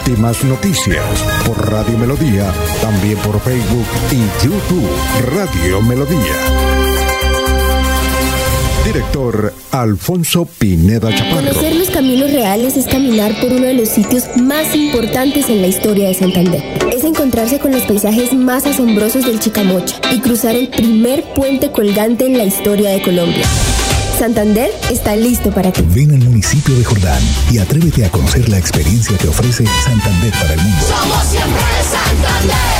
Últimas 0.00 0.42
noticias 0.44 1.04
por 1.46 1.70
Radio 1.70 1.98
Melodía, 1.98 2.50
también 2.80 3.18
por 3.18 3.38
Facebook 3.40 3.84
y 4.10 4.44
YouTube 4.44 4.88
Radio 5.34 5.82
Melodía. 5.82 6.36
Director 8.86 9.52
Alfonso 9.70 10.46
Pineda 10.46 11.14
Chaparro. 11.14 11.48
Conocer 11.48 11.76
los 11.76 11.90
caminos 11.90 12.32
reales 12.32 12.78
es 12.78 12.86
caminar 12.86 13.38
por 13.40 13.52
uno 13.52 13.66
de 13.66 13.74
los 13.74 13.90
sitios 13.90 14.24
más 14.36 14.74
importantes 14.74 15.50
en 15.50 15.60
la 15.60 15.68
historia 15.68 16.08
de 16.08 16.14
Santander. 16.14 16.62
Es 16.90 17.04
encontrarse 17.04 17.58
con 17.58 17.70
los 17.70 17.82
paisajes 17.82 18.32
más 18.32 18.66
asombrosos 18.66 19.26
del 19.26 19.38
Chicamocha 19.38 20.00
y 20.12 20.20
cruzar 20.20 20.56
el 20.56 20.68
primer 20.68 21.24
puente 21.34 21.70
colgante 21.70 22.26
en 22.26 22.38
la 22.38 22.44
historia 22.44 22.90
de 22.90 23.02
Colombia. 23.02 23.46
Santander 24.20 24.70
está 24.90 25.16
listo 25.16 25.50
para 25.50 25.72
ti. 25.72 25.82
Ven 25.94 26.10
al 26.10 26.18
municipio 26.18 26.76
de 26.76 26.84
Jordán 26.84 27.22
y 27.50 27.56
atrévete 27.56 28.04
a 28.04 28.10
conocer 28.10 28.50
la 28.50 28.58
experiencia 28.58 29.16
que 29.16 29.28
ofrece 29.28 29.64
Santander 29.82 30.30
para 30.32 30.52
el 30.52 30.60
mundo. 30.60 30.84
Somos 30.86 31.24
siempre 31.24 31.62
Santander. 31.90 32.79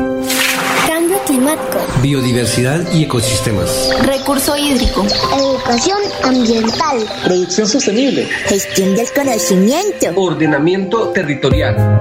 Climático. 1.28 1.78
Biodiversidad 2.00 2.90
y 2.94 3.04
ecosistemas. 3.04 3.90
Recurso 4.02 4.56
hídrico. 4.56 5.04
Educación 5.36 5.98
ambiental. 6.24 7.06
Producción 7.22 7.68
sostenible. 7.68 8.24
Gestión 8.46 8.96
del 8.96 9.12
conocimiento. 9.12 10.06
Ordenamiento 10.17 11.08
territorial. 11.11 12.00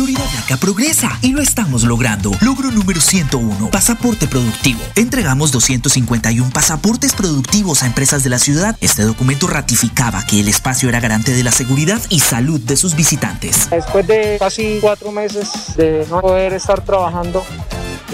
Florida 0.00 0.24
Blanca 0.32 0.56
progresa 0.56 1.18
y 1.20 1.32
lo 1.32 1.42
estamos 1.42 1.82
logrando. 1.82 2.30
Logro 2.40 2.70
número 2.70 3.02
101, 3.02 3.70
pasaporte 3.70 4.26
productivo. 4.26 4.80
Entregamos 4.94 5.52
251 5.52 6.50
pasaportes 6.54 7.12
productivos 7.12 7.82
a 7.82 7.86
empresas 7.86 8.24
de 8.24 8.30
la 8.30 8.38
ciudad. 8.38 8.78
Este 8.80 9.02
documento 9.02 9.46
ratificaba 9.46 10.24
que 10.24 10.40
el 10.40 10.48
espacio 10.48 10.88
era 10.88 11.00
garante 11.00 11.34
de 11.34 11.42
la 11.42 11.52
seguridad 11.52 12.00
y 12.08 12.20
salud 12.20 12.58
de 12.60 12.78
sus 12.78 12.96
visitantes. 12.96 13.68
Después 13.68 14.06
de 14.06 14.38
casi 14.38 14.78
cuatro 14.80 15.12
meses 15.12 15.50
de 15.76 16.06
no 16.08 16.22
poder 16.22 16.54
estar 16.54 16.82
trabajando, 16.82 17.44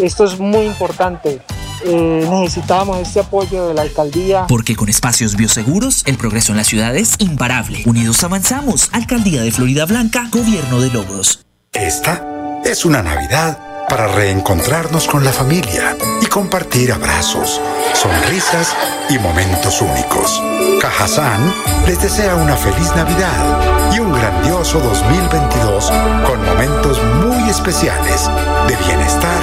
esto 0.03 0.25
es 0.25 0.41
muy 0.41 0.67
importante. 0.67 1.41
Eh, 1.85 2.27
necesitábamos 2.29 2.99
este 2.99 3.21
apoyo 3.21 3.69
de 3.69 3.75
la 3.75 3.83
alcaldía. 3.83 4.49
Porque 4.49 4.75
con 4.75 4.89
espacios 4.89 5.37
bioseguros, 5.37 6.03
el 6.07 6.17
progreso 6.17 6.51
en 6.51 6.59
la 6.59 6.65
ciudad 6.65 6.97
es 6.97 7.15
imparable. 7.21 7.85
Unidos 7.87 8.25
avanzamos. 8.25 8.89
Alcaldía 8.91 9.43
de 9.43 9.53
Florida 9.53 9.87
Blanca, 9.87 10.29
Gobierno 10.33 10.81
de 10.81 10.91
Logros. 10.91 11.46
Esta 11.77 12.23
es 12.65 12.87
una 12.87 13.03
Navidad 13.03 13.59
para 13.89 14.09
reencontrarnos 14.09 15.07
con 15.07 15.23
la 15.25 15.33
familia 15.33 15.95
y 16.23 16.27
compartir 16.27 16.91
abrazos, 16.91 17.61
sonrisas 17.93 18.75
y 19.11 19.19
momentos 19.19 19.83
únicos. 19.83 20.43
Cajazán 20.81 21.53
les 21.87 22.01
desea 22.01 22.35
una 22.35 22.57
feliz 22.57 22.91
Navidad 22.97 23.93
y 23.95 23.99
un 23.99 24.11
grandioso 24.13 24.81
2022 24.81 25.93
con 26.27 26.45
momentos 26.47 26.99
muy 27.25 27.49
especiales 27.51 28.31
de 28.67 28.77
bienestar 28.77 29.43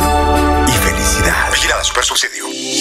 y 0.67 0.71
felicidad. 0.71 1.49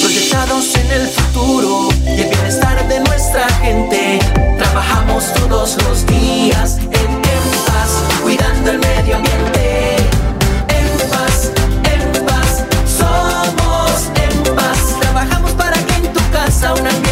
Proyectados 0.01 0.75
en 0.77 0.91
el 0.93 1.09
futuro 1.09 1.89
y 2.07 2.23
el 2.23 2.29
bienestar 2.31 2.89
de 2.89 3.01
nuestra 3.01 3.47
gente. 3.61 4.19
Trabajamos 4.57 5.33
todos 5.35 5.77
los 5.85 6.07
días 6.07 6.79
en, 6.79 7.11
en 7.13 7.65
paz, 7.67 8.03
el 8.71 8.79
medio 8.79 9.17
ambiente. 9.17 9.97
En 10.69 11.11
paz, 11.11 11.51
en 11.85 12.27
paz, 12.27 12.65
somos 12.87 14.11
en 14.17 14.55
paz. 14.55 14.99
Trabajamos 15.01 15.53
para 15.53 15.77
que 15.79 15.95
en 15.95 16.13
tu 16.13 16.21
casa 16.31 16.73
un 16.75 16.87
ambiente 16.87 17.12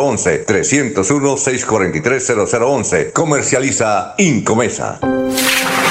643-0011. 0.00 0.46
301-643-0011. 0.46 3.12
Comercializa 3.12 4.14
Incomesa. 4.18 4.98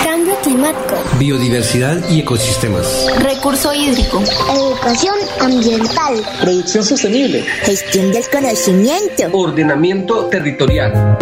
Cambio 0.03 0.35
climático. 0.41 0.95
Biodiversidad 1.17 1.97
y 2.09 2.19
ecosistemas. 2.21 3.07
Recurso 3.19 3.73
hídrico. 3.73 4.21
Educación 4.53 5.15
ambiental. 5.39 6.21
Producción 6.41 6.83
sostenible. 6.83 7.45
Gestión 7.63 8.11
del 8.11 8.27
conocimiento. 8.29 9.23
Ordenamiento 9.31 10.25
territorial. 10.25 11.17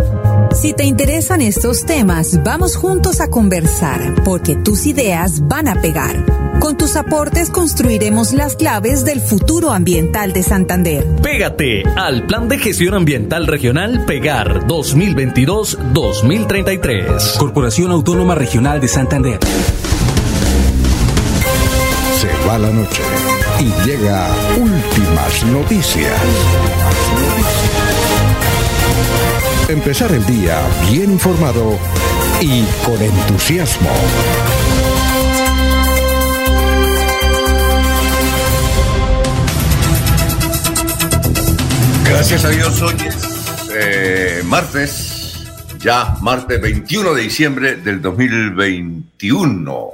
Si 0.53 0.73
te 0.73 0.85
interesan 0.85 1.41
estos 1.41 1.85
temas, 1.85 2.41
vamos 2.43 2.75
juntos 2.75 3.21
a 3.21 3.29
conversar, 3.29 4.15
porque 4.23 4.55
tus 4.55 4.87
ideas 4.87 5.47
van 5.47 5.67
a 5.67 5.79
pegar. 5.81 6.46
Con 6.59 6.77
tus 6.77 6.95
aportes 6.95 7.49
construiremos 7.49 8.31
las 8.33 8.55
claves 8.55 9.03
del 9.05 9.21
futuro 9.21 9.71
ambiental 9.71 10.33
de 10.33 10.43
Santander. 10.43 11.07
Pégate 11.21 11.83
al 11.95 12.25
Plan 12.25 12.49
de 12.49 12.57
Gestión 12.57 12.95
Ambiental 12.95 13.45
Regional 13.47 14.03
Pegar 14.05 14.67
2022-2033. 14.67 17.37
Corporación 17.37 17.91
Autónoma 17.91 18.35
Regional 18.35 18.81
de 18.81 18.87
Santander. 18.87 19.39
Se 22.19 22.29
va 22.47 22.57
la 22.57 22.71
noche 22.71 23.03
y 23.59 23.65
llega 23.85 24.27
últimas 24.57 25.45
noticias. 25.45 26.19
Empezar 29.69 30.11
el 30.11 30.25
día 30.25 30.59
bien 30.89 31.11
informado 31.11 31.77
y 32.41 32.63
con 32.85 33.01
entusiasmo. 33.01 33.89
Gracias 42.17 42.45
a 42.45 42.49
Dios, 42.49 42.81
hoy 42.81 42.95
es 43.05 43.69
eh, 43.71 44.41
martes, 44.43 45.45
ya 45.77 46.17
martes 46.19 46.59
21 46.59 47.13
de 47.13 47.21
diciembre 47.21 47.75
del 47.75 48.01
2021. 48.01 49.89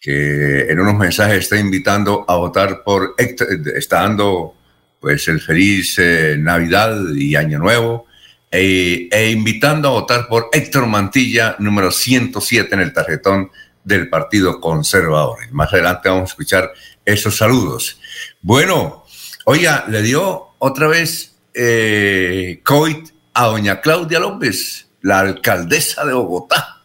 que 0.00 0.62
en 0.62 0.80
unos 0.80 0.96
mensajes 0.96 1.38
está 1.38 1.58
invitando 1.58 2.24
a 2.26 2.36
votar 2.36 2.82
por 2.82 3.14
Héctor, 3.16 3.46
está 3.76 4.00
dando 4.00 4.56
pues 4.98 5.28
el 5.28 5.40
feliz 5.40 5.96
eh, 6.00 6.36
Navidad 6.40 6.96
y 7.14 7.36
Año 7.36 7.60
Nuevo, 7.60 8.06
e, 8.50 9.08
e, 9.12 9.30
invitando 9.30 9.86
a 9.86 9.92
votar 9.92 10.26
por 10.26 10.48
Héctor 10.52 10.86
Mantilla, 10.86 11.54
número 11.60 11.92
107 11.92 12.74
en 12.74 12.80
el 12.80 12.92
tarjetón 12.92 13.52
del 13.84 14.08
Partido 14.08 14.60
Conservador. 14.60 15.38
Más 15.52 15.72
adelante 15.72 16.08
vamos 16.08 16.30
a 16.30 16.32
escuchar 16.32 16.72
esos 17.04 17.36
saludos. 17.36 18.00
Bueno, 18.42 19.04
oiga, 19.44 19.84
le 19.88 20.02
dio 20.02 20.48
otra 20.58 20.88
vez 20.88 21.29
eh, 21.62 22.62
COVID 22.64 23.10
a 23.34 23.46
doña 23.46 23.82
Claudia 23.82 24.18
López, 24.18 24.88
la 25.02 25.20
alcaldesa 25.20 26.06
de 26.06 26.14
Bogotá. 26.14 26.82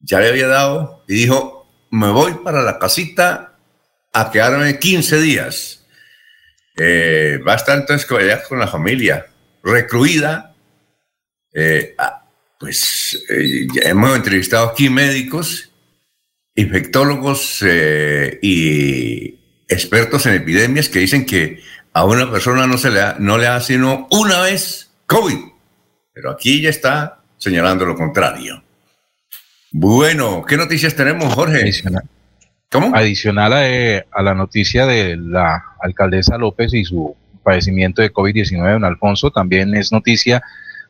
Ya 0.00 0.18
le 0.18 0.28
había 0.28 0.48
dado 0.48 1.04
y 1.06 1.14
dijo, 1.14 1.70
me 1.92 2.10
voy 2.10 2.34
para 2.42 2.62
la 2.62 2.80
casita 2.80 3.56
a 4.12 4.30
quedarme 4.32 4.80
15 4.80 5.20
días. 5.20 5.86
Eh, 6.76 7.38
estar 7.46 7.78
entonces 7.78 8.06
con 8.06 8.58
la 8.58 8.66
familia, 8.66 9.26
recluida. 9.62 10.56
Eh, 11.54 11.94
ah, 11.96 12.28
pues 12.58 13.24
ya 13.72 13.88
hemos 13.88 14.16
entrevistado 14.16 14.68
aquí 14.68 14.90
médicos, 14.90 15.70
infectólogos 16.56 17.62
y 18.42 19.38
expertos 19.68 20.26
en 20.26 20.34
epidemias 20.34 20.88
que 20.88 20.98
dicen 20.98 21.24
que 21.24 21.62
a 21.96 22.04
una 22.04 22.30
persona 22.30 22.66
no 22.66 22.76
se 22.76 22.90
le 22.90 22.98
da, 22.98 23.16
no 23.18 23.38
le 23.38 23.46
da 23.46 23.58
sino 23.58 24.06
una 24.10 24.42
vez 24.42 24.90
COVID. 25.06 25.38
Pero 26.12 26.30
aquí 26.30 26.60
ya 26.60 26.68
está 26.68 27.20
señalando 27.38 27.86
lo 27.86 27.94
contrario. 27.94 28.62
Bueno, 29.72 30.44
¿qué 30.46 30.58
noticias 30.58 30.94
tenemos, 30.94 31.32
Jorge? 31.32 31.62
Adicional, 31.62 32.02
¿Cómo? 32.70 32.94
Adicional 32.94 33.54
a, 33.54 34.22
la 34.22 34.34
noticia 34.34 34.84
de 34.84 35.16
la 35.16 35.64
alcaldesa 35.80 36.36
López 36.36 36.74
y 36.74 36.84
su 36.84 37.16
padecimiento 37.42 38.02
de 38.02 38.12
COVID-19, 38.12 38.72
don 38.72 38.84
Alfonso, 38.84 39.30
también 39.30 39.74
es 39.74 39.90
noticia 39.90 40.42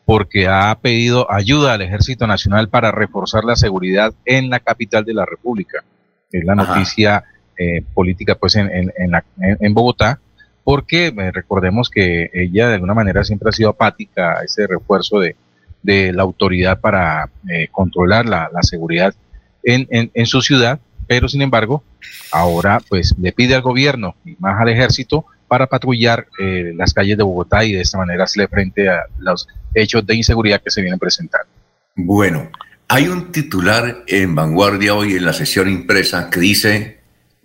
porque 0.07 0.49
ha 0.49 0.77
pedido 0.83 1.31
ayuda 1.33 1.75
al 1.75 1.83
Ejército 1.83 2.27
Nacional 2.27 2.69
para 2.69 2.91
reforzar 2.91 3.45
la 3.45 3.55
seguridad 3.55 4.13
en 4.25 4.51
la 4.51 4.59
capital 4.59 5.05
de 5.05 5.15
la 5.15 5.25
República. 5.25 5.85
Es 6.33 6.45
la 6.45 6.57
noticia 6.57 7.23
eh, 7.57 7.85
política 7.95 8.35
pues 8.35 8.57
en, 8.57 8.93
en 9.39 9.73
Bogotá 9.75 10.19
porque 10.67 11.15
eh, 11.17 11.31
recordemos 11.31 11.89
que 11.89 12.29
ella 12.35 12.67
de 12.67 12.75
alguna 12.75 12.93
manera 12.93 13.23
siempre 13.23 13.51
ha 13.51 13.53
sido 13.53 13.69
apática 13.69 14.41
a 14.41 14.43
ese 14.43 14.67
refuerzo 14.67 15.21
de, 15.21 15.37
la 15.85 16.25
autoridad 16.25 16.81
para 16.81 17.31
eh, 17.49 17.69
controlar 17.71 18.27
la, 18.27 18.51
seguridad 18.63 19.15
en, 19.63 20.27
su 20.27 20.41
ciudad, 20.41 20.81
pero 21.07 21.29
sin 21.29 21.43
embargo, 21.43 21.85
ahora 22.33 22.81
pues 22.89 23.15
le 23.17 23.31
pide 23.31 23.55
al 23.55 23.63
gobierno 23.63 24.17
y 24.25 24.35
más 24.41 24.61
al 24.61 24.69
ejército 24.69 25.25
para 25.47 25.69
patrullar 25.69 26.27
eh, 26.41 26.73
las 26.75 26.93
calles 26.93 27.17
de 27.17 27.23
Bogotá 27.23 27.65
y 27.65 27.71
de 27.71 27.83
esta 27.83 27.99
manera 27.99 28.25
hacerle 28.25 28.49
frente 28.49 28.89
a 28.89 29.05
los 29.21 29.47
hechos 29.73 30.05
de 30.05 30.17
inseguridad 30.17 30.61
que 30.61 30.73
se 30.73 30.81
vienen 30.81 30.99
presentando. 30.99 31.47
Bueno, 31.95 32.51
hay 32.89 33.07
un 33.07 33.31
titular 33.31 34.03
en 34.09 34.35
Vanguardia 34.35 34.97
hoy 34.97 35.13
en 35.13 35.25
la 35.25 35.33
sesión 35.33 35.71
impresa 35.71 36.29
que 36.29 36.41
dice 36.41 36.96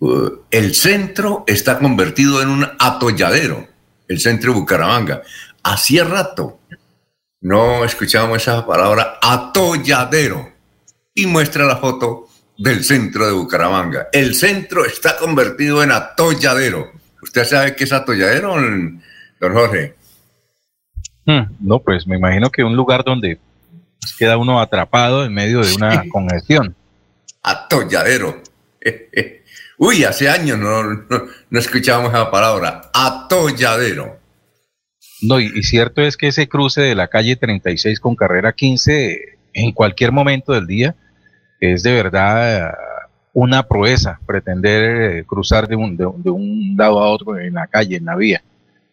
Uh, 0.02 0.40
el 0.50 0.74
centro 0.74 1.44
está 1.46 1.78
convertido 1.78 2.42
en 2.42 2.48
un 2.48 2.66
atolladero, 2.80 3.68
el 4.08 4.18
centro 4.18 4.52
de 4.52 4.58
Bucaramanga. 4.58 5.22
Hacía 5.62 6.02
rato 6.02 6.58
no 7.40 7.84
escuchábamos 7.84 8.38
esa 8.38 8.66
palabra 8.66 9.18
atolladero 9.22 10.50
y 11.14 11.26
muestra 11.26 11.66
la 11.66 11.76
foto 11.76 12.26
del 12.58 12.82
centro 12.82 13.26
de 13.26 13.32
Bucaramanga. 13.32 14.08
El 14.12 14.34
centro 14.34 14.84
está 14.84 15.16
convertido 15.16 15.84
en 15.84 15.92
atolladero. 15.92 16.90
¿Usted 17.22 17.44
sabe 17.44 17.76
qué 17.76 17.84
es 17.84 17.92
atolladero, 17.92 18.56
don 18.60 19.02
Jorge? 19.40 19.94
Hmm, 21.26 21.42
no, 21.60 21.78
pues 21.78 22.08
me 22.08 22.16
imagino 22.16 22.50
que 22.50 22.64
un 22.64 22.74
lugar 22.74 23.04
donde 23.04 23.38
queda 24.18 24.36
uno 24.36 24.60
atrapado 24.60 25.24
en 25.24 25.32
medio 25.32 25.60
de 25.60 25.74
una 25.74 26.02
congestión. 26.08 26.74
Atolladero. 27.40 28.42
Uy, 29.84 30.04
hace 30.04 30.28
años 30.28 30.60
no, 30.60 30.84
no, 31.50 31.58
escuchábamos 31.58 32.12
esa 32.12 32.30
palabra, 32.30 32.82
atolladero. 32.94 34.16
No, 35.22 35.40
y, 35.40 35.60
cierto 35.64 36.02
es 36.02 36.16
que 36.16 36.28
ese 36.28 36.48
cruce 36.48 36.82
de 36.82 36.94
la 36.94 37.08
calle 37.08 37.34
36 37.34 37.98
con 37.98 38.14
carrera 38.14 38.52
15, 38.52 39.18
en 39.54 39.72
cualquier 39.72 40.12
momento 40.12 40.52
del 40.52 40.68
día, 40.68 40.94
es 41.58 41.82
de 41.82 41.94
verdad 41.94 42.70
una 43.32 43.64
proeza 43.64 44.20
pretender 44.24 45.16
eh, 45.16 45.24
cruzar 45.24 45.66
de 45.66 45.74
un, 45.74 45.96
de, 45.96 46.06
un, 46.06 46.76
lado 46.78 47.00
a 47.00 47.10
otro 47.10 47.36
en 47.40 47.54
la 47.54 47.66
calle, 47.66 47.96
en 47.96 48.04
la 48.04 48.14
vía. 48.14 48.40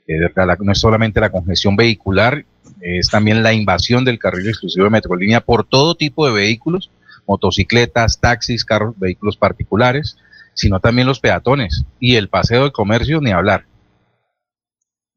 Eh, 0.08 0.18
no 0.60 0.72
es 0.72 0.80
solamente 0.80 1.20
la 1.20 1.30
congestión 1.30 1.76
vehicular, 1.76 2.44
es 2.82 3.12
también 3.12 3.44
la 3.44 3.54
invasión 3.54 4.04
del 4.06 4.18
carril 4.18 4.50
exclusivo 4.50 4.86
de 4.86 4.90
Metrolínea 4.90 5.42
por 5.42 5.66
todo 5.66 5.94
tipo 5.94 6.26
de 6.26 6.34
vehículos, 6.34 6.90
motocicletas, 7.28 8.20
taxis, 8.20 8.66
carros, 8.66 8.98
vehículos 8.98 9.38
particulares, 9.38 10.18
sino 10.54 10.80
también 10.80 11.08
los 11.08 11.20
peatones 11.20 11.86
y 12.00 12.16
el 12.16 12.30
paseo 12.30 12.66
de 12.66 12.72
comercio, 12.72 13.22
ni 13.22 13.32
hablar. 13.32 13.66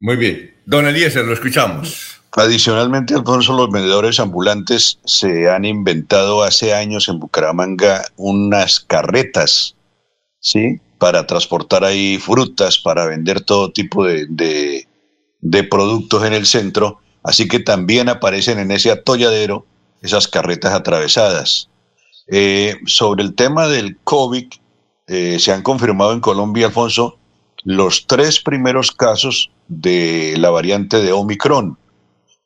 Muy 0.00 0.16
bien. 0.16 0.54
Don 0.66 0.86
Eliezer, 0.86 1.24
lo 1.24 1.32
escuchamos. 1.32 2.20
Adicionalmente, 2.34 3.14
Alfonso, 3.14 3.52
los 3.52 3.70
vendedores 3.70 4.18
ambulantes 4.18 4.98
se 5.04 5.50
han 5.50 5.66
inventado 5.66 6.42
hace 6.42 6.72
años 6.72 7.08
en 7.08 7.18
Bucaramanga 7.18 8.04
unas 8.16 8.80
carretas, 8.80 9.76
¿sí? 10.40 10.80
Para 10.96 11.26
transportar 11.26 11.84
ahí 11.84 12.18
frutas, 12.18 12.78
para 12.78 13.04
vender 13.04 13.42
todo 13.42 13.70
tipo 13.70 14.06
de, 14.06 14.26
de, 15.40 15.64
productos 15.64 16.24
en 16.24 16.32
el 16.32 16.46
centro. 16.46 17.00
Así 17.22 17.48
que 17.48 17.60
también 17.60 18.08
aparecen 18.08 18.58
en 18.58 18.70
ese 18.70 18.90
atolladero 18.90 19.66
esas 20.00 20.26
carretas 20.26 20.72
atravesadas. 20.72 21.68
Eh, 22.28 22.76
sobre 22.86 23.24
el 23.24 23.34
tema 23.34 23.68
del 23.68 23.98
COVID, 24.04 24.46
eh, 25.06 25.38
se 25.38 25.52
han 25.52 25.62
confirmado 25.62 26.12
en 26.12 26.20
Colombia, 26.20 26.66
Alfonso, 26.66 27.18
los 27.64 28.06
tres 28.06 28.40
primeros 28.40 28.90
casos 28.90 29.50
de 29.68 30.34
la 30.38 30.50
variante 30.50 31.00
de 31.00 31.12
Omicron 31.12 31.78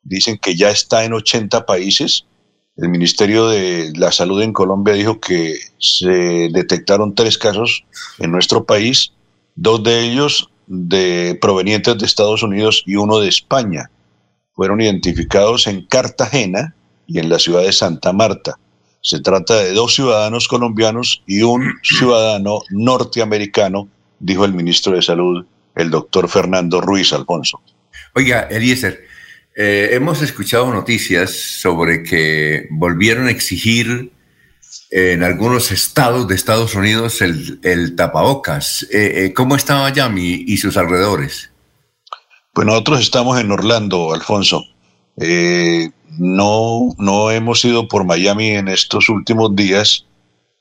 dicen 0.03 0.37
que 0.37 0.55
ya 0.55 0.69
está 0.69 1.03
en 1.03 1.13
80 1.13 1.65
países. 1.65 2.25
El 2.75 2.89
Ministerio 2.89 3.47
de 3.47 3.91
la 3.95 4.11
Salud 4.11 4.41
en 4.41 4.53
Colombia 4.53 4.93
dijo 4.93 5.19
que 5.19 5.57
se 5.79 6.49
detectaron 6.51 7.15
tres 7.15 7.37
casos 7.37 7.83
en 8.19 8.31
nuestro 8.31 8.65
país, 8.65 9.13
dos 9.55 9.83
de 9.83 10.01
ellos 10.01 10.49
de 10.67 11.37
provenientes 11.41 11.97
de 11.97 12.05
Estados 12.05 12.43
Unidos 12.43 12.83
y 12.85 12.95
uno 12.95 13.19
de 13.19 13.29
España. 13.29 13.89
Fueron 14.53 14.81
identificados 14.81 15.67
en 15.67 15.85
Cartagena 15.85 16.75
y 17.07 17.19
en 17.19 17.29
la 17.29 17.39
ciudad 17.39 17.63
de 17.63 17.73
Santa 17.73 18.13
Marta. 18.13 18.59
Se 19.01 19.19
trata 19.19 19.55
de 19.55 19.73
dos 19.73 19.95
ciudadanos 19.95 20.47
colombianos 20.47 21.23
y 21.25 21.41
un 21.41 21.75
ciudadano 21.83 22.61
norteamericano, 22.69 23.87
dijo 24.19 24.45
el 24.45 24.53
ministro 24.53 24.93
de 24.93 25.01
Salud, 25.01 25.45
el 25.75 25.89
doctor 25.89 26.27
Fernando 26.27 26.81
Ruiz 26.81 27.13
Alfonso. 27.13 27.61
Oiga, 28.15 28.47
Eliezer, 28.49 29.05
eh, 29.55 29.89
hemos 29.93 30.21
escuchado 30.21 30.71
noticias 30.71 31.31
sobre 31.31 32.03
que 32.03 32.67
volvieron 32.69 33.27
a 33.27 33.31
exigir 33.31 34.11
en 34.91 35.23
algunos 35.23 35.71
estados 35.71 36.27
de 36.27 36.35
Estados 36.35 36.75
Unidos 36.75 37.21
el, 37.21 37.95
tapabocas. 37.95 38.83
Eh, 38.91 39.25
eh, 39.25 39.33
¿Cómo 39.33 39.55
está 39.55 39.81
Miami 39.81 40.45
y 40.47 40.57
sus 40.57 40.77
alrededores? 40.77 41.49
Pues 42.53 42.65
nosotros 42.67 43.01
estamos 43.01 43.39
en 43.39 43.51
Orlando, 43.51 44.13
Alfonso. 44.13 44.63
No, 45.17 46.95
no 46.97 47.31
hemos 47.31 47.65
ido 47.65 47.87
por 47.87 48.05
Miami 48.05 48.51
en 48.51 48.67
estos 48.67 49.09
últimos 49.09 49.55
días. 49.55 50.05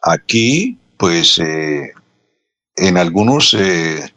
Aquí, 0.02 0.78
pues, 0.98 1.38
en 1.38 2.96
algunos 2.96 3.56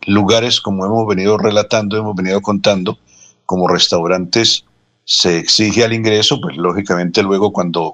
lugares, 0.07 0.61
como 0.61 0.85
hemos 0.85 1.07
venido 1.07 1.37
relatando, 1.37 1.97
hemos 1.97 2.15
venido 2.15 2.41
contando, 2.41 2.97
como 3.45 3.67
restaurantes 3.67 4.65
se 5.09 5.39
exige 5.39 5.83
al 5.83 5.93
ingreso, 5.93 6.39
pues 6.39 6.55
lógicamente 6.55 7.23
luego 7.23 7.51
cuando 7.51 7.93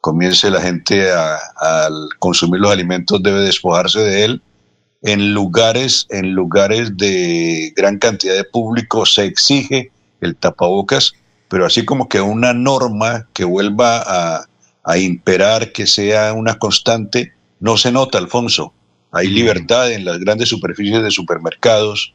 comience 0.00 0.48
la 0.48 0.60
gente 0.60 1.10
a, 1.10 1.88
consumir 2.20 2.60
los 2.60 2.70
alimentos 2.70 3.20
debe 3.20 3.40
despojarse 3.40 3.98
de 3.98 4.24
él. 4.24 4.42
En 5.02 5.34
lugares, 5.34 6.06
en 6.10 6.34
lugares 6.34 6.96
de 6.96 7.72
gran 7.76 7.98
cantidad 7.98 8.36
de 8.36 8.44
público 8.44 9.04
se 9.04 9.24
exige 9.24 9.90
el 10.20 10.36
tapabocas, 10.36 11.14
pero 11.52 11.66
así 11.66 11.84
como 11.84 12.08
que 12.08 12.18
una 12.18 12.54
norma 12.54 13.28
que 13.34 13.44
vuelva 13.44 14.02
a, 14.06 14.46
a 14.84 14.96
imperar, 14.96 15.70
que 15.70 15.86
sea 15.86 16.32
una 16.32 16.58
constante, 16.58 17.34
no 17.60 17.76
se 17.76 17.92
nota, 17.92 18.16
Alfonso. 18.16 18.72
Hay 19.10 19.28
libertad 19.28 19.92
en 19.92 20.06
las 20.06 20.18
grandes 20.18 20.48
superficies 20.48 21.02
de 21.02 21.10
supermercados, 21.10 22.14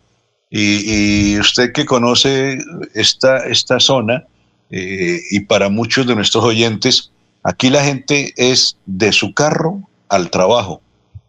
y, 0.49 1.33
y, 1.33 1.39
usted 1.39 1.71
que 1.71 1.85
conoce 1.85 2.57
esta, 2.95 3.45
esta 3.45 3.79
zona, 3.79 4.25
eh, 4.71 5.19
y 5.29 5.41
para 5.41 5.69
muchos 5.69 6.07
de 6.07 6.15
nuestros 6.15 6.43
oyentes, 6.43 7.11
aquí 7.43 7.69
la 7.69 7.83
gente 7.83 8.33
es 8.37 8.77
de 8.87 9.11
su 9.11 9.35
carro 9.35 9.87
al 10.09 10.31
trabajo, 10.31 10.81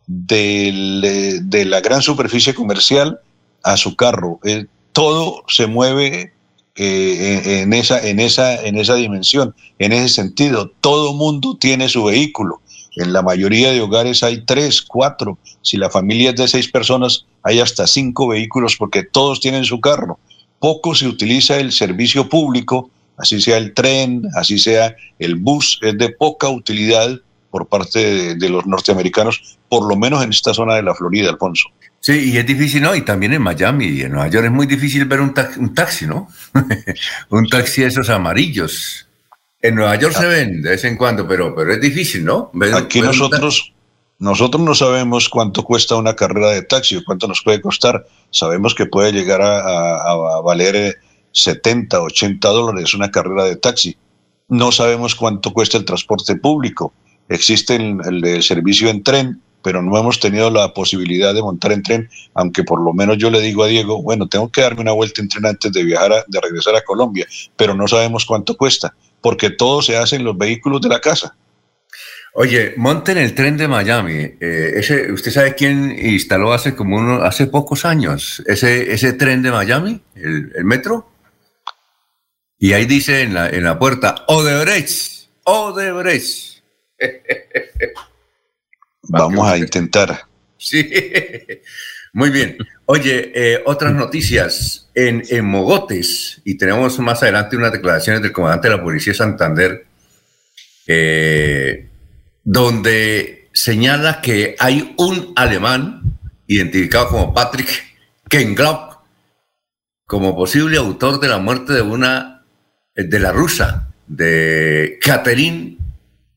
de, 0.06 1.40
de 1.42 1.64
la 1.66 1.82
gran 1.82 2.00
superficie 2.00 2.54
comercial 2.54 3.20
a 3.62 3.76
su 3.76 3.96
carro. 3.96 4.40
Eh, 4.44 4.64
todo 4.92 5.44
se 5.46 5.66
mueve 5.66 6.32
eh, 6.78 7.62
en, 7.62 7.72
esa, 7.72 8.06
en, 8.06 8.20
esa, 8.20 8.62
en 8.62 8.78
esa 8.78 8.94
dimensión, 8.94 9.54
en 9.78 9.92
ese 9.92 10.08
sentido. 10.08 10.70
Todo 10.80 11.12
mundo 11.12 11.56
tiene 11.58 11.88
su 11.88 12.04
vehículo. 12.04 12.60
En 12.96 13.12
la 13.12 13.22
mayoría 13.22 13.70
de 13.72 13.80
hogares 13.80 14.22
hay 14.22 14.44
tres, 14.44 14.82
cuatro. 14.82 15.38
Si 15.62 15.76
la 15.76 15.90
familia 15.90 16.30
es 16.30 16.36
de 16.36 16.48
seis 16.48 16.70
personas, 16.70 17.26
hay 17.42 17.60
hasta 17.60 17.86
cinco 17.86 18.28
vehículos 18.28 18.76
porque 18.76 19.02
todos 19.02 19.40
tienen 19.40 19.64
su 19.64 19.80
carro. 19.80 20.18
Poco 20.58 20.94
se 20.94 21.06
utiliza 21.06 21.58
el 21.58 21.72
servicio 21.72 22.28
público 22.28 22.90
así 23.18 23.40
sea 23.40 23.58
el 23.58 23.74
tren, 23.74 24.22
así 24.34 24.58
sea 24.58 24.96
el 25.18 25.34
bus, 25.34 25.78
es 25.82 25.98
de 25.98 26.08
poca 26.10 26.48
utilidad 26.48 27.20
por 27.50 27.66
parte 27.66 28.34
de, 28.36 28.48
los 28.48 28.66
norteamericanos, 28.66 29.58
por 29.68 29.86
lo 29.86 29.96
menos 29.96 30.22
en 30.22 30.30
esta 30.30 30.54
zona 30.54 30.74
de 30.76 30.82
la 30.82 30.94
Florida, 30.94 31.30
Alfonso. 31.30 31.68
Sí, 32.08 32.32
y 32.32 32.38
es 32.38 32.46
difícil, 32.46 32.80
¿no? 32.80 32.94
Y 32.94 33.02
también 33.02 33.34
en 33.34 33.42
Miami 33.42 33.84
y 33.84 34.00
en 34.00 34.12
Nueva 34.12 34.28
York 34.28 34.46
es 34.46 34.50
muy 34.50 34.66
difícil 34.66 35.04
ver 35.04 35.20
un, 35.20 35.34
taxi, 35.34 36.06
¿no? 36.06 36.26
un 37.28 37.46
taxi 37.50 37.82
de 37.82 37.88
esos 37.88 38.08
amarillos. 38.08 39.06
En 39.60 39.74
Nueva 39.74 39.94
York 39.96 40.14
se 40.16 40.24
ah. 40.24 40.28
ven 40.28 40.62
de 40.62 40.70
vez 40.70 40.82
en 40.84 40.96
cuando, 40.96 41.28
pero, 41.28 41.54
pero 41.54 41.70
es 41.70 41.80
difícil, 41.82 42.24
¿no? 42.24 42.50
Aquí 42.74 43.02
nosotros, 43.02 43.74
nosotros 44.18 44.62
no 44.62 44.74
sabemos 44.74 45.28
cuánto 45.28 45.64
cuesta 45.64 45.96
una 45.96 46.16
carrera 46.16 46.52
de 46.52 46.62
taxi 46.62 46.96
o 46.96 47.04
cuánto 47.04 47.28
nos 47.28 47.42
puede 47.42 47.60
costar. 47.60 48.06
Sabemos 48.30 48.74
que 48.74 48.86
puede 48.86 49.12
llegar 49.12 49.42
a, 49.42 49.58
a 49.58 50.40
valer 50.40 50.76
eh, 50.76 50.94
70, 51.32 52.00
80 52.00 52.48
dólares 52.48 52.94
una 52.94 53.10
carrera 53.10 53.44
de 53.44 53.56
taxi. 53.56 53.98
No 54.48 54.72
sabemos 54.72 55.14
cuánto 55.14 55.52
cuesta 55.52 55.76
el 55.76 55.84
transporte 55.84 56.36
público. 56.36 56.94
Existe 57.28 57.76
el, 57.76 58.42
servicio 58.42 58.88
en 58.88 59.02
tren, 59.02 59.42
pero 59.68 59.82
no 59.82 59.98
hemos 59.98 60.18
tenido 60.18 60.50
la 60.50 60.72
posibilidad 60.72 61.34
de 61.34 61.42
montar 61.42 61.72
en 61.72 61.82
tren, 61.82 62.08
aunque 62.32 62.64
por 62.64 62.80
lo 62.80 62.94
menos 62.94 63.18
yo 63.18 63.30
le 63.30 63.38
digo 63.42 63.64
a 63.64 63.66
Diego, 63.66 64.02
bueno, 64.02 64.26
tengo 64.26 64.50
que 64.50 64.62
darme 64.62 64.80
una 64.80 64.92
vuelta 64.92 65.20
en 65.20 65.28
tren 65.28 65.44
antes 65.44 65.70
de 65.70 65.84
viajar, 65.84 66.24
de 66.26 66.40
regresar 66.40 66.74
a 66.74 66.80
Colombia, 66.80 67.26
pero 67.54 67.74
no 67.74 67.86
sabemos 67.86 68.24
cuánto 68.24 68.56
cuesta, 68.56 68.94
porque 69.20 69.50
todo 69.50 69.82
se 69.82 69.98
hace 69.98 70.16
en 70.16 70.24
los 70.24 70.38
vehículos 70.38 70.80
de 70.80 70.88
la 70.88 71.02
casa. 71.02 71.36
Oye, 72.32 72.72
monten 72.78 73.18
el 73.18 73.34
tren 73.34 73.58
de 73.58 73.68
Miami. 73.68 74.14
Eh, 74.40 74.72
ese, 74.76 75.12
¿Usted 75.12 75.32
sabe 75.32 75.54
quién 75.54 75.94
instaló 75.98 76.54
hace 76.54 76.74
como 76.74 76.96
uno, 76.96 77.16
hace 77.22 77.46
pocos 77.46 77.84
años 77.84 78.42
ese, 78.46 78.90
ese 78.90 79.12
tren 79.12 79.42
de 79.42 79.50
Miami, 79.50 80.00
el 80.14 80.64
metro? 80.64 81.10
Y 82.58 82.72
ahí 82.72 82.86
dice 82.86 83.20
en 83.20 83.34
la, 83.34 83.50
en 83.50 83.64
la 83.64 83.78
puerta, 83.78 84.24
Odebrecht, 84.28 85.28
Odebrecht. 85.44 86.62
Vamos 89.08 89.48
a 89.48 89.56
intentar. 89.58 90.26
Sí, 90.56 90.90
muy 92.12 92.30
bien. 92.30 92.56
Oye, 92.86 93.32
eh, 93.34 93.62
otras 93.66 93.92
noticias 93.94 94.88
en, 94.94 95.22
en, 95.28 95.44
Mogotes, 95.44 96.40
y 96.44 96.56
tenemos 96.56 96.98
más 97.00 97.22
adelante 97.22 97.56
unas 97.56 97.72
declaraciones 97.72 98.22
del 98.22 98.32
comandante 98.32 98.68
de 98.68 98.76
la 98.76 98.82
Policía 98.82 99.12
de 99.12 99.18
Santander, 99.18 99.86
eh, 100.86 101.88
donde 102.44 103.48
señala 103.52 104.20
que 104.20 104.56
hay 104.58 104.94
un 104.98 105.32
alemán 105.36 106.02
identificado 106.46 107.08
como 107.08 107.34
Patrick 107.34 107.68
Kenglaub 108.28 108.98
como 110.06 110.34
posible 110.34 110.78
autor 110.78 111.20
de 111.20 111.28
la 111.28 111.38
muerte 111.38 111.74
de 111.74 111.82
una 111.82 112.42
de 112.94 113.18
la 113.18 113.30
rusa, 113.30 113.90
de 114.06 114.98
Catherine 115.02 115.76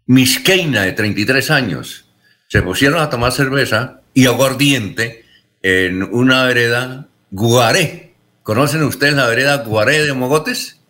Miskeina, 0.07 0.81
de 0.81 0.91
33 0.91 1.49
años. 1.51 2.10
Se 2.51 2.62
pusieron 2.62 3.00
a 3.00 3.10
tomar 3.10 3.31
cerveza 3.31 4.01
y 4.13 4.25
aguardiente 4.25 5.24
en 5.62 6.03
una 6.03 6.43
vereda 6.43 7.08
Guaré. 7.29 8.12
¿Conocen 8.43 8.84
ustedes 8.84 9.13
la 9.13 9.27
vereda 9.27 9.63
Guaré 9.63 10.05
de 10.05 10.12
Mogotes? 10.12 10.81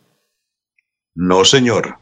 No, 1.14 1.46
señor. 1.46 1.98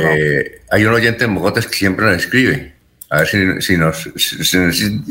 Eh, 0.00 0.60
hay 0.70 0.84
un 0.84 0.94
oyente 0.94 1.24
en 1.24 1.32
Mogotes 1.32 1.66
que 1.66 1.74
siempre 1.74 2.06
nos 2.06 2.18
escribe. 2.18 2.76
A 3.10 3.22
ver 3.22 3.60
si, 3.60 3.76
nos, 3.76 4.08
si 4.14 5.02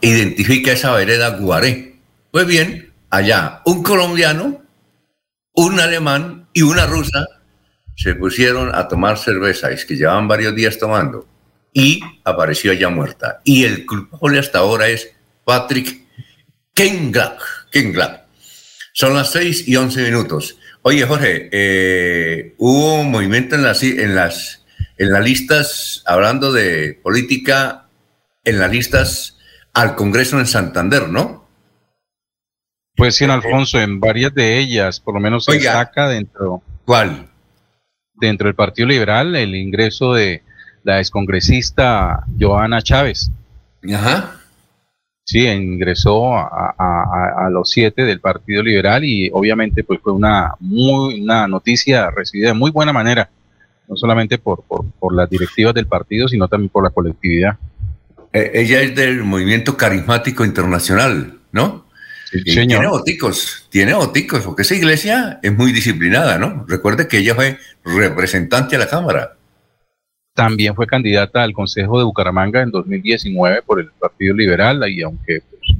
identifica 0.00 0.70
esa 0.70 0.92
vereda 0.92 1.30
Guaré. 1.30 1.96
Pues 2.30 2.46
bien, 2.46 2.92
allá 3.10 3.60
un 3.64 3.82
colombiano, 3.82 4.62
un 5.52 5.80
alemán 5.80 6.46
y 6.52 6.62
una 6.62 6.86
rusa 6.86 7.26
se 7.96 8.14
pusieron 8.14 8.72
a 8.72 8.86
tomar 8.86 9.18
cerveza, 9.18 9.72
es 9.72 9.84
que 9.84 9.96
llevaban 9.96 10.28
varios 10.28 10.54
días 10.54 10.78
tomando, 10.78 11.26
y 11.74 12.00
apareció 12.22 12.72
ya 12.72 12.88
muerta. 12.88 13.42
Y 13.44 13.64
el 13.64 13.84
culpable 13.84 14.38
hasta 14.38 14.60
ahora 14.60 14.88
es 14.88 15.12
Patrick 15.44 16.06
Kenglak. 16.72 17.68
Kenglak. 17.70 18.22
Son 18.94 19.12
las 19.12 19.32
6 19.32 19.68
y 19.68 19.76
11 19.76 20.02
minutos. 20.04 20.56
Oye, 20.82 21.04
Jorge, 21.04 21.48
eh, 21.50 22.54
hubo 22.58 23.00
un 23.00 23.10
movimiento 23.10 23.56
en 23.56 23.64
las, 23.64 23.82
en, 23.82 24.14
las, 24.14 24.64
en 24.96 25.10
las 25.10 25.24
listas, 25.24 26.02
hablando 26.06 26.52
de 26.52 26.94
política, 27.02 27.88
en 28.44 28.60
las 28.60 28.70
listas 28.70 29.38
al 29.72 29.96
Congreso 29.96 30.38
en 30.38 30.46
Santander, 30.46 31.08
¿no? 31.08 31.48
Pues 32.96 33.16
sí, 33.16 33.24
en 33.24 33.30
Alfonso, 33.30 33.80
en 33.80 33.98
varias 33.98 34.32
de 34.32 34.58
ellas, 34.58 35.00
por 35.00 35.14
lo 35.14 35.20
menos 35.20 35.46
se 35.46 35.58
saca 35.60 36.08
dentro. 36.08 36.62
¿Cuál? 36.84 37.28
Dentro 38.12 38.46
del 38.46 38.54
Partido 38.54 38.86
Liberal, 38.86 39.34
el 39.34 39.56
ingreso 39.56 40.14
de 40.14 40.44
la 40.84 41.00
excongresista 41.00 42.24
Joana 42.38 42.82
Chávez. 42.82 43.30
Ajá. 43.92 44.36
Sí, 45.26 45.46
ingresó 45.48 46.36
a, 46.36 47.48
los 47.50 47.70
siete 47.70 48.04
del 48.04 48.20
Partido 48.20 48.62
Liberal 48.62 49.04
y 49.04 49.30
obviamente 49.32 49.82
pues 49.82 50.00
fue 50.02 50.12
una 50.12 50.52
muy 50.60 51.22
una 51.22 51.48
noticia 51.48 52.10
recibida 52.10 52.48
de 52.48 52.54
muy 52.54 52.70
buena 52.70 52.92
manera, 52.92 53.30
no 53.88 53.96
solamente 53.96 54.36
por, 54.36 54.64
por, 54.64 55.14
las 55.14 55.30
directivas 55.30 55.72
del 55.72 55.86
partido, 55.86 56.28
sino 56.28 56.46
también 56.46 56.68
por 56.68 56.84
la 56.84 56.90
colectividad. 56.90 57.56
Eh, 58.32 58.50
ella 58.54 58.82
es 58.82 58.94
del 58.94 59.24
movimiento 59.24 59.76
carismático 59.76 60.44
internacional, 60.44 61.38
¿no? 61.52 61.86
Sí, 62.30 62.40
señor. 62.52 62.80
Tiene 62.80 62.88
boticos, 62.88 63.66
tiene 63.70 63.94
boticos, 63.94 64.42
porque 64.42 64.62
esa 64.62 64.74
iglesia 64.74 65.38
es 65.42 65.56
muy 65.56 65.72
disciplinada, 65.72 66.38
¿no? 66.38 66.66
Recuerde 66.68 67.08
que 67.08 67.18
ella 67.18 67.34
fue 67.34 67.58
representante 67.84 68.76
a 68.76 68.80
la 68.80 68.88
Cámara. 68.88 69.36
También 70.34 70.74
fue 70.74 70.86
candidata 70.86 71.42
al 71.42 71.52
Consejo 71.52 71.98
de 71.98 72.04
Bucaramanga 72.04 72.60
en 72.60 72.72
2019 72.72 73.62
por 73.62 73.80
el 73.80 73.90
Partido 73.92 74.34
Liberal 74.34 74.82
y 74.90 75.02
aunque 75.02 75.42
pues, 75.48 75.78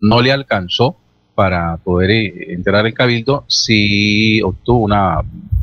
no 0.00 0.20
le 0.20 0.32
alcanzó 0.32 0.96
para 1.36 1.76
poder 1.76 2.10
eh, 2.10 2.52
entrar 2.52 2.84
al 2.84 2.92
Cabildo, 2.92 3.44
sí 3.46 4.42
obtuvo 4.42 4.84
una 4.84 5.20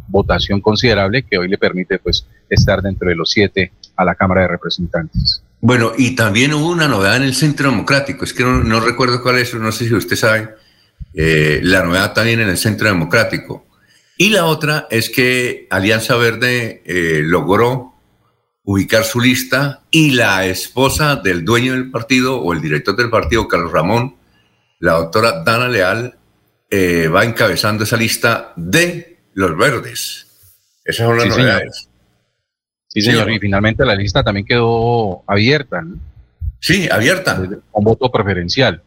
votación 0.08 0.62
considerable 0.62 1.24
que 1.24 1.38
hoy 1.38 1.50
le 1.50 1.58
permite 1.58 2.00
pues 2.00 2.26
estar 2.50 2.82
dentro 2.82 3.10
de 3.10 3.16
los 3.16 3.32
siete 3.32 3.74
a 3.98 4.06
la 4.06 4.16
Cámara 4.16 4.44
de 4.44 4.48
Representantes. 4.48 5.44
Bueno, 5.60 5.92
y 5.98 6.16
también 6.16 6.54
hubo 6.54 6.70
una 6.70 6.88
novedad 6.88 7.18
en 7.18 7.24
el 7.24 7.34
Centro 7.34 7.70
Democrático, 7.70 8.24
es 8.24 8.34
que 8.34 8.44
no, 8.44 8.80
recuerdo 8.80 9.22
cuál 9.22 9.40
es, 9.40 9.54
no 9.56 9.72
sé 9.72 9.88
si 9.88 9.94
usted 9.94 10.16
sabe, 10.16 10.50
eh, 11.14 11.60
la 11.64 11.84
novedad 11.84 12.14
también 12.14 12.40
en 12.40 12.50
el 12.50 12.58
Centro 12.58 12.88
Democrático. 12.88 13.66
Y 14.24 14.30
la 14.30 14.46
otra 14.46 14.88
es 14.90 15.10
que 15.10 15.68
Alianza 15.70 16.16
Verde 16.16 16.82
eh, 16.86 17.24
logró 17.26 17.94
ubicar 18.64 19.04
su 19.04 19.20
lista 19.20 19.82
y 19.92 20.12
la 20.12 20.46
esposa 20.46 21.18
del 21.18 21.44
dueño 21.44 21.74
del 21.74 21.92
partido 21.92 22.40
o 22.40 22.54
el 22.54 22.62
director 22.62 22.96
del 22.96 23.10
partido, 23.10 23.50
Carlos 23.50 23.74
Ramón, 23.74 24.16
la 24.80 24.94
doctora 24.94 25.44
Dana 25.44 25.68
Leal, 25.68 26.18
eh, 26.72 27.10
va 27.10 27.26
encabezando 27.26 27.84
esa 27.84 27.98
lista 27.98 28.54
de 28.56 29.18
los 29.34 29.58
verdes. 29.58 30.26
Esas 30.86 31.06
son 31.06 31.18
las 31.18 31.28
novedades. 31.28 31.90
Sí, 32.88 33.02
señor. 33.02 33.30
y 33.30 33.40
finalmente 33.40 33.84
la 33.84 33.94
lista 33.94 34.24
también 34.24 34.46
quedó 34.46 35.26
abierta. 35.28 35.84
Sí, 36.62 36.88
abierta. 36.90 37.44
Con 37.72 37.84
voto 37.84 38.10
preferencial. 38.10 38.82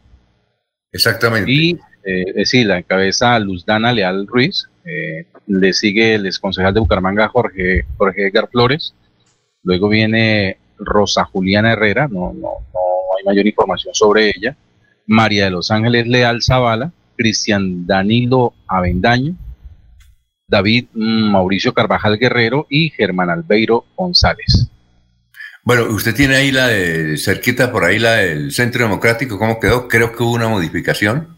Exactamente. 0.91 1.51
Y 1.51 1.79
eh, 2.07 2.45
sí, 2.45 2.63
la 2.63 2.77
encabeza 2.77 3.37
Dana 3.65 3.91
Leal 3.91 4.27
Ruiz, 4.27 4.69
eh, 4.85 5.25
le 5.47 5.73
sigue 5.73 6.15
el 6.15 6.29
concejal 6.39 6.73
de 6.73 6.79
Bucaramanga, 6.79 7.27
Jorge, 7.27 7.85
Jorge 7.97 8.27
Edgar 8.27 8.47
Flores. 8.49 8.93
Luego 9.63 9.89
viene 9.89 10.57
Rosa 10.79 11.25
Juliana 11.25 11.73
Herrera, 11.73 12.07
no, 12.07 12.31
no, 12.33 12.49
no 12.73 13.17
hay 13.17 13.25
mayor 13.25 13.45
información 13.45 13.93
sobre 13.93 14.29
ella. 14.29 14.55
María 15.05 15.45
de 15.45 15.51
los 15.51 15.69
Ángeles 15.69 16.07
Leal 16.07 16.41
Zavala, 16.41 16.93
Cristian 17.17 17.85
Danilo 17.85 18.53
Avendaño, 18.67 19.35
David 20.47 20.87
Mauricio 20.93 21.73
Carvajal 21.73 22.17
Guerrero 22.17 22.67
y 22.69 22.89
Germán 22.91 23.29
Albeiro 23.29 23.85
González. 23.97 24.69
Bueno, 25.63 25.83
usted 25.89 26.15
tiene 26.15 26.37
ahí 26.37 26.51
la 26.51 26.67
de 26.67 27.17
cerquita 27.17 27.73
por 27.73 27.83
ahí 27.83 27.99
la 27.99 28.13
del 28.13 28.53
Centro 28.53 28.83
Democrático, 28.83 29.37
¿cómo 29.37 29.59
quedó? 29.59 29.89
Creo 29.89 30.15
que 30.15 30.23
hubo 30.23 30.31
una 30.31 30.47
modificación. 30.47 31.36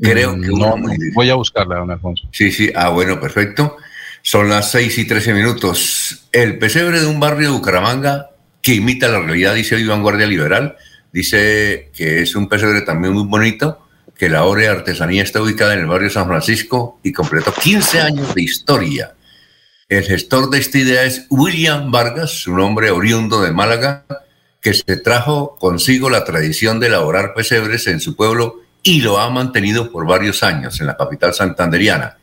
Creo 0.00 0.40
que 0.40 0.48
no, 0.48 0.76
voy 1.12 1.30
a 1.30 1.34
buscarla, 1.34 1.76
don 1.76 1.90
Alfonso. 1.90 2.28
Sí, 2.32 2.50
sí, 2.50 2.72
ah, 2.74 2.88
bueno, 2.88 3.20
perfecto. 3.20 3.76
Son 4.22 4.48
las 4.48 4.70
6 4.70 4.98
y 4.98 5.06
13 5.06 5.34
minutos. 5.34 6.28
El 6.32 6.58
pesebre 6.58 7.00
de 7.00 7.06
un 7.06 7.20
barrio 7.20 7.48
de 7.48 7.56
Bucaramanga 7.56 8.30
que 8.62 8.74
imita 8.74 9.08
la 9.08 9.20
realidad, 9.20 9.54
dice 9.54 9.74
hoy 9.74 9.86
Vanguardia 9.86 10.26
Liberal, 10.26 10.76
dice 11.12 11.90
que 11.94 12.22
es 12.22 12.34
un 12.34 12.48
pesebre 12.48 12.82
también 12.82 13.14
muy 13.14 13.24
bonito, 13.24 13.86
que 14.16 14.28
la 14.28 14.44
obra 14.44 14.62
de 14.62 14.68
artesanía 14.68 15.22
está 15.22 15.40
ubicada 15.40 15.74
en 15.74 15.80
el 15.80 15.86
barrio 15.86 16.10
San 16.10 16.26
Francisco 16.26 17.00
y 17.02 17.12
completó 17.12 17.52
15 17.54 18.00
años 18.00 18.34
de 18.34 18.42
historia. 18.42 19.14
El 19.88 20.04
gestor 20.04 20.50
de 20.50 20.58
esta 20.58 20.78
idea 20.78 21.04
es 21.04 21.26
William 21.30 21.90
Vargas, 21.90 22.46
un 22.46 22.60
hombre 22.60 22.90
oriundo 22.90 23.40
de 23.40 23.50
Málaga, 23.50 24.04
que 24.60 24.74
se 24.74 24.96
trajo 24.98 25.56
consigo 25.58 26.10
la 26.10 26.24
tradición 26.24 26.80
de 26.80 26.88
elaborar 26.88 27.32
pesebres 27.34 27.86
en 27.86 28.00
su 28.00 28.14
pueblo 28.14 28.59
y 28.82 29.00
lo 29.00 29.18
ha 29.18 29.30
mantenido 29.30 29.90
por 29.90 30.06
varios 30.06 30.42
años 30.42 30.80
en 30.80 30.86
la 30.86 30.96
capital 30.96 31.34
santanderiana. 31.34 32.16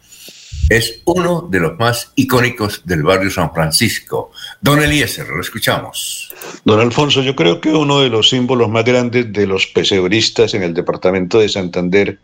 Es 0.70 1.02
uno 1.06 1.48
de 1.50 1.62
los 1.62 1.78
más 1.78 2.12
icónicos 2.16 2.82
del 2.84 3.04
barrio 3.04 3.32
San 3.32 3.54
Francisco. 3.54 4.32
Don 4.60 4.82
Eliezer, 4.82 5.28
lo 5.28 5.40
escuchamos. 5.40 6.34
Don 6.66 6.80
Alfonso, 6.82 7.22
yo 7.22 7.36
creo 7.36 7.62
que 7.62 7.70
uno 7.70 8.02
de 8.02 8.10
los 8.10 8.30
símbolos 8.30 8.70
más 8.70 8.84
grandes 8.84 9.32
de 9.32 9.48
los 9.48 9.68
pesebristas 9.68 10.54
en 10.54 10.64
el 10.64 10.74
departamento 10.74 11.40
de 11.40 11.48
Santander 11.48 12.20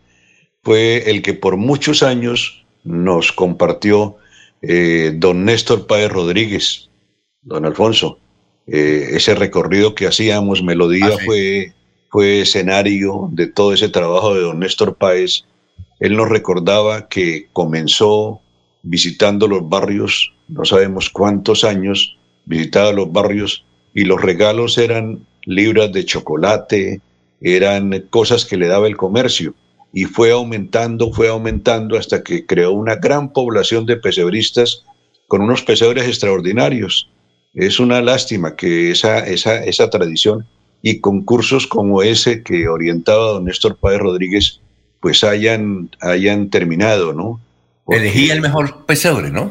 fue 0.62 1.10
el 1.10 1.22
que 1.22 1.34
por 1.34 1.56
muchos 1.56 2.02
años 2.02 2.64
nos 2.84 3.32
compartió 3.32 4.16
eh, 4.60 5.12
don 5.14 5.44
Néstor 5.44 5.86
Páez 5.86 6.10
Rodríguez. 6.10 6.90
Don 7.42 7.64
Alfonso, 7.64 8.18
eh, 8.66 9.10
ese 9.12 9.34
recorrido 9.34 9.94
que 9.94 10.06
hacíamos, 10.06 10.62
Melodía, 10.62 11.10
ah, 11.14 11.18
fue 11.24 11.72
fue 12.14 12.42
escenario 12.42 13.28
de 13.32 13.48
todo 13.48 13.72
ese 13.72 13.88
trabajo 13.88 14.36
de 14.36 14.42
don 14.42 14.60
Néstor 14.60 14.94
Páez. 14.94 15.46
Él 15.98 16.16
nos 16.16 16.28
recordaba 16.28 17.08
que 17.08 17.48
comenzó 17.52 18.40
visitando 18.84 19.48
los 19.48 19.68
barrios, 19.68 20.32
no 20.46 20.64
sabemos 20.64 21.10
cuántos 21.10 21.64
años, 21.64 22.16
visitaba 22.44 22.92
los 22.92 23.10
barrios 23.10 23.64
y 23.94 24.04
los 24.04 24.22
regalos 24.22 24.78
eran 24.78 25.26
libras 25.44 25.90
de 25.90 26.04
chocolate, 26.04 27.00
eran 27.40 27.90
cosas 28.10 28.44
que 28.44 28.58
le 28.58 28.68
daba 28.68 28.86
el 28.86 28.96
comercio 28.96 29.52
y 29.92 30.04
fue 30.04 30.30
aumentando, 30.30 31.12
fue 31.12 31.26
aumentando 31.26 31.98
hasta 31.98 32.22
que 32.22 32.46
creó 32.46 32.74
una 32.74 32.94
gran 32.94 33.32
población 33.32 33.86
de 33.86 33.96
pesebristas 33.96 34.84
con 35.26 35.42
unos 35.42 35.62
pesebres 35.62 36.06
extraordinarios. 36.06 37.10
Es 37.54 37.80
una 37.80 38.00
lástima 38.00 38.54
que 38.54 38.92
esa, 38.92 39.18
esa, 39.26 39.64
esa 39.64 39.90
tradición 39.90 40.46
y 40.86 41.00
concursos 41.00 41.66
como 41.66 42.02
ese 42.02 42.42
que 42.42 42.68
orientaba 42.68 43.28
don 43.28 43.46
Néstor 43.46 43.78
Páez 43.78 43.98
Rodríguez, 44.00 44.60
pues 45.00 45.24
hayan, 45.24 45.88
hayan 46.02 46.50
terminado, 46.50 47.14
¿no? 47.14 47.40
elegí 47.88 48.30
el 48.30 48.42
mejor 48.42 48.84
pesebre, 48.84 49.30
¿no? 49.30 49.50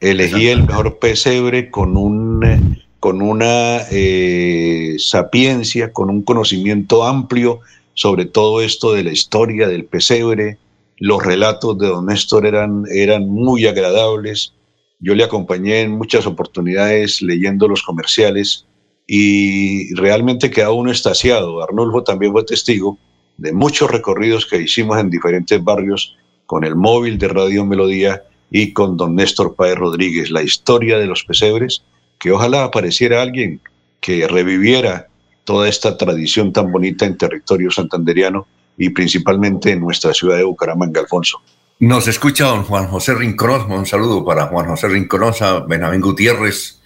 Elegí 0.00 0.48
el 0.48 0.64
mejor 0.64 0.98
pesebre 0.98 1.70
con 1.70 1.96
un 1.96 2.82
con 3.00 3.22
una 3.22 3.78
eh, 3.90 4.96
sapiencia, 4.98 5.90
con 5.90 6.10
un 6.10 6.22
conocimiento 6.22 7.04
amplio 7.04 7.60
sobre 7.94 8.26
todo 8.26 8.60
esto 8.60 8.92
de 8.92 9.04
la 9.04 9.12
historia 9.12 9.68
del 9.68 9.86
pesebre. 9.86 10.58
Los 10.98 11.24
relatos 11.24 11.78
de 11.78 11.86
don 11.86 12.06
Néstor 12.06 12.44
eran, 12.44 12.84
eran 12.92 13.26
muy 13.28 13.66
agradables. 13.66 14.52
Yo 15.00 15.14
le 15.14 15.24
acompañé 15.24 15.80
en 15.80 15.92
muchas 15.92 16.26
oportunidades 16.26 17.22
leyendo 17.22 17.68
los 17.68 17.82
comerciales 17.82 18.66
y 19.06 19.94
realmente 19.94 20.50
queda 20.50 20.72
uno 20.72 20.90
estaciado. 20.90 21.62
Arnulfo 21.62 22.02
también 22.02 22.32
fue 22.32 22.44
testigo 22.44 22.98
de 23.36 23.52
muchos 23.52 23.90
recorridos 23.90 24.46
que 24.46 24.62
hicimos 24.62 24.98
en 24.98 25.10
diferentes 25.10 25.62
barrios 25.62 26.16
con 26.46 26.64
el 26.64 26.76
móvil 26.76 27.18
de 27.18 27.28
Radio 27.28 27.64
Melodía 27.64 28.22
y 28.50 28.72
con 28.72 28.96
don 28.96 29.16
Néstor 29.16 29.56
Páez 29.56 29.76
Rodríguez, 29.76 30.30
la 30.30 30.42
historia 30.42 30.98
de 30.98 31.06
los 31.06 31.24
pesebres, 31.24 31.82
que 32.18 32.32
ojalá 32.32 32.64
apareciera 32.64 33.22
alguien 33.22 33.60
que 34.00 34.28
reviviera 34.28 35.08
toda 35.44 35.68
esta 35.68 35.96
tradición 35.96 36.52
tan 36.52 36.70
bonita 36.70 37.04
en 37.04 37.18
territorio 37.18 37.70
santanderiano 37.70 38.46
y 38.76 38.90
principalmente 38.90 39.72
en 39.72 39.80
nuestra 39.80 40.12
ciudad 40.12 40.36
de 40.36 40.44
Bucaramanga, 40.44 41.00
Alfonso. 41.00 41.40
Nos 41.80 42.06
escucha 42.06 42.46
don 42.46 42.62
Juan 42.64 42.86
José 42.86 43.14
Rinconosa, 43.14 43.66
un 43.66 43.86
saludo 43.86 44.24
para 44.24 44.46
Juan 44.46 44.66
José 44.66 44.88
Rinconosa, 44.88 45.60
Benjamín 45.60 46.00
Gutiérrez, 46.00 46.80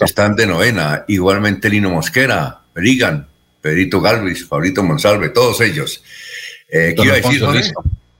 están 0.00 0.36
de 0.36 0.46
novena, 0.46 1.04
igualmente 1.08 1.68
Lino 1.68 1.90
Mosquera, 1.90 2.60
Perigan, 2.72 3.26
Pedrito 3.60 4.00
Galvis, 4.00 4.46
Fabrito 4.46 4.82
Monsalve, 4.82 5.28
todos 5.30 5.60
ellos. 5.60 6.02
Eh, 6.68 6.94
¿Qué 6.96 7.04
iba 7.04 7.14
a 7.14 7.16
decir, 7.16 7.40
Jorge? 7.40 7.72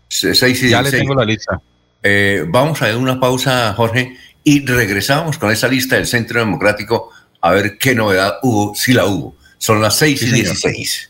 Seis 0.08 0.62
y 0.62 0.70
ya 0.70 0.82
le 0.82 0.90
tengo 0.90 1.14
la 1.14 1.24
lista. 1.24 1.60
Eh, 2.02 2.44
vamos 2.46 2.80
a 2.82 2.86
dar 2.86 2.96
una 2.96 3.20
pausa, 3.20 3.72
Jorge, 3.74 4.16
y 4.42 4.64
regresamos 4.64 5.38
con 5.38 5.50
esa 5.50 5.68
lista 5.68 5.96
del 5.96 6.06
Centro 6.06 6.40
Democrático 6.40 7.10
a 7.40 7.52
ver 7.52 7.78
qué 7.78 7.94
novedad 7.94 8.38
hubo, 8.42 8.74
si 8.74 8.92
la 8.92 9.06
hubo. 9.06 9.36
Son 9.58 9.80
las 9.80 9.96
6 9.96 10.22
y 10.22 10.30
16. 10.30 11.09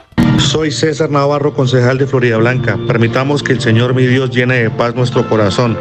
Soy 0.37 0.71
César 0.71 1.09
Navarro, 1.09 1.53
concejal 1.53 1.97
de 1.97 2.07
Florida 2.07 2.37
Blanca. 2.37 2.77
Permitamos 2.87 3.43
que 3.43 3.53
el 3.53 3.61
Señor 3.61 3.93
mi 3.93 4.05
Dios 4.05 4.29
llene 4.31 4.63
de 4.63 4.69
paz 4.69 4.95
nuestro 4.95 5.27
corazón. 5.27 5.77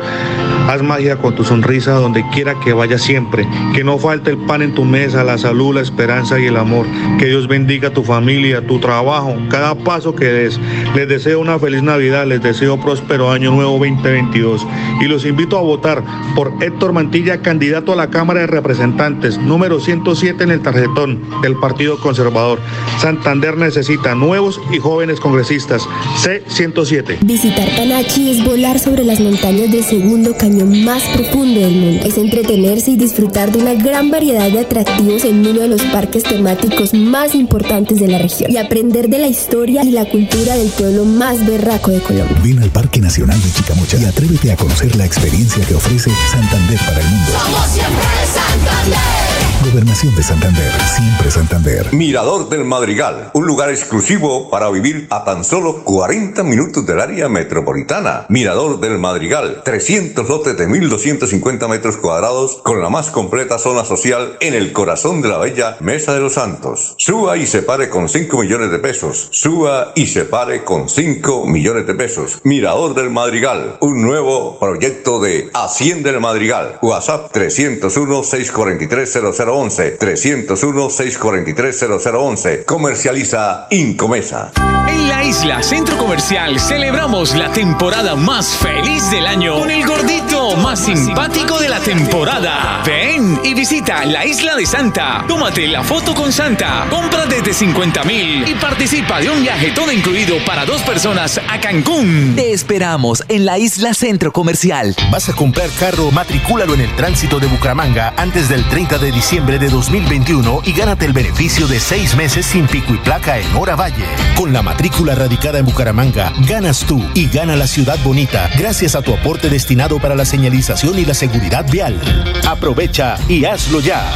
Haz 0.69 0.83
magia 0.83 1.17
con 1.17 1.35
tu 1.35 1.45
sonrisa 1.45 1.93
donde 1.93 2.25
quiera 2.33 2.55
que 2.61 2.73
vaya 2.73 2.99
siempre. 2.99 3.47
Que 3.75 3.83
no 3.83 3.99
falte 3.99 4.31
el 4.31 4.39
pan 4.39 4.63
en 4.63 4.75
tu 4.75 4.85
mesa, 4.85 5.25
la 5.25 5.39
salud, 5.39 5.75
la 5.75 5.81
esperanza 5.81 6.39
y 6.39 6.47
el 6.47 6.57
amor. 6.57 6.87
Que 7.19 7.27
Dios 7.27 7.49
bendiga 7.49 7.91
tu 7.91 8.05
familia, 8.05 8.67
tu 8.67 8.79
trabajo, 8.79 9.35
cada 9.49 9.75
paso 9.75 10.15
que 10.15 10.27
des. 10.27 10.61
Les 10.95 11.09
deseo 11.09 11.41
una 11.41 11.59
feliz 11.59 11.83
Navidad, 11.83 12.27
les 12.27 12.43
deseo 12.43 12.81
próspero 12.81 13.31
año 13.31 13.51
nuevo 13.51 13.73
2022. 13.73 14.67
Y 15.01 15.05
los 15.07 15.25
invito 15.25 15.59
a 15.59 15.63
votar 15.63 16.05
por 16.35 16.53
Héctor 16.61 16.93
Mantilla, 16.93 17.43
candidato 17.43 17.93
a 17.93 17.97
la 17.97 18.11
Cámara 18.11 18.41
de 18.41 18.47
Representantes, 18.47 19.39
número 19.39 19.81
107 19.81 20.45
en 20.45 20.51
el 20.51 20.61
tarjetón 20.61 21.21
del 21.43 21.57
Partido 21.57 21.99
Conservador. 21.99 22.61
Santander 23.01 23.57
necesita 23.57 24.15
nuevos 24.15 24.61
y 24.73 24.79
jóvenes 24.79 25.21
congresistas. 25.21 25.83
C107. 26.23 27.19
Visitar 27.23 27.69
Panachi 27.77 28.31
es 28.31 28.45
volar 28.45 28.79
sobre 28.79 29.05
las 29.05 29.21
montañas 29.21 29.71
del 29.71 29.85
segundo 29.85 30.35
más 30.59 31.03
profundo 31.15 31.61
del 31.61 31.77
mundo. 31.77 32.07
Es 32.07 32.19
entretenerse 32.19 32.93
y 32.93 32.97
disfrutar 32.97 33.53
de 33.53 33.59
una 33.59 33.75
gran 33.75 34.11
variedad 34.11 34.51
de 34.51 34.61
atractivos 34.61 35.25
en 35.25 35.47
uno 35.47 35.61
de 35.61 35.69
los 35.69 35.83
parques 35.83 36.25
temáticos 36.25 36.95
más 36.95 37.35
importantes 37.35 38.01
de 38.01 38.09
la 38.09 38.19
región 38.19 38.51
y 38.51 38.57
aprender 38.57 39.09
de 39.09 39.19
la 39.19 39.29
historia 39.29 39.85
y 39.85 39.91
la 39.91 40.05
cultura 40.07 40.57
del 40.57 40.69
pueblo 40.69 41.05
más 41.05 41.45
berraco 41.47 41.91
de 41.91 42.01
Colombia. 42.01 42.37
Ven 42.43 42.63
al 42.63 42.71
Parque 42.71 43.01
Nacional 43.01 43.41
de 43.41 43.53
Chicamocha 43.53 43.97
y 43.99 44.05
atrévete 44.05 44.53
a 44.53 44.57
conocer 44.57 44.95
la 44.97 45.05
experiencia 45.05 45.65
que 45.65 45.75
ofrece 45.75 46.11
Santander 46.31 46.79
para 46.81 47.01
el 47.01 47.07
mundo. 47.07 47.33
Somos 47.33 47.67
siempre 47.67 48.05
Santander. 48.35 49.31
Gobernación 49.63 50.15
de 50.17 50.23
Santander, 50.23 50.73
siempre 50.97 51.31
Santander. 51.31 51.93
Mirador 51.93 52.49
del 52.49 52.65
Madrigal, 52.65 53.31
un 53.35 53.47
lugar 53.47 53.69
exclusivo 53.69 54.49
para 54.49 54.71
vivir 54.71 55.07
a 55.11 55.23
tan 55.25 55.45
solo 55.45 55.85
40 55.85 56.43
minutos 56.45 56.87
del 56.87 56.99
área 56.99 57.29
metropolitana. 57.29 58.25
Mirador 58.31 58.81
del 58.81 58.99
Madrigal, 58.99 59.61
300 59.63 60.27
lotes 60.41 60.57
de 60.57 60.69
1.250 60.69 61.69
metros 61.69 61.99
cuadrados 61.99 62.61
con 62.63 62.81
la 62.81 62.89
más 62.89 63.11
completa 63.11 63.59
zona 63.59 63.85
social 63.85 64.39
en 64.41 64.55
el 64.55 64.73
corazón 64.73 65.21
de 65.21 65.29
la 65.29 65.37
bella 65.37 65.77
Mesa 65.81 66.15
de 66.15 66.21
los 66.21 66.33
Santos. 66.35 66.95
Suba 66.97 67.37
y 67.37 67.47
se 67.47 67.63
pare 67.63 67.91
con 67.91 68.09
5 68.09 68.39
millones 68.39 68.71
de 68.71 68.79
pesos. 68.79 69.29
Suba 69.33 69.93
y 69.95 70.07
se 70.07 70.25
pare 70.25 70.65
con 70.65 70.89
5 70.89 71.47
millones 71.47 71.87
de 71.87 71.95
pesos. 71.95 72.41
Mirador 72.45 72.95
del 72.95 73.11
Madrigal, 73.11 73.77
un 73.81 74.01
nuevo 74.01 74.59
proyecto 74.59 75.21
de 75.21 75.51
Hacienda 75.53 76.11
del 76.11 76.21
Madrigal. 76.21 76.79
WhatsApp 76.81 77.31
301 77.33 78.23
643 78.23 79.13
00 79.13 79.33
0011 79.35 79.91
301 79.91 80.91
643 80.91 81.87
0011. 82.03 82.65
Comercializa 82.65 83.67
Incomesa. 83.71 84.53
En 84.89 85.09
la 85.09 85.23
isla 85.23 85.63
Centro 85.63 85.99
Comercial 85.99 86.59
celebramos 86.59 87.35
la 87.35 87.53
temporada 87.53 88.17
más 88.17 88.57
feliz 88.57 89.11
del 89.11 89.27
año 89.27 89.61
con 89.61 89.71
el 89.71 89.87
gordito 89.87 90.30
más 90.57 90.85
simpático 90.85 91.59
de 91.59 91.69
la 91.69 91.81
temporada. 91.81 92.83
Ven 92.85 93.41
y 93.45 93.55
visita 93.55 94.05
la 94.05 94.27
isla 94.27 94.57
de 94.57 94.67
Santa. 94.67 95.25
Tómate 95.29 95.67
la 95.67 95.83
foto 95.83 96.15
con 96.15 96.33
Santa. 96.33 96.87
Compra 96.91 97.27
desde 97.27 97.53
50 97.53 98.05
mil 98.05 98.49
y 98.49 98.55
participa 98.55 99.21
de 99.21 99.31
un 99.31 99.43
viaje 99.43 99.71
todo 99.73 99.93
incluido 99.93 100.37
para 100.45 100.65
dos 100.65 100.83
personas 100.83 101.41
a 101.49 101.61
Cancún. 101.61 102.35
Te 102.37 102.53
esperamos 102.53 103.23
en 103.29 103.45
la 103.45 103.59
isla 103.59 103.95
Centro 103.95 104.33
Comercial. 104.33 104.95
¿Vas 105.11 105.29
a 105.29 105.35
comprar 105.35 105.71
carro? 105.79 106.11
Matricúlalo 106.11 106.75
en 106.75 106.81
el 106.81 106.97
tránsito 106.97 107.39
de 107.39 107.47
Bucaramanga 107.47 108.15
antes 108.17 108.49
del 108.49 108.65
30 108.65 108.99
de 108.99 109.13
diciembre 109.13 109.59
de 109.59 109.69
2021 109.69 110.63
y 110.65 110.73
gánate 110.73 111.07
el 111.07 111.13
beneficio 111.13 111.69
de 111.69 111.81
seis 111.81 112.15
meses 112.17 112.47
sin 112.47 112.67
pico 112.67 112.95
y 112.95 112.99
placa 112.99 113.39
en 113.39 113.55
Hora 113.55 113.77
Valle. 113.77 114.07
Con 114.37 114.53
la 114.53 114.63
matrícula 114.63 115.15
radicada 115.15 115.59
en 115.59 115.67
Bucaramanga, 115.67 116.33
ganas 116.49 116.81
tú 116.81 117.05
y 117.15 117.29
gana 117.29 117.57
la 117.57 117.67
ciudad 117.67 117.99
bonita 118.03 118.51
gracias 118.59 118.95
a 118.95 119.03
tu 119.03 119.15
aporte 119.15 119.49
destinado 119.49 119.99
para 119.99 120.15
la 120.15 120.25
señalización 120.41 120.99
y 120.99 121.05
la 121.05 121.13
seguridad 121.13 121.71
vial. 121.71 122.01
Aprovecha 122.49 123.19
y 123.29 123.45
hazlo 123.45 123.79
ya. 123.81 124.11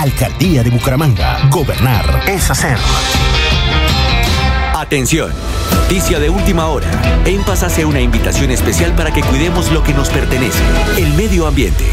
Alcaldía 0.00 0.64
de 0.64 0.70
Bucaramanga. 0.70 1.48
Gobernar 1.50 2.24
es 2.26 2.50
hacer. 2.50 2.76
Atención, 4.74 5.32
noticia 5.70 6.18
de 6.18 6.30
última 6.30 6.66
hora. 6.66 6.90
En 7.24 7.44
Paz 7.44 7.62
hace 7.62 7.84
una 7.84 8.00
invitación 8.00 8.50
especial 8.50 8.92
para 8.96 9.12
que 9.12 9.22
cuidemos 9.22 9.70
lo 9.70 9.84
que 9.84 9.94
nos 9.94 10.08
pertenece, 10.08 10.58
el 10.96 11.14
medio 11.14 11.46
ambiente. 11.46 11.84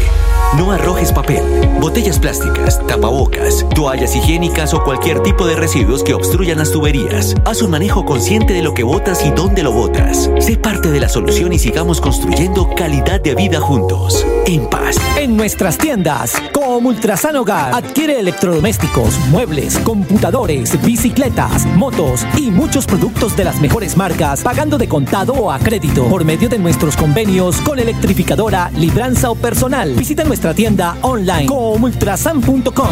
No 0.54 0.72
arrojes 0.72 1.12
papel, 1.12 1.42
botellas 1.80 2.18
plásticas, 2.18 2.80
tapabocas, 2.86 3.66
toallas 3.74 4.16
higiénicas 4.16 4.72
o 4.72 4.82
cualquier 4.82 5.20
tipo 5.20 5.46
de 5.46 5.54
residuos 5.54 6.02
que 6.02 6.14
obstruyan 6.14 6.56
las 6.56 6.70
tuberías. 6.70 7.34
Haz 7.44 7.60
un 7.60 7.72
manejo 7.72 8.06
consciente 8.06 8.54
de 8.54 8.62
lo 8.62 8.72
que 8.72 8.82
botas 8.82 9.22
y 9.26 9.30
dónde 9.32 9.62
lo 9.62 9.72
botas. 9.72 10.30
Sé 10.38 10.56
parte 10.56 10.90
de 10.90 11.00
la 11.00 11.10
solución 11.10 11.52
y 11.52 11.58
sigamos 11.58 12.00
construyendo 12.00 12.70
calidad 12.74 13.20
de 13.20 13.34
vida 13.34 13.60
juntos. 13.60 14.24
En 14.46 14.66
paz. 14.70 14.96
En 15.18 15.36
nuestras 15.36 15.76
tiendas, 15.76 16.40
como 16.54 16.88
Ultrasan 16.88 17.36
Hogar, 17.36 17.74
adquiere 17.74 18.18
electrodomésticos, 18.18 19.18
muebles, 19.28 19.76
computadores, 19.80 20.82
bicicletas, 20.82 21.66
motos 21.66 22.24
y 22.36 22.50
muchos 22.50 22.86
productos 22.86 23.36
de 23.36 23.44
las 23.44 23.60
mejores 23.60 23.96
marcas, 23.96 24.42
pagando 24.42 24.78
de 24.78 24.88
contado 24.88 25.34
o 25.34 25.52
a 25.52 25.58
crédito 25.58 26.08
por 26.08 26.24
medio 26.24 26.48
de 26.48 26.58
nuestros 26.58 26.96
convenios 26.96 27.60
con 27.60 27.78
electrificadora, 27.78 28.70
libranza 28.74 29.30
o 29.30 29.34
personal. 29.34 29.92
Visita 29.94 30.24
nuestra 30.24 30.35
tienda 30.54 30.96
online 31.02 31.46
comultrasan.com. 31.46 32.88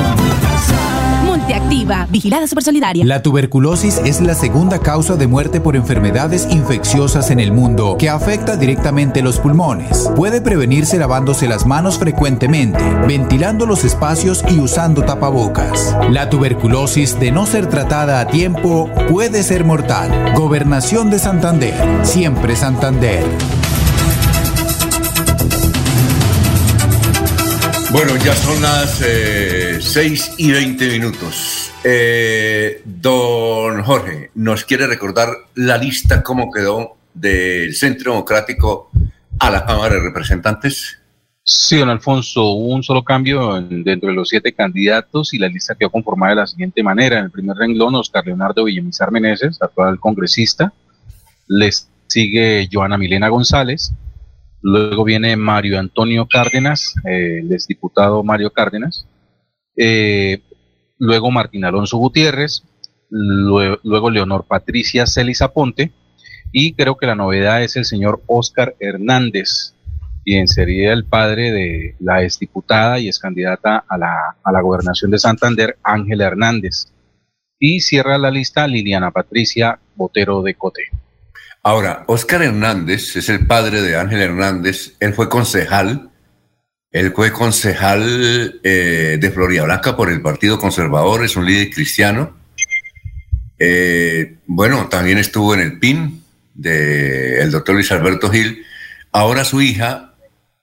Multiactiva, 1.25 2.07
vigilada 2.11 2.47
supersolidaria. 2.47 3.05
La 3.05 3.23
tuberculosis 3.23 3.99
es 3.99 4.21
la 4.21 4.35
segunda 4.35 4.79
causa 4.79 5.17
de 5.17 5.27
muerte 5.27 5.61
por 5.61 5.77
enfermedades 5.77 6.47
infecciosas 6.51 7.31
en 7.31 7.41
el 7.41 7.53
mundo 7.53 7.97
que 7.99 8.09
afecta 8.09 8.57
directamente 8.57 9.21
los 9.21 9.39
pulmones. 9.39 10.11
Puede 10.17 10.41
prevenirse 10.41 10.99
lavándose 10.99 11.49
las 11.49 11.67
manos 11.67 11.99
frecuentemente, 11.99 12.83
ventilando 13.07 13.67
los 13.67 13.85
espacios 13.85 14.45
y 14.49 14.59
usando 14.59 15.03
tapabocas. 15.03 15.97
La 16.11 16.31
tuberculosis, 16.31 17.19
de 17.19 17.31
no 17.31 17.47
ser 17.47 17.69
tratada 17.69 18.21
a 18.21 18.27
tiempo, 18.27 18.89
puede 19.09 19.43
ser 19.43 19.65
mortal. 19.65 20.35
Gobernación 20.35 21.11
de 21.11 21.19
Santander. 21.19 21.75
Siempre 22.05 22.57
Santander. 22.57 23.25
Bueno, 27.95 28.17
ya 28.17 28.35
son 28.35 28.61
las 28.61 29.01
eh, 29.07 29.79
6 29.81 30.35
y 30.39 30.51
20 30.51 30.89
minutos. 30.89 31.71
Eh, 31.85 32.83
don 32.85 33.85
Jorge, 33.85 34.33
¿nos 34.35 34.65
quiere 34.65 34.89
recordar 34.89 35.29
la 35.55 35.79
lista 35.79 36.21
cómo 36.25 36.51
quedó 36.51 36.97
del 37.15 37.73
Centro 37.73 38.11
Democrático 38.15 38.91
a 39.39 39.49
la 39.49 39.65
Cámara 39.65 39.95
de 39.95 40.01
Representantes? 40.01 40.99
Sí, 41.45 41.79
don 41.79 41.89
Alfonso, 41.89 42.43
hubo 42.43 42.75
un 42.75 42.83
solo 42.83 43.05
cambio 43.05 43.57
en- 43.59 43.85
dentro 43.85 44.09
de 44.09 44.17
los 44.17 44.29
siete 44.29 44.53
candidatos 44.53 45.33
y 45.33 45.39
la 45.39 45.47
lista 45.47 45.77
quedó 45.77 45.91
conformada 45.91 46.31
de 46.31 46.37
la 46.41 46.47
siguiente 46.49 46.83
manera. 46.83 47.19
En 47.19 47.27
el 47.27 47.31
primer 47.31 47.57
renglón, 47.57 47.95
Oscar 47.95 48.27
Leonardo 48.27 48.65
Villamizar 48.65 49.13
Meneses, 49.13 49.63
actual 49.63 50.01
congresista. 50.01 50.73
Les 51.47 51.89
sigue 52.09 52.69
Joana 52.73 52.99
Milena 52.99 53.29
González. 53.29 53.93
Luego 54.67 55.05
viene 55.05 55.37
Mario 55.37 55.79
Antonio 55.79 56.27
Cárdenas, 56.27 56.95
eh, 57.05 57.41
el 57.41 57.53
exdiputado 57.53 58.23
Mario 58.25 58.51
Cárdenas. 58.51 59.07
Eh, 59.77 60.41
luego 60.99 61.31
Martín 61.31 61.67
Alonso 61.67 61.99
Gutiérrez. 61.99 62.63
lue- 63.11 63.79
Luego 63.85 64.11
Leonor 64.11 64.47
Patricia 64.49 65.07
Celis 65.07 65.43
Aponte. 65.43 65.93
Y 66.51 66.73
creo 66.73 66.97
que 66.97 67.07
la 67.07 67.15
novedad 67.15 67.63
es 67.63 67.77
el 67.77 67.85
señor 67.85 68.23
Oscar 68.27 68.75
Hernández, 68.81 69.75
quien 70.25 70.49
sería 70.49 70.93
el 70.95 71.05
padre 71.05 71.53
de 71.53 71.95
la 72.01 72.23
exdiputada 72.23 72.99
y 72.99 73.09
ex 73.09 73.19
candidata 73.19 73.85
a 73.87 73.99
la, 73.99 74.37
a 74.43 74.51
la 74.51 74.61
gobernación 74.63 75.11
de 75.11 75.19
Santander, 75.19 75.77
Ángela 75.83 76.25
Hernández. 76.27 76.87
Y 77.59 77.81
cierra 77.81 78.17
la 78.17 78.31
lista 78.31 78.67
Liliana 78.67 79.11
Patricia 79.11 79.79
Botero 79.95 80.43
de 80.43 80.55
Cote. 80.55 80.83
Ahora, 81.67 82.05
Oscar 82.09 82.43
Hernández 82.43 83.17
es 83.17 83.31
el 83.31 83.47
padre 83.47 83.81
de 83.81 83.97
Ángel 83.97 84.21
Hernández. 84.21 84.93
Él 85.01 85.15
fue 85.15 85.31
concejal 85.31 86.11
Él 86.93 87.11
fue 87.17 87.33
concejal 87.33 88.61
eh, 88.63 89.17
de 89.19 89.31
Florida 89.31 89.65
Blanca 89.65 89.97
por 89.97 90.11
el 90.11 90.21
Partido 90.21 90.59
Conservador, 90.59 91.25
es 91.25 91.37
un 91.37 91.47
líder 91.47 91.71
cristiano. 91.71 92.37
Eh, 93.59 94.37
bueno, 94.47 94.89
también 94.91 95.17
estuvo 95.17 95.55
en 95.55 95.61
el 95.61 95.79
PIN 95.79 96.23
del 96.53 97.51
doctor 97.51 97.77
Luis 97.77 97.91
Alberto 97.91 98.29
Gil. 98.31 98.63
Ahora 99.11 99.43
su 99.45 99.63
hija, 99.63 100.13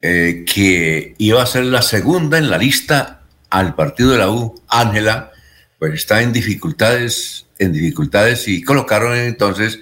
eh, 0.02 0.46
que 0.46 1.16
iba 1.18 1.42
a 1.42 1.48
ser 1.48 1.66
la 1.66 1.82
segunda 1.82 2.38
en 2.38 2.52
la 2.52 2.60
lista 2.60 3.24
al 3.50 3.74
partido 3.74 4.12
de 4.12 4.20
la 4.20 4.30
U, 4.30 4.62
Ángela, 4.68 5.32
pues 5.80 5.96
está 5.96 6.22
en 6.22 6.32
dificultades, 6.32 7.48
en 7.58 7.74
dificultades 7.74 8.48
y 8.48 8.62
colocaron 8.62 9.18
entonces 9.18 9.80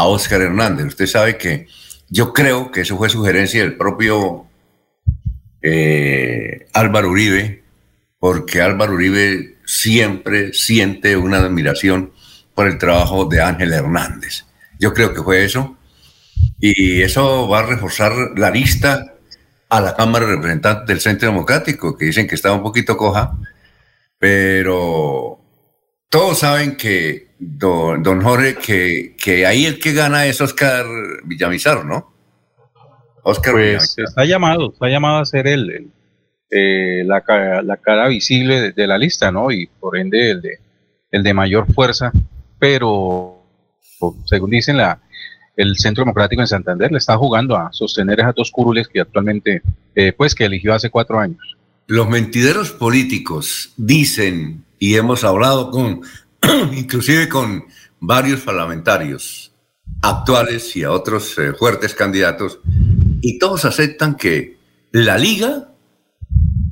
a 0.00 0.06
Oscar 0.06 0.40
Hernández. 0.40 0.86
Usted 0.86 1.06
sabe 1.06 1.36
que 1.36 1.66
yo 2.08 2.32
creo 2.32 2.70
que 2.70 2.80
eso 2.80 2.96
fue 2.96 3.08
sugerencia 3.08 3.60
del 3.60 3.76
propio 3.76 4.46
eh, 5.62 6.68
Álvaro 6.72 7.10
Uribe, 7.10 7.62
porque 8.18 8.60
Álvaro 8.60 8.94
Uribe 8.94 9.58
siempre 9.64 10.52
siente 10.52 11.16
una 11.16 11.38
admiración 11.38 12.12
por 12.54 12.66
el 12.66 12.78
trabajo 12.78 13.26
de 13.26 13.42
Ángel 13.42 13.72
Hernández. 13.72 14.46
Yo 14.78 14.92
creo 14.92 15.14
que 15.14 15.22
fue 15.22 15.44
eso. 15.44 15.76
Y 16.58 17.02
eso 17.02 17.48
va 17.48 17.60
a 17.60 17.66
reforzar 17.66 18.12
la 18.36 18.50
lista 18.50 19.14
a 19.68 19.80
la 19.80 19.94
Cámara 19.94 20.26
de 20.26 20.32
Representantes 20.32 20.86
del 20.86 21.00
Centro 21.00 21.28
Democrático, 21.28 21.96
que 21.96 22.06
dicen 22.06 22.26
que 22.26 22.34
está 22.34 22.52
un 22.52 22.62
poquito 22.62 22.96
coja, 22.96 23.36
pero 24.18 25.40
todos 26.08 26.40
saben 26.40 26.76
que 26.76 27.29
don, 27.40 28.02
don 28.02 28.20
Jorge, 28.20 28.56
que, 28.56 29.16
que, 29.16 29.46
ahí 29.46 29.64
el 29.64 29.80
que 29.80 29.92
gana 29.92 30.26
es 30.26 30.40
Oscar 30.40 30.84
Villamizar, 31.24 31.84
¿no? 31.84 32.12
Oscar 33.22 33.54
pues 33.54 33.96
está 33.98 34.24
llamado, 34.24 34.72
está 34.72 34.88
llamado 34.88 35.18
a 35.18 35.24
ser 35.24 35.46
el, 35.46 35.90
eh, 36.50 37.02
la, 37.04 37.22
la, 37.62 37.76
cara 37.78 38.08
visible 38.08 38.72
de, 38.72 38.86
la 38.86 38.98
lista, 38.98 39.32
¿no? 39.32 39.50
Y 39.50 39.66
por 39.66 39.98
ende 39.98 40.30
el 40.30 40.42
de, 40.42 40.58
el 41.10 41.22
de 41.22 41.34
mayor 41.34 41.72
fuerza, 41.72 42.12
pero 42.58 43.42
según 44.26 44.50
dicen 44.50 44.76
la, 44.76 45.00
el 45.56 45.76
Centro 45.76 46.02
Democrático 46.02 46.42
en 46.42 46.48
Santander 46.48 46.92
le 46.92 46.98
está 46.98 47.16
jugando 47.16 47.56
a 47.56 47.72
sostener 47.72 48.20
esas 48.20 48.34
dos 48.34 48.50
curules 48.50 48.88
que 48.88 49.00
actualmente, 49.00 49.62
eh, 49.94 50.12
pues 50.12 50.34
que 50.34 50.44
eligió 50.44 50.74
hace 50.74 50.90
cuatro 50.90 51.18
años. 51.18 51.56
Los 51.86 52.08
mentideros 52.08 52.70
políticos 52.70 53.72
dicen, 53.76 54.64
y 54.78 54.94
hemos 54.94 55.24
hablado 55.24 55.70
con, 55.70 56.02
inclusive 56.72 57.28
con 57.28 57.64
varios 58.00 58.40
parlamentarios 58.40 59.52
actuales 60.02 60.74
y 60.76 60.84
a 60.84 60.92
otros 60.92 61.36
eh, 61.38 61.52
fuertes 61.52 61.94
candidatos, 61.94 62.60
y 63.20 63.38
todos 63.38 63.64
aceptan 63.64 64.16
que 64.16 64.58
la 64.92 65.18
liga 65.18 65.74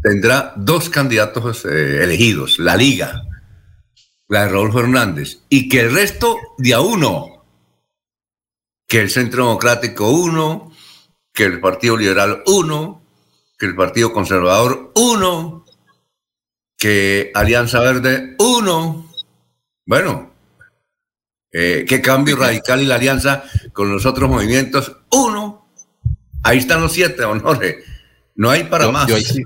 tendrá 0.02 0.54
dos 0.56 0.88
candidatos 0.88 1.64
eh, 1.64 2.02
elegidos, 2.02 2.58
la 2.58 2.76
liga, 2.76 3.24
la 4.28 4.44
de 4.44 4.48
Rodolfo 4.48 4.80
Hernández, 4.80 5.40
y 5.48 5.68
que 5.68 5.80
el 5.80 5.92
resto 5.92 6.36
de 6.56 6.74
a 6.74 6.80
uno, 6.80 7.44
que 8.86 9.00
el 9.00 9.10
Centro 9.10 9.46
Democrático 9.46 10.10
uno, 10.10 10.72
que 11.32 11.44
el 11.44 11.60
Partido 11.60 11.96
Liberal 11.96 12.42
uno, 12.46 13.02
que 13.58 13.66
el 13.66 13.74
Partido 13.74 14.12
Conservador 14.12 14.92
uno, 14.94 15.64
que 16.78 17.32
Alianza 17.34 17.80
Verde 17.80 18.36
uno. 18.38 19.07
Bueno, 19.88 20.30
eh, 21.50 21.86
que 21.88 22.02
Cambio 22.02 22.36
Radical 22.36 22.82
y 22.82 22.84
la 22.84 22.96
Alianza 22.96 23.42
con 23.72 23.90
los 23.90 24.04
otros 24.04 24.28
movimientos 24.28 24.94
uno. 25.10 25.66
Ahí 26.42 26.58
están 26.58 26.82
los 26.82 26.92
siete, 26.92 27.24
honores. 27.24 27.76
No 28.36 28.50
hay 28.50 28.64
para 28.64 28.90
más. 28.90 29.08
Yo 29.08 29.16
ahí, 29.16 29.22
sí, 29.22 29.42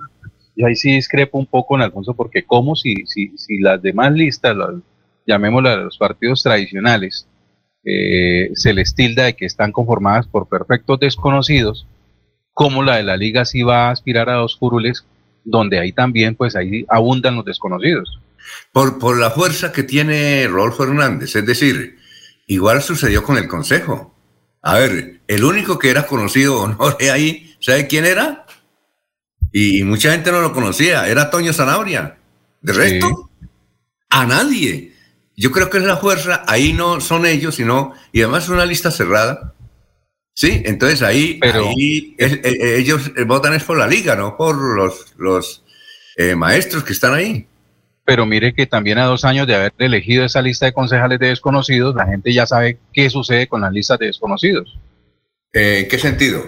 ahí, 0.66 0.74
sí, 0.74 0.96
discrepo 0.96 1.38
un 1.38 1.46
poco, 1.46 1.76
en 1.76 1.82
Alfonso, 1.82 2.14
porque 2.14 2.42
como 2.42 2.74
si, 2.74 3.06
si, 3.06 3.38
si 3.38 3.58
las 3.58 3.80
demás 3.80 4.12
listas, 4.14 4.56
llamémoslas 5.28 5.78
los 5.78 5.96
partidos 5.96 6.42
tradicionales, 6.42 7.28
eh, 7.84 8.50
se 8.54 8.74
les 8.74 8.96
tilda 8.96 9.26
de 9.26 9.36
que 9.36 9.46
están 9.46 9.70
conformadas 9.70 10.26
por 10.26 10.48
perfectos 10.48 10.98
desconocidos, 10.98 11.86
como 12.52 12.82
la 12.82 12.96
de 12.96 13.04
la 13.04 13.16
liga 13.16 13.44
sí 13.44 13.62
va 13.62 13.86
a 13.86 13.90
aspirar 13.92 14.28
a 14.28 14.34
dos 14.34 14.56
curules, 14.56 15.06
donde 15.44 15.78
ahí 15.78 15.92
también, 15.92 16.34
pues 16.34 16.56
ahí 16.56 16.84
abundan 16.88 17.36
los 17.36 17.44
desconocidos. 17.44 18.21
Por, 18.72 18.98
por 18.98 19.18
la 19.18 19.30
fuerza 19.30 19.72
que 19.72 19.82
tiene 19.82 20.46
Rodolfo 20.48 20.84
Hernández, 20.84 21.36
es 21.36 21.46
decir, 21.46 21.98
igual 22.46 22.82
sucedió 22.82 23.22
con 23.22 23.36
el 23.36 23.48
Consejo. 23.48 24.14
A 24.62 24.78
ver, 24.78 25.20
el 25.26 25.44
único 25.44 25.78
que 25.78 25.90
era 25.90 26.06
conocido 26.06 26.68
no 26.78 26.96
ahí, 27.12 27.56
¿sabe 27.60 27.86
quién 27.86 28.04
era? 28.04 28.46
Y, 29.52 29.82
mucha 29.82 30.12
gente 30.12 30.32
no 30.32 30.40
lo 30.40 30.52
conocía, 30.52 31.06
era 31.08 31.30
Toño 31.30 31.52
Zanabria. 31.52 32.16
De 32.62 32.72
resto, 32.72 33.30
a 34.08 34.24
nadie. 34.24 34.92
Yo 35.36 35.50
creo 35.50 35.68
que 35.68 35.78
es 35.78 35.84
la 35.84 35.96
fuerza, 35.96 36.44
ahí 36.46 36.72
no 36.72 37.00
son 37.00 37.26
ellos, 37.26 37.56
sino, 37.56 37.92
y 38.12 38.22
además 38.22 38.44
es 38.44 38.50
una 38.50 38.64
lista 38.64 38.90
cerrada. 38.90 39.54
Sí, 40.34 40.62
entonces 40.64 41.02
ahí, 41.02 41.38
ahí 41.42 42.16
ellos 42.18 43.10
votan 43.26 43.52
es 43.54 43.64
por 43.64 43.76
la 43.76 43.86
liga, 43.86 44.16
no 44.16 44.36
por 44.36 44.56
los, 44.56 45.14
los 45.18 45.62
eh, 46.16 46.34
maestros 46.34 46.84
que 46.84 46.92
están 46.92 47.14
ahí. 47.14 47.46
Pero 48.04 48.26
mire 48.26 48.52
que 48.52 48.66
también 48.66 48.98
a 48.98 49.04
dos 49.04 49.24
años 49.24 49.46
de 49.46 49.54
haber 49.54 49.72
elegido 49.78 50.24
esa 50.24 50.42
lista 50.42 50.66
de 50.66 50.72
concejales 50.72 51.18
de 51.18 51.28
desconocidos, 51.28 51.94
la 51.94 52.06
gente 52.06 52.32
ya 52.32 52.46
sabe 52.46 52.78
qué 52.92 53.08
sucede 53.10 53.46
con 53.46 53.60
las 53.60 53.72
listas 53.72 53.98
de 53.98 54.06
desconocidos. 54.06 54.78
Eh, 55.52 55.80
¿En 55.80 55.88
qué 55.88 55.98
sentido? 55.98 56.42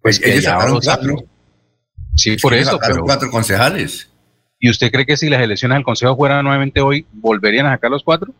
Pues, 0.00 0.18
pues 0.18 0.30
ellos 0.30 0.44
sacaron 0.44 0.80
cuatro. 0.82 1.24
Sí, 2.16 2.36
por 2.36 2.54
eso. 2.54 2.78
Pero... 2.78 3.02
cuatro 3.04 3.30
concejales. 3.30 4.10
¿Y 4.58 4.70
usted 4.70 4.90
cree 4.90 5.04
que 5.04 5.16
si 5.16 5.28
las 5.28 5.42
elecciones 5.42 5.76
del 5.76 5.84
Consejo 5.84 6.16
fueran 6.16 6.44
nuevamente 6.44 6.80
hoy, 6.80 7.06
volverían 7.12 7.66
a 7.66 7.72
sacar 7.72 7.90
los 7.90 8.02
cuatro? 8.02 8.32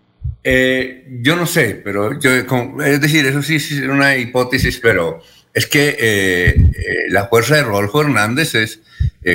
Eh, 0.43 1.07
yo 1.23 1.37
no 1.37 1.47
sé, 1.47 1.81
pero 1.83 2.19
yo, 2.21 2.31
es 2.85 3.01
decir, 3.01 3.27
eso 3.27 3.43
sí, 3.43 3.57
es 3.57 3.73
una 3.81 4.17
hipótesis, 4.17 4.79
pero 4.79 5.23
es 5.53 5.67
que 5.67 5.97
eh, 5.99 6.49
eh, 6.49 7.11
la 7.11 7.27
fuerza 7.27 7.57
de 7.57 7.63
Rodolfo 7.63 8.03
Hernández 8.03 8.55
es, 8.55 8.81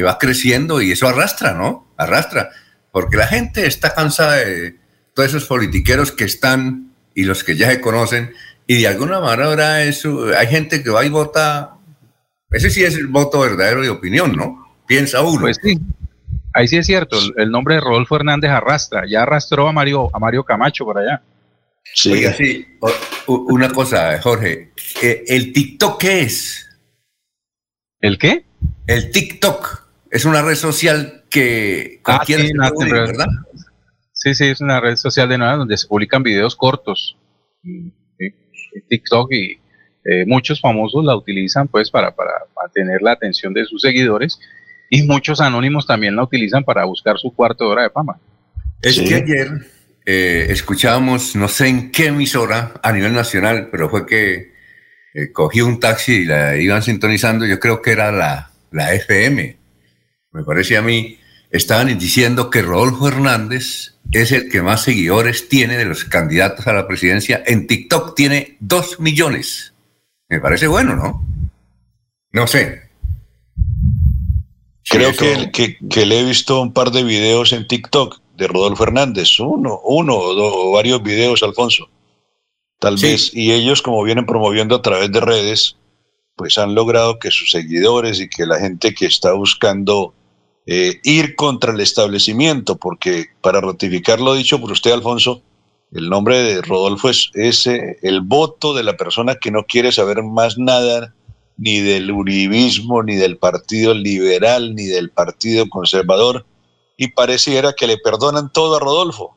va 0.05 0.17
creciendo 0.19 0.81
y 0.81 0.91
eso 0.91 1.07
arrastra, 1.07 1.53
¿no? 1.53 1.93
Arrastra, 1.97 2.49
porque 2.91 3.17
la 3.17 3.27
gente 3.27 3.65
está 3.65 3.93
cansada 3.93 4.37
de 4.37 4.77
todos 5.13 5.29
esos 5.29 5.45
politiqueros 5.45 6.11
que 6.11 6.23
están 6.23 6.91
y 7.13 7.23
los 7.23 7.43
que 7.43 7.55
ya 7.55 7.69
se 7.69 7.81
conocen, 7.81 8.33
y 8.67 8.81
de 8.81 8.87
alguna 8.87 9.19
manera 9.19 9.45
ahora 9.45 9.83
eso, 9.83 10.27
hay 10.37 10.47
gente 10.47 10.83
que 10.83 10.89
va 10.89 11.03
y 11.05 11.09
vota, 11.09 11.75
ese 12.51 12.69
sí 12.69 12.83
es 12.83 12.95
el 12.95 13.07
voto 13.07 13.39
verdadero 13.39 13.81
de 13.81 13.89
opinión, 13.89 14.35
¿no? 14.35 14.65
Piensa 14.87 15.21
uno. 15.21 15.41
Pues 15.41 15.57
sí, 15.61 15.77
Ahí 16.53 16.67
sí 16.67 16.77
es 16.77 16.85
cierto, 16.87 17.17
el 17.37 17.51
nombre 17.51 17.75
de 17.75 17.81
Rodolfo 17.81 18.15
Hernández 18.15 18.49
arrastra, 18.49 19.03
ya 19.07 19.21
arrastró 19.21 19.67
a 19.67 19.71
Mario, 19.71 20.09
a 20.13 20.19
Mario 20.19 20.43
Camacho 20.43 20.83
por 20.83 20.97
allá. 20.97 21.21
Sí. 21.93 22.11
Oiga, 22.11 22.33
sí, 22.33 22.67
una 23.27 23.69
cosa, 23.69 24.19
Jorge, 24.21 24.71
eh, 25.01 25.23
¿el 25.27 25.53
TikTok 25.53 25.99
qué 25.99 26.21
es? 26.21 26.67
¿El 27.99 28.17
qué? 28.17 28.45
El 28.87 29.11
TikTok 29.11 29.88
es 30.11 30.25
una 30.25 30.41
red 30.41 30.55
social 30.55 31.23
que 31.29 32.01
ah, 32.05 32.23
sí, 32.25 32.51
¿verdad? 32.91 33.27
Sí, 34.13 34.33
sí, 34.35 34.45
es 34.45 34.61
una 34.61 34.79
red 34.79 34.95
social 34.95 35.29
de 35.29 35.37
nueva 35.37 35.55
donde 35.55 35.77
se 35.77 35.87
publican 35.87 36.23
videos 36.23 36.55
cortos. 36.55 37.17
TikTok 38.89 39.31
y 39.31 39.59
eh, 40.05 40.25
muchos 40.25 40.61
famosos 40.61 41.05
la 41.05 41.15
utilizan 41.15 41.67
pues 41.67 41.91
para, 41.91 42.15
para 42.15 42.31
mantener 42.55 43.01
la 43.01 43.11
atención 43.11 43.53
de 43.53 43.65
sus 43.65 43.81
seguidores 43.81 44.39
y 44.89 45.03
muchos 45.03 45.39
anónimos 45.41 45.85
también 45.85 46.15
la 46.15 46.23
utilizan 46.23 46.63
para 46.63 46.85
buscar 46.85 47.17
su 47.17 47.33
cuarto 47.33 47.65
de 47.65 47.71
hora 47.71 47.83
de 47.83 47.89
fama. 47.91 48.19
Es 48.81 48.99
que 48.99 49.15
ayer 49.15 49.51
eh, 50.05 50.47
escuchábamos, 50.49 51.35
no 51.35 51.47
sé 51.47 51.67
en 51.67 51.91
qué 51.91 52.07
emisora 52.07 52.73
a 52.81 52.91
nivel 52.91 53.13
nacional, 53.13 53.69
pero 53.71 53.89
fue 53.89 54.05
que 54.05 54.53
eh, 55.13 55.31
cogí 55.31 55.61
un 55.61 55.79
taxi 55.79 56.13
y 56.13 56.25
la 56.25 56.57
iban 56.57 56.81
sintonizando, 56.81 57.45
yo 57.45 57.59
creo 57.59 57.81
que 57.81 57.91
era 57.91 58.11
la, 58.11 58.51
la 58.71 58.93
FM, 58.93 59.58
me 60.31 60.43
parece 60.43 60.77
a 60.77 60.81
mí, 60.81 61.17
estaban 61.51 61.97
diciendo 61.97 62.49
que 62.49 62.61
Rodolfo 62.61 63.07
Hernández 63.07 63.95
es 64.11 64.31
el 64.31 64.49
que 64.49 64.61
más 64.61 64.83
seguidores 64.83 65.49
tiene 65.49 65.77
de 65.77 65.85
los 65.85 66.05
candidatos 66.05 66.67
a 66.67 66.73
la 66.73 66.87
presidencia. 66.87 67.43
En 67.45 67.67
TikTok 67.67 68.15
tiene 68.15 68.57
dos 68.59 68.99
millones. 68.99 69.73
Me 70.27 70.39
parece 70.39 70.67
bueno, 70.67 70.95
¿no? 70.95 71.25
No 72.31 72.45
sé, 72.45 72.89
Creo 74.89 75.13
que, 75.13 75.77
que, 75.87 76.05
le 76.05 76.19
he 76.19 76.23
visto 76.23 76.59
un 76.61 76.73
par 76.73 76.91
de 76.91 77.03
videos 77.03 77.53
en 77.53 77.67
TikTok 77.67 78.19
de 78.35 78.47
Rodolfo 78.47 78.83
Hernández, 78.83 79.39
uno, 79.39 79.79
uno 79.83 80.15
o, 80.15 80.71
varios 80.71 81.03
videos, 81.03 81.43
Alfonso. 81.43 81.89
Tal 82.79 82.95
vez, 82.97 83.31
y 83.33 83.51
ellos 83.51 83.81
como 83.81 84.03
vienen 84.03 84.25
promoviendo 84.25 84.75
a 84.75 84.81
través 84.81 85.11
de 85.11 85.19
redes, 85.19 85.77
pues 86.35 86.57
han 86.57 86.73
logrado 86.73 87.19
que 87.19 87.29
sus 87.29 87.51
seguidores 87.51 88.19
y 88.19 88.29
que 88.29 88.47
la 88.47 88.59
gente 88.59 88.93
que 88.93 89.05
está 89.05 89.33
buscando 89.33 90.15
eh, 90.71 90.99
ir 91.01 91.35
contra 91.35 91.73
el 91.73 91.79
establecimiento, 91.79 92.77
porque 92.77 93.25
para 93.41 93.59
ratificar 93.59 94.21
lo 94.21 94.35
dicho 94.35 94.61
por 94.61 94.71
usted, 94.71 94.91
Alfonso, 94.91 95.41
el 95.91 96.09
nombre 96.09 96.37
de 96.43 96.61
Rodolfo 96.61 97.09
es, 97.09 97.31
ese 97.33 97.97
el 98.03 98.21
voto 98.21 98.75
de 98.75 98.83
la 98.83 98.95
persona 98.95 99.33
que 99.41 99.49
no 99.49 99.63
quiere 99.63 99.91
saber 99.91 100.21
más 100.21 100.59
nada 100.59 101.15
ni 101.57 101.79
del 101.79 102.11
uribismo, 102.11 103.01
ni 103.01 103.15
del 103.15 103.37
Partido 103.37 103.95
Liberal, 103.95 104.75
ni 104.75 104.85
del 104.85 105.09
Partido 105.09 105.67
Conservador, 105.67 106.45
y 106.97 107.07
pareciera 107.07 107.73
que 107.73 107.87
le 107.87 107.97
perdonan 107.97 108.53
todo 108.53 108.77
a 108.77 108.79
Rodolfo. 108.79 109.35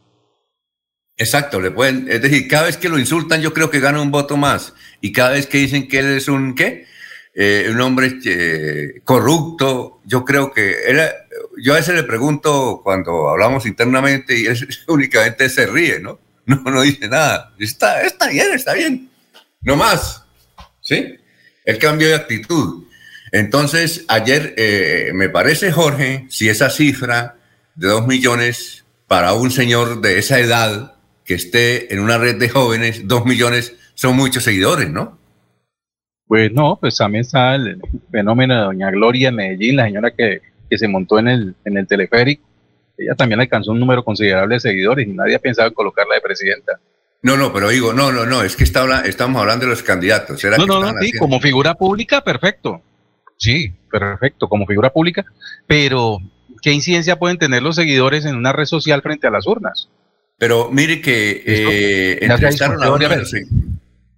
Exacto, 1.17 1.63
le 1.63 1.71
pueden, 1.71 2.11
es 2.11 2.21
decir, 2.21 2.47
cada 2.47 2.65
vez 2.65 2.77
que 2.77 2.91
lo 2.91 2.99
insultan 2.99 3.41
yo 3.41 3.55
creo 3.55 3.71
que 3.71 3.81
gana 3.81 4.03
un 4.03 4.11
voto 4.11 4.37
más, 4.37 4.75
y 5.01 5.13
cada 5.13 5.31
vez 5.31 5.47
que 5.47 5.57
dicen 5.57 5.89
que 5.89 6.01
él 6.01 6.09
es 6.15 6.29
un, 6.29 6.55
¿qué? 6.55 6.85
Eh, 7.35 7.69
un 7.71 7.81
hombre 7.81 8.19
eh, 8.27 9.01
corrupto, 9.05 10.01
yo 10.05 10.23
creo 10.25 10.53
que 10.53 10.83
era, 10.87 11.11
yo 11.63 11.73
a 11.73 11.77
veces 11.77 11.95
le 11.95 12.03
pregunto 12.03 12.83
cuando 12.85 13.31
hablamos 13.31 13.65
internamente 13.65 14.39
y 14.39 14.47
él 14.47 14.69
únicamente 14.89 15.49
se 15.49 15.67
ríe, 15.67 15.99
¿no? 15.99 16.19
No, 16.45 16.57
no 16.57 16.83
dice 16.83 17.09
nada. 17.09 17.55
Está, 17.59 18.03
está 18.03 18.29
bien, 18.29 18.53
está 18.53 18.75
bien. 18.75 19.09
No 19.61 19.77
más. 19.77 20.25
¿Sí? 20.81 21.17
El 21.65 21.79
cambio 21.79 22.09
de 22.09 22.17
actitud. 22.17 22.85
Entonces, 23.31 24.05
ayer 24.09 24.55
eh, 24.57 25.13
me 25.15 25.29
parece, 25.29 25.73
Jorge, 25.73 26.27
si 26.29 26.49
esa 26.49 26.69
cifra 26.69 27.37
de 27.77 27.89
dos 27.89 28.07
millones 28.07 28.85
para 29.07 29.33
un 29.33 29.51
señor 29.51 30.01
de 30.01 30.19
esa 30.19 30.39
edad 30.41 30.97
que 31.25 31.35
esté 31.35 31.95
en 31.95 32.01
una 32.01 32.19
red 32.19 32.37
de 32.37 32.49
jóvenes, 32.49 33.03
dos 33.05 33.25
millones 33.25 33.75
son 33.95 34.17
muchos 34.17 34.45
seguidores, 34.45 34.91
¿no? 34.91 35.19
Pues 36.27 36.53
no, 36.53 36.79
pues 36.81 36.97
también 36.97 37.23
está 37.23 37.55
el 37.55 37.81
fenómeno 38.11 38.55
de 38.55 38.61
Doña 38.63 38.91
Gloria 38.91 39.29
en 39.29 39.37
Medellín, 39.37 39.77
la 39.77 39.85
señora 39.85 40.11
que, 40.11 40.41
se 40.71 40.89
montó 40.89 41.19
en 41.19 41.29
el, 41.29 41.55
en 41.67 41.77
el 41.77 41.87
teleférico. 41.87 42.43
Ella 42.97 43.15
también 43.15 43.41
alcanzó 43.41 43.73
un 43.73 43.81
número 43.81 44.03
considerable 44.03 44.55
de 44.55 44.61
seguidores 44.61 45.07
y 45.07 45.13
nadie 45.13 45.35
ha 45.35 45.39
pensado 45.39 45.69
en 45.69 45.75
colocarla 45.75 46.15
de 46.15 46.21
presidenta. 46.23 46.81
No, 47.23 47.37
no, 47.37 47.53
pero 47.53 47.69
digo, 47.69 47.93
no, 47.93 48.11
no, 48.11 48.27
no, 48.27 48.43
es 48.43 48.57
que 48.57 48.65
está, 48.65 49.03
estamos 49.07 49.41
hablando 49.41 49.67
de 49.67 49.71
los 49.71 49.83
candidatos. 49.83 50.43
no, 50.43 50.67
no, 50.67 50.93
no, 50.93 51.01
sí, 51.01 51.13
como 51.13 51.41
figura 51.41 51.75
pública, 51.75 52.23
perfecto. 52.23 52.83
Sí, 53.37 53.73
perfecto, 53.91 54.49
como 54.49 54.67
figura 54.67 54.91
pública, 54.91 55.25
pero 55.67 56.19
¿qué 56.63 56.73
incidencia 56.73 57.19
pueden 57.19 57.39
tener 57.39 57.63
los 57.63 57.77
seguidores 57.77 58.25
en 58.25 58.37
una 58.37 58.53
red 58.53 58.67
social 58.67 59.03
frente 59.03 59.27
a 59.27 59.31
las 59.31 59.47
urnas? 59.47 59.89
Pero 60.39 60.71
mire 60.71 61.01
que 61.01 61.43
eh, 61.47 62.19
entrevistaron 62.21 62.83
a 62.83 62.93
uno, 62.93 63.09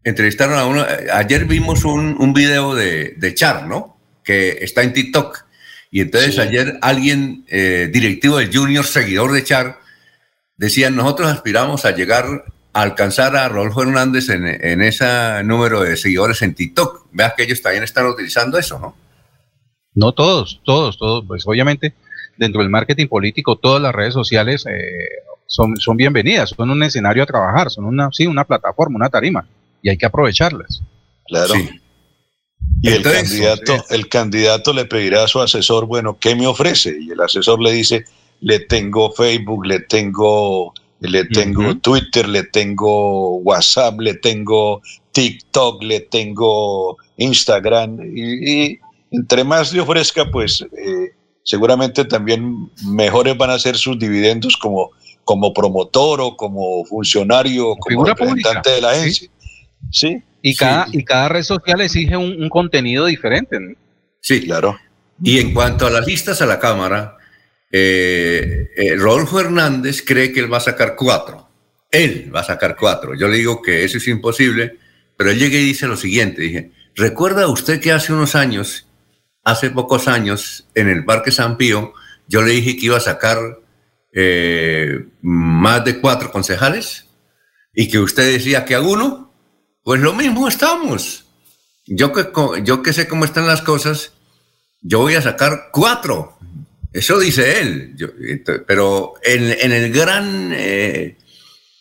entrevistaron 0.04 0.58
a 0.58 0.66
uno, 0.66 0.86
ayer 1.12 1.46
vimos 1.46 1.84
un, 1.84 2.16
un 2.18 2.32
video 2.34 2.74
de, 2.74 3.14
de, 3.16 3.34
Char, 3.34 3.66
¿no? 3.66 3.96
Que 4.22 4.58
está 4.60 4.82
en 4.82 4.92
TikTok. 4.92 5.44
Y 5.90 6.00
entonces 6.00 6.38
ayer 6.38 6.78
alguien, 6.82 7.44
eh, 7.48 7.88
directivo 7.92 8.38
del 8.38 8.54
Junior, 8.54 8.84
seguidor 8.84 9.32
de 9.32 9.42
Char, 9.42 9.78
decía, 10.56 10.90
nosotros 10.90 11.32
aspiramos 11.32 11.84
a 11.84 11.92
llegar 11.92 12.44
a 12.72 12.82
alcanzar 12.82 13.36
a 13.36 13.48
Rodolfo 13.48 13.82
Hernández 13.82 14.28
en, 14.28 14.46
en 14.46 14.82
ese 14.82 15.42
número 15.44 15.80
de 15.80 15.96
seguidores 15.96 16.42
en 16.42 16.54
TikTok. 16.54 17.06
Veas 17.12 17.34
que 17.34 17.44
ellos 17.44 17.62
también 17.62 17.84
están 17.84 18.06
utilizando 18.06 18.58
eso, 18.58 18.78
¿no? 18.78 18.96
No 19.94 20.12
todos, 20.12 20.60
todos, 20.64 20.98
todos. 20.98 21.24
Pues 21.26 21.46
obviamente 21.46 21.94
dentro 22.36 22.60
del 22.60 22.70
marketing 22.70 23.06
político 23.06 23.56
todas 23.56 23.80
las 23.80 23.94
redes 23.94 24.12
sociales 24.12 24.66
eh, 24.66 25.08
son, 25.46 25.76
son 25.76 25.96
bienvenidas, 25.96 26.50
son 26.50 26.68
un 26.70 26.82
escenario 26.82 27.22
a 27.22 27.26
trabajar, 27.26 27.70
son 27.70 27.84
una, 27.84 28.08
sí, 28.10 28.26
una 28.26 28.44
plataforma, 28.44 28.96
una 28.96 29.08
tarima 29.08 29.46
y 29.84 29.90
hay 29.90 29.98
que 29.98 30.06
aprovecharlas. 30.06 30.82
Claro. 31.26 31.54
Y 32.82 32.88
el 32.88 33.02
candidato, 33.02 33.74
eh, 33.74 33.82
el 33.90 34.08
candidato 34.08 34.72
le 34.72 34.86
pedirá 34.86 35.24
a 35.24 35.28
su 35.28 35.40
asesor, 35.40 35.86
bueno, 35.86 36.18
¿qué 36.18 36.34
me 36.34 36.46
ofrece? 36.46 36.96
Y 37.00 37.10
el 37.10 37.20
asesor 37.20 37.60
le 37.60 37.70
dice, 37.70 38.04
le 38.40 38.60
tengo 38.60 39.12
Facebook, 39.12 39.66
le 39.66 39.80
tengo, 39.80 40.72
le 41.00 41.26
tengo 41.26 41.76
Twitter, 41.76 42.26
le 42.26 42.44
tengo 42.44 43.36
WhatsApp, 43.36 44.00
le 44.00 44.14
tengo 44.14 44.80
TikTok, 45.12 45.82
le 45.82 46.00
tengo 46.00 46.96
Instagram. 47.18 47.98
Y, 48.16 48.78
entre 49.10 49.44
más 49.44 49.72
le 49.72 49.80
ofrezca, 49.80 50.30
pues 50.30 50.62
eh, 50.62 51.10
seguramente 51.42 52.06
también 52.06 52.70
mejores 52.86 53.36
van 53.36 53.50
a 53.50 53.58
ser 53.58 53.76
sus 53.76 53.98
dividendos 53.98 54.56
como, 54.56 54.90
como 55.24 55.52
promotor 55.52 56.22
o 56.22 56.36
como 56.36 56.86
funcionario, 56.86 57.76
como 57.76 58.06
representante 58.06 58.70
de 58.70 58.80
la 58.80 58.90
agencia. 58.92 59.28
Sí. 59.28 59.33
Y 60.42 60.56
cada, 60.56 60.86
y 60.92 61.04
cada 61.04 61.28
red 61.28 61.42
social 61.42 61.80
exige 61.80 62.16
un, 62.16 62.48
contenido 62.48 63.06
diferente. 63.06 63.58
Sí, 64.20 64.44
claro. 64.44 64.78
Y 65.22 65.38
en 65.38 65.54
cuanto 65.54 65.86
a 65.86 65.90
las 65.90 66.06
listas 66.06 66.42
a 66.42 66.46
la 66.46 66.58
Cámara, 66.58 67.16
eh, 67.70 68.70
eh, 68.76 68.94
Rodolfo 68.96 69.40
Hernández 69.40 70.02
cree 70.06 70.32
que 70.32 70.40
él 70.40 70.52
va 70.52 70.58
a 70.58 70.60
sacar 70.60 70.94
cuatro. 70.96 71.48
Él 71.90 72.30
va 72.34 72.40
a 72.40 72.44
sacar 72.44 72.76
cuatro. 72.76 73.14
Yo 73.14 73.28
le 73.28 73.38
digo 73.38 73.62
que 73.62 73.84
eso 73.84 73.98
es 73.98 74.08
imposible, 74.08 74.78
pero 75.16 75.30
él 75.30 75.38
llega 75.38 75.56
y 75.56 75.64
dice 75.64 75.86
lo 75.86 75.96
siguiente, 75.96 76.42
dije, 76.42 76.72
¿recuerda 76.94 77.46
usted 77.46 77.80
que 77.80 77.92
hace 77.92 78.12
unos 78.12 78.34
años, 78.34 78.88
hace 79.44 79.70
pocos 79.70 80.08
años, 80.08 80.66
en 80.74 80.88
el 80.88 81.04
Parque 81.04 81.30
San 81.30 81.56
Pío, 81.56 81.92
yo 82.26 82.42
le 82.42 82.52
dije 82.52 82.76
que 82.76 82.86
iba 82.86 82.96
a 82.96 83.00
sacar 83.00 83.38
eh, 84.12 85.06
más 85.22 85.84
de 85.84 86.00
cuatro 86.00 86.30
concejales? 86.30 87.06
Y 87.72 87.88
que 87.88 87.98
usted 87.98 88.32
decía 88.32 88.64
que 88.64 88.74
a 88.74 88.80
uno, 88.80 89.33
pues 89.84 90.00
lo 90.00 90.14
mismo 90.14 90.48
estamos. 90.48 91.26
Yo 91.86 92.12
que, 92.12 92.26
yo 92.64 92.82
que 92.82 92.92
sé 92.94 93.06
cómo 93.06 93.26
están 93.26 93.46
las 93.46 93.60
cosas, 93.60 94.14
yo 94.80 95.00
voy 95.00 95.14
a 95.14 95.22
sacar 95.22 95.68
cuatro. 95.70 96.38
Eso 96.92 97.18
dice 97.18 97.60
él. 97.60 97.96
pero 98.66 99.14
en, 99.22 99.72
el 99.72 99.92
gran, 99.92 100.52
eh, 100.54 101.18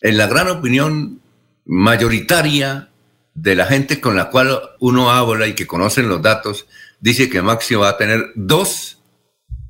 en 0.02 0.18
la 0.18 0.28
gran 0.28 0.50
opinión 0.50 1.22
mayoritaria 1.66 2.90
de 3.34 3.56
la 3.56 3.66
gente 3.66 4.02
con 4.02 4.16
la 4.16 4.30
cual 4.30 4.60
uno 4.80 5.12
habla 5.12 5.48
y 5.48 5.56
que 5.56 5.66
conocen 5.66 6.10
los 6.10 6.22
datos, 6.22 6.68
dice 7.00 7.30
que 7.30 7.42
Máximo 7.42 7.82
va 7.82 7.90
a 7.90 7.98
tener 7.98 8.32
dos 8.36 9.00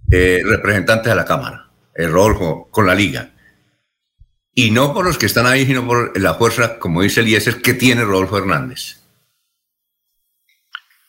eh, 0.10 0.42
representantes 0.44 1.12
a 1.12 1.16
la 1.16 1.26
Cámara, 1.26 1.70
el 1.94 2.12
rol 2.12 2.68
con 2.72 2.88
la 2.88 2.96
Liga. 2.96 3.33
Y 4.56 4.72
no 4.72 4.94
por 4.94 5.06
los 5.06 5.18
que 5.18 5.26
están 5.26 5.48
ahí, 5.48 5.66
sino 5.66 5.86
por 5.86 6.20
la 6.20 6.36
fuerza, 6.36 6.78
como 6.78 7.02
dice 7.02 7.22
Eliezer, 7.22 7.62
que 7.62 7.74
tiene 7.74 8.04
Rodolfo 8.04 8.38
Hernández. 8.38 8.98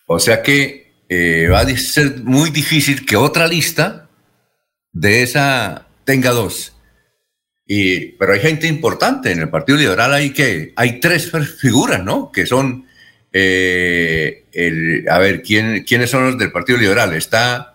O 0.07 0.19
sea 0.19 0.43
que 0.43 0.95
eh, 1.09 1.49
va 1.51 1.61
a 1.61 1.77
ser 1.77 2.23
muy 2.23 2.51
difícil 2.51 3.05
que 3.05 3.17
otra 3.17 3.47
lista 3.47 4.09
de 4.93 5.23
esa 5.23 5.87
tenga 6.05 6.31
dos. 6.31 6.75
Y, 7.67 8.13
pero 8.13 8.35
hay 8.35 8.41
gente 8.41 8.67
importante 8.67 9.33
en 9.33 9.41
el 9.41 9.49
Partido 9.49 9.79
Liberal, 9.79 10.13
hay 10.13 10.31
que 10.31 10.73
hay 10.77 11.01
tres 11.01 11.31
figuras, 11.59 12.05
¿no? 12.05 12.31
Que 12.31 12.47
son, 12.47 12.87
eh, 13.33 14.45
el, 14.53 15.07
a 15.09 15.19
ver, 15.19 15.43
¿quién, 15.43 15.85
¿quiénes 15.85 16.11
son 16.11 16.25
los 16.25 16.39
del 16.39 16.53
Partido 16.53 16.79
Liberal? 16.79 17.15
Está 17.15 17.74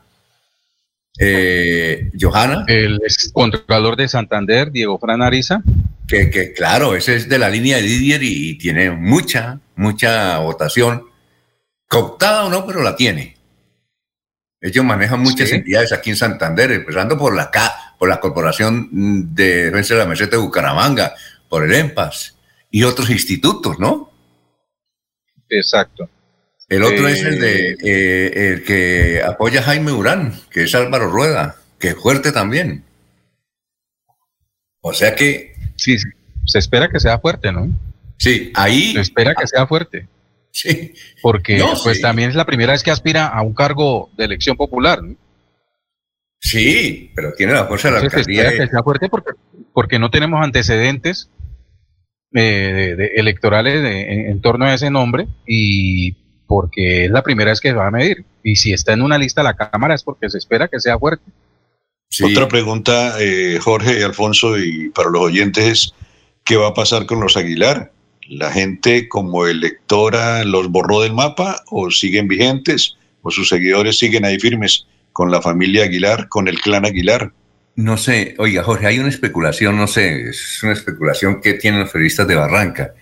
eh, 1.18 2.12
Johanna. 2.20 2.66
El 2.68 3.00
contralor 3.34 3.96
de 3.96 4.08
Santander, 4.08 4.72
Diego 4.72 5.00
Fran 5.00 5.22
Ariza. 5.22 5.62
Que, 6.08 6.54
claro, 6.54 6.96
ese 6.96 7.16
es 7.16 7.30
de 7.30 7.38
la 7.38 7.50
línea 7.50 7.78
de 7.78 7.84
Didier 7.84 8.24
y, 8.24 8.58
tiene 8.58 8.92
mucha, 8.92 9.60
mucha 9.76 10.40
votación. 10.40 11.06
Cooptada 11.88 12.46
o 12.46 12.50
no, 12.50 12.66
pero 12.66 12.82
la 12.82 12.96
tiene. 12.96 13.38
Ellos 14.62 14.84
manejan 14.84 15.22
muchas 15.22 15.52
entidades 15.52 15.94
aquí 15.94 16.10
en 16.10 16.16
Santander, 16.16 16.72
empezando 16.72 17.18
por 17.18 17.36
la, 17.36 17.52
por 17.98 18.10
la 18.10 18.20
Corporación 18.20 19.34
de 19.34 19.66
Defensa 19.66 19.94
de 19.94 20.00
la 20.00 20.06
Meseta 20.06 20.36
de 20.36 20.42
Bucaramanga, 20.42 21.14
por 21.48 21.64
el 21.64 21.74
EMPAS 21.74 22.36
y 22.70 22.84
otros 22.84 23.10
institutos, 23.10 23.80
¿no? 23.80 24.12
Exacto. 25.50 26.10
El 26.70 26.84
otro 26.84 27.08
es 27.08 27.24
el 27.24 27.40
de 27.40 27.72
eh, 27.72 27.78
eh, 27.82 28.48
el 28.54 28.64
que 28.64 29.22
apoya 29.26 29.62
a 29.62 29.64
Jaime 29.64 29.92
Urán, 29.92 30.40
que 30.52 30.64
es 30.64 30.76
Álvaro 30.76 31.10
Rueda, 31.10 31.56
que 31.80 31.90
es 31.90 31.96
fuerte 31.96 32.32
también. 32.32 32.84
O 34.82 34.94
sea 34.94 35.16
que. 35.16 35.56
Sí, 35.76 35.98
se 36.46 36.60
espera 36.60 36.90
que 36.90 37.00
sea 37.00 37.18
fuerte, 37.18 37.52
¿no? 37.52 37.70
Sí, 38.18 38.52
ahí. 38.54 38.94
Se 38.94 39.02
espera 39.02 39.34
que 39.34 39.48
sea 39.48 39.66
fuerte. 39.66 40.08
Sí. 40.52 40.94
Porque 41.24 41.64
pues 41.84 42.02
también 42.02 42.30
es 42.30 42.36
la 42.36 42.46
primera 42.46 42.74
vez 42.74 42.84
que 42.84 42.92
aspira 42.92 43.28
a 43.28 43.42
un 43.42 43.54
cargo 43.54 44.12
de 44.16 44.26
elección 44.26 44.56
popular. 44.56 45.02
¿no? 45.02 45.16
Sí, 46.40 47.12
pero 47.16 47.34
tiene 47.34 47.54
la 47.54 47.66
fuerza 47.66 47.88
de 47.88 47.94
la 47.96 48.00
alcaldía. 48.02 48.24
Se 48.24 48.48
espera 48.48 48.66
que 48.66 48.72
sea 48.72 48.84
fuerte 48.84 49.10
porque, 49.10 49.32
porque 49.74 50.00
no 50.00 50.12
tenemos 50.12 50.44
antecedentes 50.44 51.32
eh, 52.34 52.96
de, 52.96 53.06
electorales 53.16 53.84
en 53.84 54.40
torno 54.42 54.66
a 54.66 54.74
ese 54.74 54.92
nombre 54.92 55.28
y 55.48 56.29
porque 56.50 57.06
es 57.06 57.12
la 57.12 57.22
primera 57.22 57.52
vez 57.52 57.62
que 57.62 57.70
se 57.70 57.76
va 57.76 57.86
a 57.86 57.92
medir. 57.92 58.26
Y 58.42 58.56
si 58.56 58.74
está 58.74 58.94
en 58.94 59.04
una 59.04 59.20
lista 59.20 59.44
la 59.44 59.56
Cámara 59.56 59.94
es 59.94 60.02
porque 60.02 60.32
se 60.32 60.40
espera 60.40 60.68
que 60.68 60.80
sea 60.80 60.98
fuerte. 60.98 61.24
Otra 62.24 62.48
pregunta, 62.48 63.18
eh, 63.20 63.60
Jorge 63.62 64.00
y 64.00 64.02
Alfonso, 64.02 64.58
y 64.58 64.90
para 64.90 65.12
los 65.12 65.22
oyentes 65.22 65.64
es, 65.64 65.94
¿qué 66.44 66.58
va 66.58 66.70
a 66.70 66.74
pasar 66.74 67.06
con 67.06 67.22
los 67.22 67.38
Aguilar? 67.38 67.92
¿La 68.28 68.52
gente 68.52 69.08
como 69.08 69.46
electora 69.46 70.44
los 70.44 70.70
borró 70.70 71.02
del 71.02 71.14
mapa 71.14 71.62
o 71.70 71.92
siguen 71.92 72.28
vigentes 72.28 72.98
o 73.22 73.30
sus 73.30 73.48
seguidores 73.48 74.00
siguen 74.00 74.26
ahí 74.26 74.40
firmes 74.40 74.88
con 75.14 75.30
la 75.30 75.44
familia 75.44 75.84
Aguilar, 75.84 76.30
con 76.30 76.48
el 76.48 76.60
clan 76.60 76.84
Aguilar? 76.84 77.32
No 77.76 77.96
sé, 77.96 78.34
oiga 78.40 78.64
Jorge, 78.64 78.88
hay 78.88 78.98
una 78.98 79.10
especulación, 79.10 79.78
no 79.78 79.86
sé, 79.86 80.30
es 80.30 80.64
una 80.64 80.74
especulación 80.74 81.42
que 81.42 81.54
tienen 81.54 81.82
los 81.82 81.92
periodistas 81.92 82.28
de 82.28 82.36
Barranca. 82.36 82.96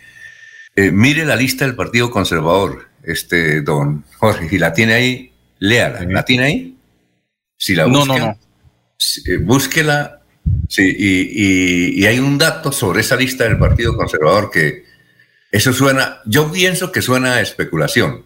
Eh, 0.75 0.91
mire 0.91 1.23
la 1.23 1.37
lista 1.37 1.65
del 1.65 1.77
Partido 1.77 2.11
Conservador 2.11 2.86
este 3.07 3.61
don 3.61 4.03
Jorge. 4.17 4.49
Si 4.49 4.59
la 4.59 4.73
tiene 4.73 4.93
ahí, 4.93 5.33
léala. 5.59 6.03
¿La 6.03 6.23
tiene 6.23 6.43
ahí? 6.43 6.77
Si 7.57 7.73
la 7.73 7.87
no, 7.87 7.99
busca, 7.99 8.19
no, 8.19 8.25
no. 8.27 8.37
eh, 9.25 9.37
búsquela. 9.37 10.21
Sí, 10.69 10.95
y, 10.97 11.21
y, 11.33 12.01
y 12.01 12.05
hay 12.05 12.19
un 12.19 12.37
dato 12.37 12.71
sobre 12.71 13.01
esa 13.01 13.15
lista 13.15 13.43
del 13.43 13.57
Partido 13.57 13.97
Conservador 13.97 14.49
que 14.49 14.85
eso 15.51 15.73
suena, 15.73 16.21
yo 16.25 16.51
pienso 16.51 16.91
que 16.91 17.01
suena 17.01 17.35
a 17.35 17.41
especulación, 17.41 18.25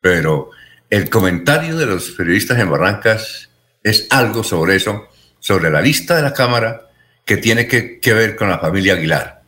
pero 0.00 0.50
el 0.90 1.08
comentario 1.10 1.76
de 1.76 1.86
los 1.86 2.10
periodistas 2.10 2.58
en 2.58 2.70
Barrancas 2.70 3.50
es 3.82 4.06
algo 4.10 4.42
sobre 4.42 4.76
eso, 4.76 5.08
sobre 5.38 5.70
la 5.70 5.80
lista 5.80 6.16
de 6.16 6.22
la 6.22 6.32
Cámara 6.32 6.90
que 7.24 7.36
tiene 7.36 7.66
que, 7.66 8.00
que 8.00 8.14
ver 8.14 8.36
con 8.36 8.48
la 8.48 8.58
familia 8.58 8.94
Aguilar. 8.94 9.42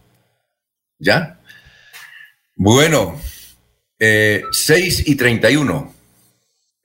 ¿Ya? 0.98 1.40
Bueno, 2.54 3.20
eh, 3.98 4.42
6 4.50 5.08
y 5.08 5.14
31. 5.16 5.94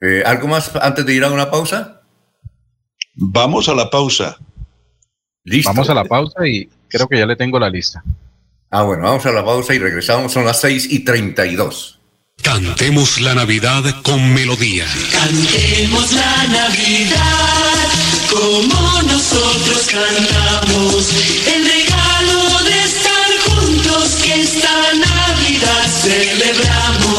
Eh, 0.02 0.24
¿Algo 0.26 0.48
más 0.48 0.76
antes 0.76 1.06
de 1.06 1.14
ir 1.14 1.24
a 1.24 1.32
una 1.32 1.50
pausa? 1.50 2.02
Vamos 3.16 3.70
a 3.70 3.74
la 3.74 3.90
pausa. 3.90 4.38
Listo. 5.44 5.70
Vamos 5.70 5.90
a 5.90 5.94
la 5.94 6.06
pausa 6.06 6.48
y 6.48 6.70
creo 6.88 7.08
que 7.08 7.18
ya 7.18 7.26
le 7.26 7.36
tengo 7.36 7.60
la 7.60 7.70
lista. 7.70 8.04
Ah, 8.70 8.84
bueno, 8.84 9.04
vamos 9.04 9.26
a 9.26 9.32
la 9.32 9.46
pausa 9.46 9.74
y 9.74 9.80
regresamos. 9.80 10.32
Son 10.32 10.46
las 10.46 10.60
6 10.62 10.88
y 10.92 11.00
32. 11.00 12.00
Cantemos 12.42 13.22
la 13.22 13.36
Navidad 13.36 13.84
con 14.02 14.34
melodía. 14.34 14.86
Cantemos 15.12 16.12
la 16.12 16.48
Navidad 16.48 17.74
como 18.30 19.02
nosotros 19.04 19.88
cantamos. 19.90 21.10
El 21.48 21.64
regalo 21.66 22.64
de 22.64 22.84
estar 22.84 23.32
juntos 23.46 24.16
que 24.24 24.42
esta 24.42 24.94
Navidad 24.94 25.86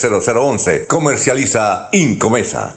0011. 0.00 0.86
Comercializa 0.86 1.88
Incomesa. 1.92 2.74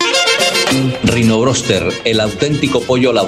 Rino 1.03 1.39
Broster, 1.39 1.87
el 2.05 2.19
auténtico 2.19 2.81
pollo 2.81 3.11
a 3.11 3.13
la 3.13 3.23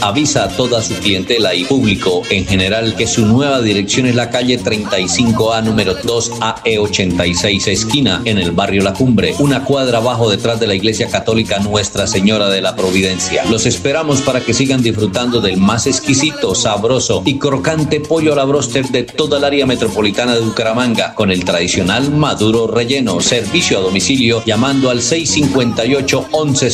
avisa 0.00 0.44
a 0.44 0.48
toda 0.48 0.82
su 0.82 0.94
clientela 0.94 1.54
y 1.54 1.64
público 1.64 2.22
en 2.30 2.46
general 2.46 2.94
que 2.96 3.06
su 3.06 3.26
nueva 3.26 3.60
dirección 3.60 4.06
es 4.06 4.14
la 4.14 4.30
calle 4.30 4.58
35A 4.58 5.62
número 5.62 5.94
2 5.94 6.32
AE86 6.40 7.68
esquina 7.68 8.22
en 8.24 8.38
el 8.38 8.52
barrio 8.52 8.82
La 8.82 8.94
Cumbre, 8.94 9.34
una 9.38 9.64
cuadra 9.64 9.98
abajo 9.98 10.30
detrás 10.30 10.60
de 10.60 10.66
la 10.66 10.74
iglesia 10.74 11.08
católica 11.08 11.58
Nuestra 11.58 12.06
Señora 12.06 12.48
de 12.48 12.60
la 12.60 12.76
Providencia. 12.76 13.44
Los 13.50 13.66
esperamos 13.66 14.22
para 14.22 14.40
que 14.40 14.54
sigan 14.54 14.82
disfrutando 14.82 15.40
del 15.40 15.58
más 15.58 15.86
exquisito, 15.86 16.54
sabroso 16.54 17.22
y 17.24 17.38
crocante 17.38 18.00
pollo 18.00 18.32
a 18.32 18.36
la 18.36 18.48
de 18.90 19.02
toda 19.02 19.38
el 19.38 19.44
área 19.44 19.66
metropolitana 19.66 20.34
de 20.34 20.40
Bucaramanga 20.40 21.14
con 21.14 21.30
el 21.30 21.44
tradicional 21.44 22.10
maduro 22.10 22.66
relleno, 22.66 23.20
servicio 23.20 23.78
a 23.78 23.82
domicilio 23.82 24.42
llamando 24.44 24.90
al 24.90 25.02
658 25.02 26.28
11 26.32 26.70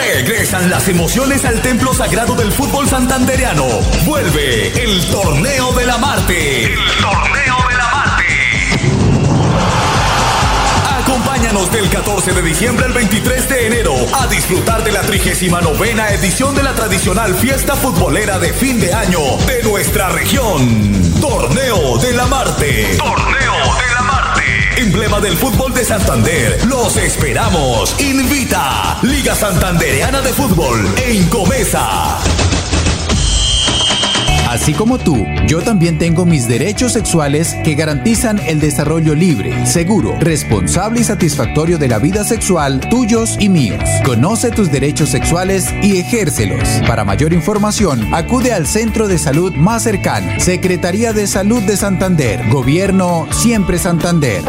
Regresan 0.00 0.70
las 0.70 0.88
emociones 0.88 1.44
al 1.44 1.60
templo 1.60 1.92
sagrado 1.92 2.34
del 2.34 2.50
fútbol 2.52 2.88
santandereano. 2.88 3.66
Vuelve 4.06 4.68
el 4.82 5.04
torneo 5.06 5.72
de 5.72 5.86
la 5.86 5.98
Marte. 5.98 6.64
El 6.64 6.74
torneo 7.00 7.56
de 7.68 7.76
la 7.76 7.90
Marte. 7.90 8.24
Acompáñanos 11.02 11.70
del 11.70 11.88
14 11.90 12.32
de 12.32 12.42
diciembre 12.42 12.86
al 12.86 12.94
23 12.94 13.48
de 13.48 13.66
enero 13.66 13.94
a 14.14 14.26
disfrutar 14.26 14.82
de 14.84 14.92
la 14.92 15.02
39 15.02 16.14
edición 16.14 16.54
de 16.54 16.62
la 16.62 16.74
tradicional 16.74 17.34
fiesta 17.34 17.76
futbolera 17.76 18.38
de 18.38 18.54
fin 18.54 18.80
de 18.80 18.94
año 18.94 19.20
de 19.46 19.62
nuestra 19.64 20.08
región. 20.08 21.20
Torneo 21.20 21.98
de 21.98 22.12
la 22.14 22.24
Marte. 22.24 22.96
Torneo 22.96 22.98
de 22.98 23.06
la 23.06 23.36
Marte. 23.36 23.39
Emblema 24.80 25.20
del 25.20 25.36
fútbol 25.36 25.74
de 25.74 25.84
Santander. 25.84 26.64
Los 26.64 26.96
esperamos. 26.96 27.94
Invita 28.00 28.98
Liga 29.02 29.34
Santandereana 29.34 30.22
de 30.22 30.32
Fútbol 30.32 30.88
en 31.06 31.28
Comesa. 31.28 32.18
Así 34.50 34.74
como 34.74 34.98
tú, 34.98 35.24
yo 35.46 35.62
también 35.62 35.96
tengo 35.96 36.26
mis 36.26 36.48
derechos 36.48 36.94
sexuales 36.94 37.54
que 37.62 37.76
garantizan 37.76 38.40
el 38.40 38.58
desarrollo 38.58 39.14
libre, 39.14 39.64
seguro, 39.64 40.16
responsable 40.18 41.02
y 41.02 41.04
satisfactorio 41.04 41.78
de 41.78 41.86
la 41.86 42.00
vida 42.00 42.24
sexual 42.24 42.80
tuyos 42.80 43.36
y 43.38 43.48
míos. 43.48 43.84
Conoce 44.04 44.50
tus 44.50 44.72
derechos 44.72 45.10
sexuales 45.10 45.72
y 45.82 45.98
ejércelos. 45.98 46.68
Para 46.84 47.04
mayor 47.04 47.32
información, 47.32 48.12
acude 48.12 48.52
al 48.52 48.66
centro 48.66 49.06
de 49.06 49.18
salud 49.18 49.54
más 49.54 49.84
cercano. 49.84 50.32
Secretaría 50.40 51.12
de 51.12 51.28
Salud 51.28 51.62
de 51.62 51.76
Santander. 51.76 52.48
Gobierno 52.50 53.28
Siempre 53.30 53.78
Santander. 53.78 54.42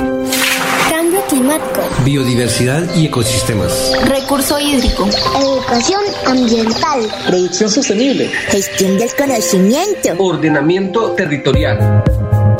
Climático. 1.32 1.79
Biodiversidad 2.03 2.93
y 2.93 3.05
ecosistemas. 3.05 3.93
Recurso 4.03 4.59
hídrico. 4.59 5.07
Educación 5.39 6.01
ambiental. 6.25 7.07
Producción 7.25 7.69
sostenible. 7.69 8.27
Gestión 8.49 8.97
del 8.97 9.15
conocimiento. 9.15 10.09
Ordenamiento 10.17 11.11
territorial. 11.13 12.03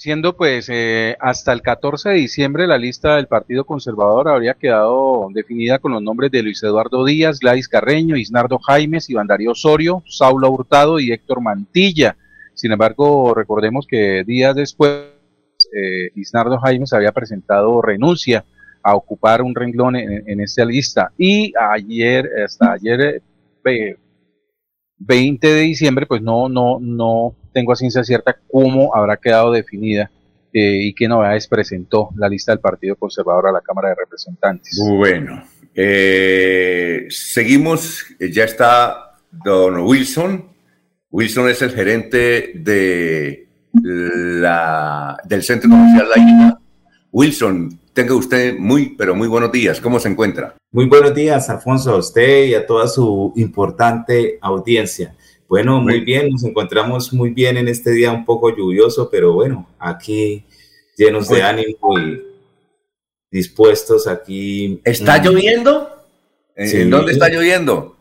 Diciendo 0.00 0.34
pues 0.34 0.70
eh, 0.70 1.14
hasta 1.20 1.52
el 1.52 1.60
14 1.60 2.08
de 2.08 2.14
diciembre 2.14 2.66
la 2.66 2.78
lista 2.78 3.16
del 3.16 3.26
Partido 3.26 3.66
Conservador 3.66 4.30
habría 4.30 4.54
quedado 4.54 5.28
definida 5.30 5.78
con 5.78 5.92
los 5.92 6.02
nombres 6.02 6.30
de 6.30 6.42
Luis 6.42 6.62
Eduardo 6.62 7.04
Díaz, 7.04 7.38
Gladys 7.38 7.68
Carreño, 7.68 8.16
Isnardo 8.16 8.58
Jaimes, 8.60 9.10
Iván 9.10 9.26
Darío 9.26 9.50
Osorio, 9.50 10.02
Saulo 10.06 10.50
Hurtado 10.50 11.00
y 11.00 11.12
Héctor 11.12 11.42
Mantilla. 11.42 12.16
Sin 12.54 12.72
embargo, 12.72 13.34
recordemos 13.34 13.86
que 13.86 14.24
días 14.26 14.56
después, 14.56 15.04
eh, 15.70 16.10
Isnardo 16.14 16.58
Jaimes 16.58 16.94
había 16.94 17.12
presentado 17.12 17.82
renuncia 17.82 18.46
a 18.82 18.96
ocupar 18.96 19.42
un 19.42 19.54
renglón 19.54 19.96
en, 19.96 20.26
en 20.26 20.40
esta 20.40 20.64
lista. 20.64 21.12
Y 21.18 21.52
ayer, 21.74 22.26
hasta 22.42 22.72
ayer, 22.72 23.20
20 24.96 25.46
de 25.46 25.60
diciembre, 25.60 26.06
pues 26.06 26.22
no, 26.22 26.48
no, 26.48 26.78
no 26.80 27.34
tengo 27.52 27.72
a 27.72 27.76
ciencia 27.76 28.04
cierta 28.04 28.36
cómo 28.50 28.94
habrá 28.94 29.16
quedado 29.16 29.52
definida 29.52 30.10
eh, 30.52 30.86
y 30.86 30.94
qué 30.94 31.08
novedades 31.08 31.46
presentó 31.46 32.10
la 32.16 32.28
lista 32.28 32.52
del 32.52 32.60
Partido 32.60 32.96
Conservador 32.96 33.48
a 33.48 33.52
la 33.52 33.60
Cámara 33.60 33.90
de 33.90 33.94
Representantes. 33.96 34.80
Bueno, 34.96 35.44
eh, 35.74 37.06
seguimos, 37.08 38.04
ya 38.18 38.44
está 38.44 39.16
don 39.30 39.80
Wilson. 39.80 40.48
Wilson 41.10 41.48
es 41.48 41.62
el 41.62 41.70
gerente 41.70 42.52
de 42.54 43.48
la, 43.72 45.16
del 45.24 45.42
Centro 45.42 45.70
Comercial 45.70 46.08
La 46.08 46.18
Isla. 46.18 46.60
Wilson, 47.12 47.80
tenga 47.92 48.14
usted 48.14 48.56
muy, 48.58 48.94
pero 48.96 49.14
muy 49.14 49.28
buenos 49.28 49.50
días. 49.52 49.80
¿Cómo 49.80 49.98
se 49.98 50.08
encuentra? 50.08 50.54
Muy 50.72 50.86
buenos 50.86 51.14
días, 51.14 51.50
Alfonso, 51.50 51.92
a 51.92 51.96
usted 51.98 52.46
y 52.46 52.54
a 52.54 52.66
toda 52.66 52.86
su 52.86 53.32
importante 53.36 54.38
audiencia. 54.40 55.14
Bueno, 55.50 55.80
muy 55.80 55.98
bien, 55.98 56.30
nos 56.30 56.44
encontramos 56.44 57.12
muy 57.12 57.30
bien 57.30 57.56
en 57.56 57.66
este 57.66 57.90
día 57.90 58.12
un 58.12 58.24
poco 58.24 58.56
lluvioso, 58.56 59.10
pero 59.10 59.32
bueno, 59.32 59.68
aquí 59.80 60.44
llenos 60.96 61.28
de 61.28 61.42
ánimo 61.42 61.98
y 61.98 62.22
dispuestos 63.32 64.06
aquí. 64.06 64.80
¿Está 64.84 65.18
mm. 65.18 65.24
lloviendo? 65.24 66.06
¿En 66.54 66.88
dónde 66.88 67.10
está 67.10 67.28
lloviendo? 67.28 67.96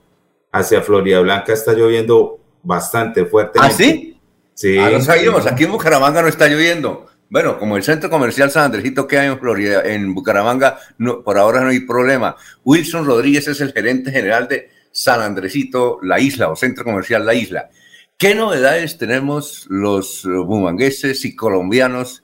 Hacia 0.52 0.84
Florida 0.84 1.22
Blanca 1.22 1.54
está 1.54 1.74
lloviendo 1.74 2.38
bastante 2.62 3.26
fuerte. 3.26 3.58
¿Ah, 3.60 3.72
sí? 3.72 4.16
Sí. 4.54 4.78
Ah, 4.78 4.92
no 4.92 5.02
sabíamos, 5.02 5.48
aquí 5.48 5.64
en 5.64 5.72
Bucaramanga 5.72 6.22
no 6.22 6.28
está 6.28 6.48
lloviendo. 6.48 7.08
Bueno, 7.32 7.58
como 7.58 7.78
el 7.78 7.84
centro 7.84 8.12
comercial 8.12 8.52
San 8.52 8.66
Andresito 8.66 9.08
que 9.08 9.18
hay 9.18 9.28
en 9.28 9.40
Florida, 9.40 9.82
en 9.86 10.14
Bucaramanga, 10.14 10.78
no, 11.00 11.24
por 11.24 11.40
ahora 11.40 11.62
no 11.62 11.70
hay 11.70 11.80
problema. 11.80 12.36
Wilson 12.64 13.08
Rodríguez 13.08 13.48
es 13.48 13.60
el 13.60 13.74
gerente 13.74 14.12
general 14.12 14.48
de 14.48 14.70
San 14.92 15.22
Andresito, 15.22 16.00
la 16.02 16.20
isla 16.20 16.50
o 16.50 16.56
centro 16.56 16.84
comercial 16.84 17.26
La 17.26 17.34
Isla. 17.34 17.70
¿Qué 18.18 18.36
novedades 18.36 18.98
tenemos 18.98 19.66
los 19.70 20.26
bumangueses 20.26 21.24
y 21.26 21.36
colombianos 21.36 22.24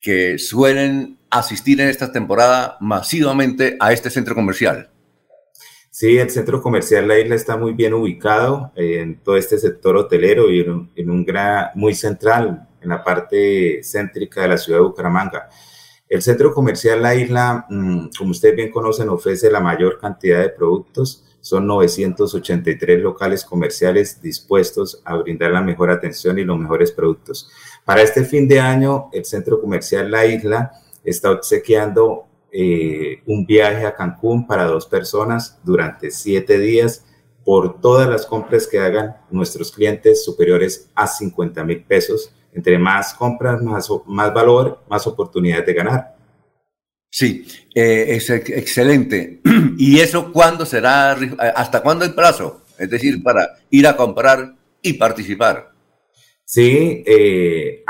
que 0.00 0.38
suelen 0.38 1.18
asistir 1.30 1.80
en 1.80 1.88
esta 1.88 2.12
temporada 2.12 2.76
masivamente 2.80 3.76
a 3.80 3.92
este 3.92 4.10
centro 4.10 4.34
comercial? 4.34 4.90
Sí, 5.90 6.18
el 6.18 6.28
centro 6.28 6.60
comercial 6.60 7.08
La 7.08 7.18
Isla 7.18 7.36
está 7.36 7.56
muy 7.56 7.72
bien 7.72 7.94
ubicado 7.94 8.72
en 8.74 9.22
todo 9.22 9.36
este 9.36 9.58
sector 9.58 9.96
hotelero 9.96 10.50
y 10.50 10.60
en 10.60 11.10
un, 11.10 11.24
gran, 11.24 11.68
muy 11.74 11.94
central, 11.94 12.68
en 12.82 12.88
la 12.88 13.02
parte 13.02 13.80
céntrica 13.82 14.42
de 14.42 14.48
la 14.48 14.58
ciudad 14.58 14.80
de 14.80 14.84
Bucaramanga. 14.84 15.48
El 16.08 16.20
centro 16.20 16.52
comercial 16.52 17.00
La 17.00 17.14
Isla, 17.14 17.64
mm, 17.70 18.08
como 18.18 18.32
ustedes 18.32 18.56
bien 18.56 18.70
conocen, 18.70 19.08
ofrece 19.08 19.50
la 19.50 19.60
mayor 19.60 19.98
cantidad 19.98 20.40
de 20.40 20.50
productos 20.50 21.23
son 21.44 21.66
983 21.66 23.02
locales 23.02 23.44
comerciales 23.44 24.18
dispuestos 24.22 25.02
a 25.04 25.16
brindar 25.16 25.50
la 25.50 25.60
mejor 25.60 25.90
atención 25.90 26.38
y 26.38 26.42
los 26.42 26.58
mejores 26.58 26.90
productos. 26.90 27.50
Para 27.84 28.00
este 28.00 28.24
fin 28.24 28.48
de 28.48 28.60
año, 28.60 29.10
el 29.12 29.26
Centro 29.26 29.60
Comercial 29.60 30.10
La 30.10 30.24
Isla 30.24 30.72
está 31.04 31.32
obsequiando 31.32 32.24
eh, 32.50 33.20
un 33.26 33.44
viaje 33.44 33.84
a 33.84 33.94
Cancún 33.94 34.46
para 34.46 34.64
dos 34.64 34.86
personas 34.86 35.58
durante 35.62 36.10
siete 36.10 36.58
días 36.58 37.04
por 37.44 37.78
todas 37.78 38.08
las 38.08 38.24
compras 38.24 38.66
que 38.66 38.78
hagan 38.78 39.14
nuestros 39.30 39.70
clientes 39.70 40.24
superiores 40.24 40.88
a 40.94 41.06
50 41.06 41.62
mil 41.62 41.84
pesos. 41.84 42.34
Entre 42.54 42.78
más 42.78 43.12
compras, 43.12 43.60
más, 43.60 43.90
más 44.06 44.32
valor, 44.32 44.80
más 44.88 45.06
oportunidades 45.06 45.66
de 45.66 45.74
ganar. 45.74 46.13
Sí, 47.16 47.46
eh, 47.76 48.06
es 48.08 48.28
excelente. 48.28 49.40
¿Y 49.78 50.00
eso 50.00 50.32
cuándo 50.32 50.66
será? 50.66 51.16
¿Hasta 51.54 51.80
cuándo 51.80 52.04
el 52.04 52.12
plazo? 52.12 52.62
Es 52.76 52.90
decir, 52.90 53.22
para 53.22 53.50
ir 53.70 53.86
a 53.86 53.96
comprar 53.96 54.56
y 54.82 54.94
participar. 54.94 55.70
Sí, 56.44 57.04
eh, 57.06 57.84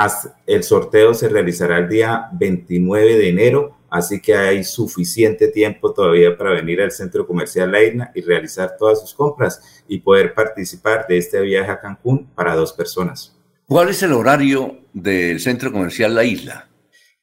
el 0.47 0.63
sorteo 0.63 1.15
se 1.15 1.31
realizará 1.31 1.79
el 1.79 1.89
día 1.89 2.29
29 2.35 3.17
de 3.17 3.29
enero, 3.31 3.79
así 3.89 4.21
que 4.21 4.37
hay 4.37 4.63
suficiente 4.63 5.49
tiempo 5.49 5.95
todavía 5.95 6.37
para 6.37 6.51
venir 6.51 6.83
al 6.83 6.93
centro 6.93 7.27
comercial 7.27 7.73
La 7.73 7.83
Isla 7.83 8.13
y 8.15 8.21
realizar 8.21 8.77
todas 8.79 9.01
sus 9.01 9.15
compras 9.15 9.83
y 9.89 10.01
poder 10.01 10.35
participar 10.35 11.07
de 11.09 11.17
este 11.17 11.41
viaje 11.41 11.71
a 11.71 11.81
Cancún 11.81 12.27
para 12.35 12.55
dos 12.55 12.75
personas. 12.75 13.35
¿Cuál 13.65 13.89
es 13.89 14.03
el 14.03 14.13
horario 14.13 14.81
del 14.93 15.41
centro 15.41 15.73
comercial 15.73 16.15
La 16.15 16.25
Isla? 16.25 16.69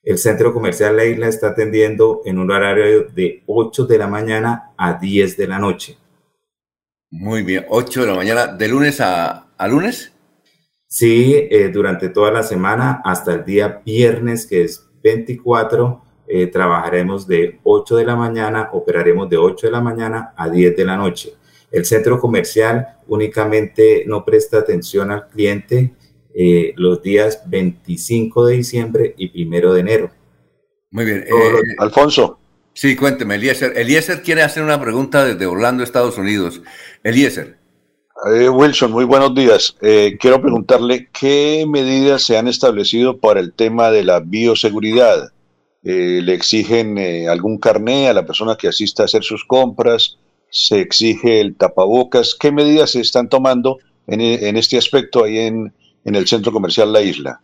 El 0.04 0.18
centro 0.18 0.52
comercial 0.52 0.98
La 0.98 1.06
Isla 1.06 1.28
está 1.28 1.50
atendiendo 1.50 2.22
en 2.26 2.40
un 2.40 2.50
horario 2.50 3.04
de 3.14 3.44
8 3.46 3.86
de 3.86 4.00
la 4.00 4.08
mañana 4.08 4.72
a 4.76 4.94
10 4.94 5.38
de 5.38 5.48
la 5.48 5.60
noche. 5.60 5.96
Muy 7.12 7.44
bien, 7.44 7.66
8 7.70 8.02
de 8.02 8.08
la 8.08 8.16
mañana, 8.16 8.48
¿de 8.48 8.68
lunes 8.68 9.00
a, 9.00 9.48
lunes? 9.70 10.12
Sí, 10.88 11.36
eh, 11.36 11.70
durante 11.72 12.10
toda 12.10 12.32
la 12.32 12.42
semana 12.42 13.02
hasta 13.06 13.34
el 13.34 13.46
día 13.46 13.82
viernes, 13.86 14.48
que 14.48 14.64
es 14.64 14.90
24, 15.04 16.02
eh, 16.28 16.48
trabajaremos 16.48 17.28
de 17.28 17.60
8 17.64 17.98
de 17.98 18.06
la 18.06 18.16
mañana, 18.16 18.70
operaremos 18.74 19.30
de 19.30 19.38
8 19.38 19.68
de 19.68 19.72
la 19.72 19.82
mañana 19.82 20.34
a 20.36 20.50
10 20.50 20.76
de 20.76 20.86
la 20.86 20.98
noche. 20.98 21.34
El 21.70 21.86
centro 21.86 22.20
comercial 22.20 22.98
únicamente 23.08 24.04
no 24.08 24.26
presta 24.26 24.58
atención 24.58 25.12
al 25.12 25.28
cliente, 25.28 25.94
eh, 26.34 26.74
los 26.78 27.02
días 27.02 27.44
25 27.48 28.46
de 28.46 28.58
diciembre 28.58 29.14
y 29.18 29.44
1 29.46 29.74
de 29.74 29.80
enero. 29.80 30.12
Muy 30.92 31.06
bien. 31.06 31.26
Eh, 31.28 31.76
Alfonso. 31.78 32.40
Sí, 32.74 32.96
cuénteme, 32.96 33.36
Eliezer. 33.36 33.78
Eliezer 33.78 34.22
quiere 34.22 34.44
hacer 34.44 34.64
una 34.64 34.80
pregunta 34.80 35.26
desde 35.26 35.46
Orlando, 35.46 35.84
Estados 35.84 36.18
Unidos. 36.18 36.62
Eliezer. 37.04 37.58
Eh, 38.34 38.48
Wilson, 38.48 38.92
muy 38.92 39.04
buenos 39.04 39.36
días. 39.36 39.76
quiero 39.80 40.42
preguntarle 40.42 41.10
qué 41.12 41.66
medidas 41.68 42.24
se 42.24 42.38
han 42.38 42.48
establecido 42.48 43.20
para 43.20 43.40
el 43.40 43.52
tema 43.52 43.92
de 43.92 44.04
la 44.04 44.20
bioseguridad. 44.20 45.32
¿Le 45.84 46.34
exigen 46.34 47.00
algún 47.28 47.58
carné 47.58 48.08
a 48.08 48.14
la 48.14 48.26
persona 48.26 48.56
que 48.56 48.68
asista 48.68 49.04
a 49.04 49.06
hacer 49.06 49.24
sus 49.24 49.44
compras? 49.44 50.20
¿Se 50.50 50.80
exige 50.80 51.42
el 51.42 51.56
tapabocas? 51.56 52.36
¿Qué 52.40 52.52
medidas 52.52 52.92
se 52.92 53.02
están 53.02 53.28
tomando 53.28 53.80
en, 54.08 54.22
en 54.22 54.56
este 54.56 54.78
aspecto 54.78 55.24
ahí 55.24 55.40
en, 55.40 55.74
en 56.04 56.16
el 56.16 56.28
centro 56.28 56.52
comercial 56.52 56.92
La 56.92 57.02
Isla. 57.02 57.42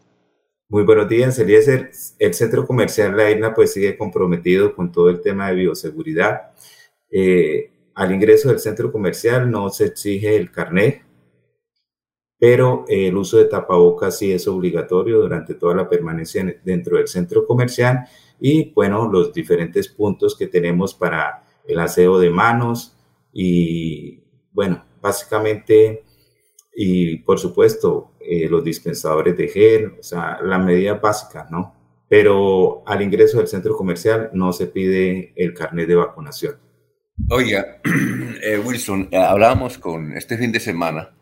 Muy 0.69 0.83
buenos 0.83 1.07
días, 1.07 1.39
Eliezer. 1.39 1.91
El 2.19 2.33
centro 2.33 2.65
comercial 2.65 3.15
La 3.15 3.31
Isla 3.31 3.53
pues 3.53 3.73
sigue 3.73 3.97
comprometido 3.97 4.75
con 4.75 4.91
todo 4.91 5.09
el 5.09 5.21
tema 5.21 5.49
de 5.49 5.55
bioseguridad. 5.55 6.51
Eh, 7.09 7.71
al 7.95 8.13
ingreso 8.13 8.49
del 8.49 8.59
centro 8.59 8.91
comercial 8.91 9.49
no 9.49 9.69
se 9.69 9.85
exige 9.85 10.35
el 10.35 10.51
carnet, 10.51 11.03
pero 12.37 12.85
el 12.87 13.15
uso 13.17 13.37
de 13.37 13.45
tapabocas 13.45 14.17
sí 14.17 14.31
es 14.31 14.47
obligatorio 14.47 15.19
durante 15.19 15.55
toda 15.55 15.73
la 15.73 15.89
permanencia 15.89 16.45
dentro 16.63 16.97
del 16.97 17.07
centro 17.07 17.47
comercial 17.47 18.05
y 18.39 18.71
bueno, 18.73 19.09
los 19.11 19.33
diferentes 19.33 19.87
puntos 19.87 20.35
que 20.37 20.47
tenemos 20.47 20.93
para 20.93 21.43
el 21.65 21.79
aseo 21.79 22.19
de 22.19 22.29
manos 22.29 22.95
y 23.33 24.19
bueno, 24.51 24.85
básicamente 25.01 26.03
y 26.79 27.17
por 27.17 27.39
supuesto 27.39 28.11
eh, 28.19 28.47
los 28.47 28.63
dispensadores 28.63 29.35
de 29.35 29.47
gel, 29.47 29.93
o 29.99 30.03
sea, 30.03 30.37
la 30.43 30.59
medida 30.59 30.93
básica, 30.93 31.47
¿no? 31.49 31.75
Pero 32.07 32.83
al 32.85 33.01
ingreso 33.01 33.39
del 33.39 33.47
centro 33.47 33.75
comercial 33.75 34.29
no 34.33 34.53
se 34.53 34.67
pide 34.67 35.33
el 35.35 35.55
carnet 35.55 35.87
de 35.87 35.95
vacunación. 35.95 36.57
Oiga, 37.31 37.81
eh, 38.43 38.61
Wilson, 38.63 39.09
eh, 39.09 39.17
hablábamos 39.17 39.79
con 39.79 40.15
este 40.15 40.37
fin 40.37 40.51
de 40.51 40.59
semana, 40.59 41.15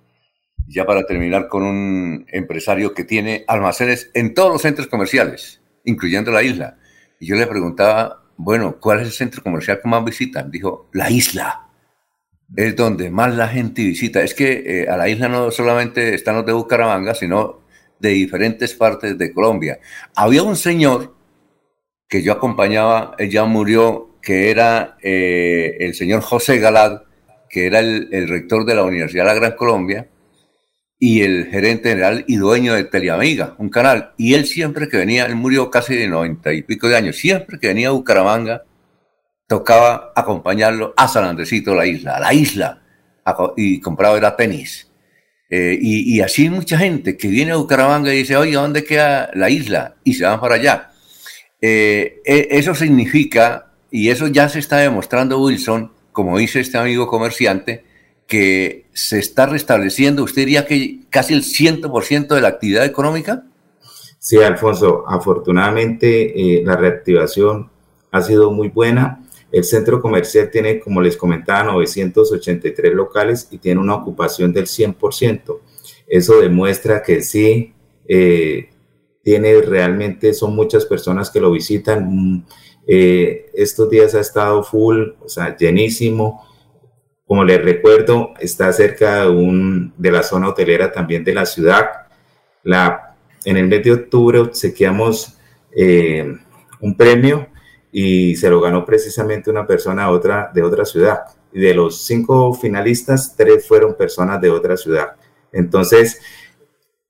ya 0.68 0.86
para 0.86 1.06
terminar, 1.06 1.48
con 1.48 1.64
un 1.64 2.26
empresario 2.28 2.94
que 2.94 3.06
tiene 3.06 3.46
almacenes 3.48 4.12
en 4.14 4.34
todos 4.34 4.52
los 4.52 4.62
centros 4.62 4.88
comerciales, 4.88 5.62
incluyendo 5.86 6.32
la 6.32 6.44
isla. 6.44 6.78
Y 7.18 7.28
yo 7.28 7.38
le 7.38 7.48
preguntaba, 7.48 8.26
bueno, 8.36 8.78
¿cuál 8.82 9.00
es 9.00 9.08
el 9.08 9.14
centro 9.14 9.42
comercial 9.42 9.80
que 9.82 9.88
más 9.88 10.04
visitan? 10.04 10.52
Dijo, 10.52 10.90
la 10.92 11.10
isla 11.10 11.65
es 12.56 12.76
donde 12.76 13.10
más 13.10 13.36
la 13.36 13.48
gente 13.48 13.84
visita. 13.84 14.22
Es 14.22 14.34
que 14.34 14.64
eh, 14.66 14.90
a 14.90 14.98
la 14.98 15.10
isla 15.10 15.28
no 15.28 15.52
solamente 15.52 16.14
están 16.14 16.36
los 16.36 16.46
de 16.46 16.54
Bucaramanga, 16.54 17.14
sino 17.14 17.62
de 18.00 18.10
diferentes 18.10 18.74
partes 18.74 19.18
de 19.18 19.34
Colombia. 19.34 19.80
Había 20.16 20.44
un 20.44 20.56
señor 20.56 21.16
que 22.08 22.22
yo 22.22 22.34
acompañaba, 22.34 23.16
él 23.18 23.30
ya 23.30 23.46
murió, 23.46 24.16
que 24.22 24.50
era 24.50 24.98
eh, 25.02 25.78
el 25.80 25.94
señor 25.94 26.22
José 26.22 26.60
Galad, 26.60 27.02
que 27.50 27.68
era 27.68 27.80
el, 27.80 28.28
rector 28.28 28.66
de 28.66 28.76
la 28.76 28.84
Universidad 28.84 29.24
de 29.24 29.30
la 29.30 29.36
Gran 29.36 29.56
Colombia 29.56 30.10
y 30.98 31.22
el 31.22 31.48
gerente 31.48 31.90
general 31.90 32.26
y 32.28 32.38
dueño 32.38 32.74
de 32.74 32.86
Teleamiga, 32.86 33.56
un 33.60 33.70
canal. 33.70 34.14
Y 34.18 34.34
él 34.34 34.46
siempre 34.46 34.88
que 34.90 34.98
venía, 34.98 35.26
él 35.26 35.36
murió 35.36 35.70
casi 35.70 35.96
de 35.96 36.08
noventa 36.08 36.54
y 36.54 36.64
pico 36.64 36.88
de 36.88 36.98
años, 36.98 37.18
siempre 37.18 37.60
que 37.60 37.68
venía 37.68 37.90
a 37.90 37.92
Bucaramanga, 37.92 38.64
tocaba 39.48 40.12
acompañarlo 40.16 40.94
a 40.98 41.08
San 41.08 41.26
Andresito, 41.26 41.76
la 41.76 41.86
isla, 41.86 42.18
a 42.18 42.20
la 42.20 42.34
isla, 42.34 42.82
y 43.56 43.80
compraba 43.80 44.18
era 44.18 44.36
tenis. 44.36 44.92
Eh, 45.50 45.78
y, 45.80 46.20
así 46.22 46.44
hay 46.44 46.50
mucha 46.50 46.78
gente 46.78 47.18
que 47.18 47.28
viene 47.28 47.52
a 47.52 47.58
Bucaramanga 47.58 48.14
y 48.14 48.18
dice, 48.18 48.36
oye, 48.36 48.54
¿dónde 48.54 48.84
queda 48.84 49.30
la 49.36 49.50
isla? 49.50 49.96
Y 50.04 50.14
se 50.16 50.26
van 50.26 50.40
para 50.40 50.56
allá. 50.56 50.92
Eh, 51.62 52.22
e, 52.26 52.48
eso 52.52 52.74
significa, 52.74 53.72
y 53.92 54.10
eso 54.10 54.28
ya 54.28 54.50
se 54.50 54.60
está 54.60 54.78
demostrando, 54.78 55.40
Wilson, 55.40 55.92
como 56.12 56.38
dice 56.38 56.60
este 56.60 56.78
amigo 56.78 57.08
comerciante, 57.08 57.86
que 58.28 58.88
se 58.94 59.20
está 59.20 59.46
restableciendo, 59.46 60.24
usted 60.24 60.42
diría 60.42 60.66
que 60.66 61.02
casi 61.10 61.34
el 61.34 61.44
100% 61.44 62.28
de 62.28 62.42
la 62.42 62.48
actividad 62.48 62.86
económica. 62.86 63.44
Sí, 64.18 64.38
Alfonso, 64.38 65.04
afortunadamente 65.08 66.58
eh, 66.58 66.64
la 66.66 66.76
reactivación 66.76 67.70
ha 68.12 68.22
sido 68.22 68.52
muy 68.52 68.70
buena. 68.70 69.22
El 69.56 69.64
centro 69.64 70.02
comercial 70.02 70.52
tiene, 70.52 70.82
como 70.82 71.02
les 71.02 71.16
comentaba, 71.16 71.72
983 71.72 72.94
locales 72.94 73.48
y 73.52 73.58
tiene 73.58 73.80
una 73.80 73.96
ocupación 73.96 74.52
del 74.52 74.66
100%. 74.66 75.60
Eso 76.10 76.42
demuestra 76.42 77.02
que 77.02 77.22
sí, 77.22 77.74
eh, 78.06 78.68
tiene 79.24 79.62
realmente, 79.62 80.34
son 80.34 80.58
muchas 80.58 80.86
personas 80.86 81.30
que 81.30 81.40
lo 81.40 81.54
visitan. 81.54 82.06
Mm, 82.06 82.46
eh, 82.86 83.46
estos 83.54 83.90
días 83.90 84.14
ha 84.16 84.20
estado 84.20 84.62
full, 84.62 85.12
o 85.24 85.30
sea, 85.30 85.56
llenísimo. 85.56 86.46
Como 87.26 87.46
les 87.46 87.64
recuerdo, 87.64 88.34
está 88.42 88.74
cerca 88.74 89.22
de, 89.22 89.30
un, 89.30 89.94
de 89.96 90.12
la 90.12 90.24
zona 90.24 90.50
hotelera 90.50 90.92
también 90.92 91.24
de 91.24 91.34
la 91.34 91.46
ciudad. 91.46 91.92
La, 92.62 93.16
en 93.46 93.56
el 93.56 93.70
mes 93.70 93.86
de 93.86 93.94
octubre 93.94 94.40
obsequiamos 94.40 95.38
eh, 95.74 96.36
un 96.82 96.98
premio 96.98 97.55
y 97.98 98.36
se 98.36 98.50
lo 98.50 98.60
ganó 98.60 98.84
precisamente 98.84 99.50
una 99.50 99.66
persona 99.66 100.10
de 100.54 100.64
otra 100.64 100.84
ciudad. 100.84 101.22
Y 101.54 101.62
de 101.62 101.74
los 101.74 102.06
cinco 102.06 102.54
finalistas, 102.54 103.36
tres 103.38 103.66
fueron 103.66 103.96
personas 103.96 104.42
de 104.42 104.50
otra 104.50 104.76
ciudad. 104.76 105.16
Entonces, 105.54 106.20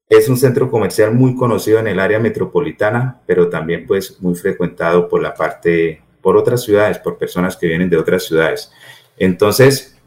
es 0.07 0.29
un 0.29 0.37
centro 0.37 0.69
comercial 0.69 1.11
muy 1.11 1.35
conocido 1.35 1.79
en 1.79 1.87
el 1.87 1.99
área 1.99 2.19
metropolitana, 2.19 3.19
pero 3.25 3.49
también 3.49 3.87
pues 3.87 4.21
muy 4.21 4.35
frecuentado 4.35 5.09
por 5.09 5.23
la 5.23 5.33
parte, 5.33 6.03
por 6.21 6.37
otras 6.37 6.61
ciudades, 6.61 6.99
por 6.99 7.17
personas 7.17 7.57
que 7.57 7.65
vienen 7.65 7.89
de 7.89 7.97
otras 7.97 8.25
ciudades. 8.25 8.71
Entonces, 9.17 9.97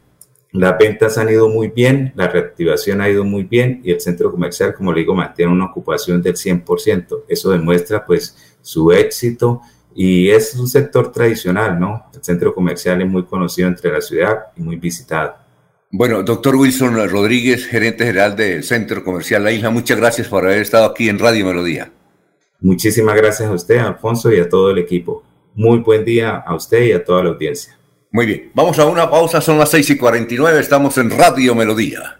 las 0.53 0.77
ventas 0.77 1.17
han 1.17 1.27
ido 1.27 1.49
muy 1.49 1.67
bien, 1.67 2.13
la 2.15 2.29
reactivación 2.29 3.01
ha 3.01 3.09
ido 3.09 3.25
muy 3.25 3.43
bien 3.43 3.81
y 3.83 3.91
el 3.91 3.99
centro 3.99 4.31
comercial, 4.31 4.73
como 4.73 4.93
le 4.93 5.01
digo, 5.01 5.13
mantiene 5.13 5.51
una 5.51 5.65
ocupación 5.65 6.21
del 6.21 6.35
100%. 6.35 7.25
Eso 7.27 7.51
demuestra 7.51 8.05
pues 8.05 8.55
su 8.61 8.93
éxito 8.93 9.61
y 9.95 10.29
es 10.29 10.55
un 10.55 10.67
sector 10.67 11.11
tradicional, 11.11 11.79
¿no? 11.79 12.05
El 12.13 12.23
centro 12.23 12.53
comercial 12.53 13.01
es 13.01 13.07
muy 13.07 13.25
conocido 13.25 13.67
entre 13.67 13.91
la 13.91 14.01
ciudad 14.01 14.37
y 14.55 14.61
muy 14.61 14.75
visitado. 14.75 15.35
Bueno, 15.91 16.21
doctor 16.21 16.55
Wilson 16.55 17.09
Rodríguez, 17.09 17.65
gerente 17.65 18.05
general 18.05 18.35
del 18.35 18.63
Centro 18.63 19.03
Comercial 19.03 19.43
La 19.43 19.51
Isla, 19.51 19.71
muchas 19.71 19.97
gracias 19.97 20.27
por 20.27 20.45
haber 20.45 20.59
estado 20.59 20.85
aquí 20.85 21.09
en 21.09 21.17
Radio 21.17 21.47
Melodía. 21.47 21.91
Muchísimas 22.61 23.15
gracias 23.15 23.49
a 23.49 23.53
usted, 23.53 23.77
Alfonso, 23.77 24.31
y 24.31 24.39
a 24.39 24.47
todo 24.47 24.69
el 24.69 24.77
equipo. 24.77 25.23
Muy 25.55 25.79
buen 25.79 26.05
día 26.05 26.35
a 26.45 26.53
usted 26.53 26.83
y 26.83 26.91
a 26.91 27.03
toda 27.03 27.23
la 27.23 27.29
audiencia. 27.31 27.79
Muy 28.11 28.25
bien, 28.25 28.51
vamos 28.53 28.77
a 28.77 28.85
una 28.85 29.09
pausa, 29.09 29.41
son 29.41 29.57
las 29.57 29.71
6 29.71 29.89
y 29.91 29.97
49, 29.97 30.59
estamos 30.59 30.97
en 30.97 31.09
Radio 31.09 31.55
Melodía. 31.55 32.19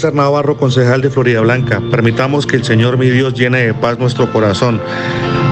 Navarro, 0.09 0.57
concejal 0.57 1.01
de 1.01 1.11
Florida 1.11 1.41
Blanca. 1.41 1.79
Permitamos 1.91 2.47
que 2.47 2.55
el 2.55 2.63
Señor 2.63 2.97
mi 2.97 3.09
Dios 3.09 3.35
llene 3.35 3.67
de 3.67 3.73
paz 3.75 3.99
nuestro 3.99 4.31
corazón. 4.31 4.81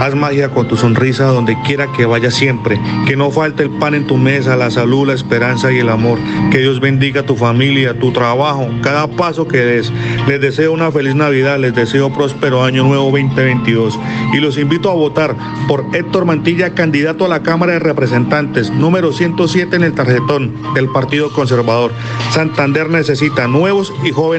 Haz 0.01 0.15
magia 0.15 0.49
con 0.49 0.67
tu 0.67 0.75
sonrisa 0.75 1.25
donde 1.25 1.57
quiera 1.65 1.91
que 1.91 2.05
vaya 2.05 2.31
siempre. 2.31 2.79
Que 3.05 3.15
no 3.15 3.29
falte 3.29 3.63
el 3.63 3.69
pan 3.69 3.93
en 3.93 4.07
tu 4.07 4.17
mesa, 4.17 4.55
la 4.55 4.71
salud, 4.71 5.07
la 5.07 5.13
esperanza 5.13 5.71
y 5.71 5.79
el 5.79 5.89
amor. 5.89 6.17
Que 6.51 6.59
Dios 6.59 6.79
bendiga 6.79 7.23
tu 7.23 7.35
familia, 7.35 7.99
tu 7.99 8.11
trabajo, 8.11 8.67
cada 8.81 9.07
paso 9.07 9.47
que 9.47 9.57
des. 9.57 9.91
Les 10.27 10.41
deseo 10.41 10.71
una 10.71 10.91
feliz 10.91 11.15
Navidad, 11.15 11.59
les 11.59 11.75
deseo 11.75 12.11
próspero 12.11 12.63
año 12.63 12.83
nuevo 12.83 13.11
2022. 13.11 13.99
Y 14.33 14.37
los 14.37 14.57
invito 14.57 14.89
a 14.89 14.95
votar 14.95 15.35
por 15.67 15.85
Héctor 15.93 16.25
Mantilla, 16.25 16.73
candidato 16.73 17.25
a 17.25 17.29
la 17.29 17.43
Cámara 17.43 17.73
de 17.73 17.79
Representantes, 17.79 18.71
número 18.71 19.11
107 19.11 19.75
en 19.75 19.83
el 19.83 19.93
tarjetón 19.93 20.53
del 20.73 20.87
Partido 20.89 21.29
Conservador. 21.33 21.91
Santander 22.31 22.89
necesita 22.89 23.47
nuevos 23.47 23.93
y 24.03 24.11
jóvenes 24.11 24.38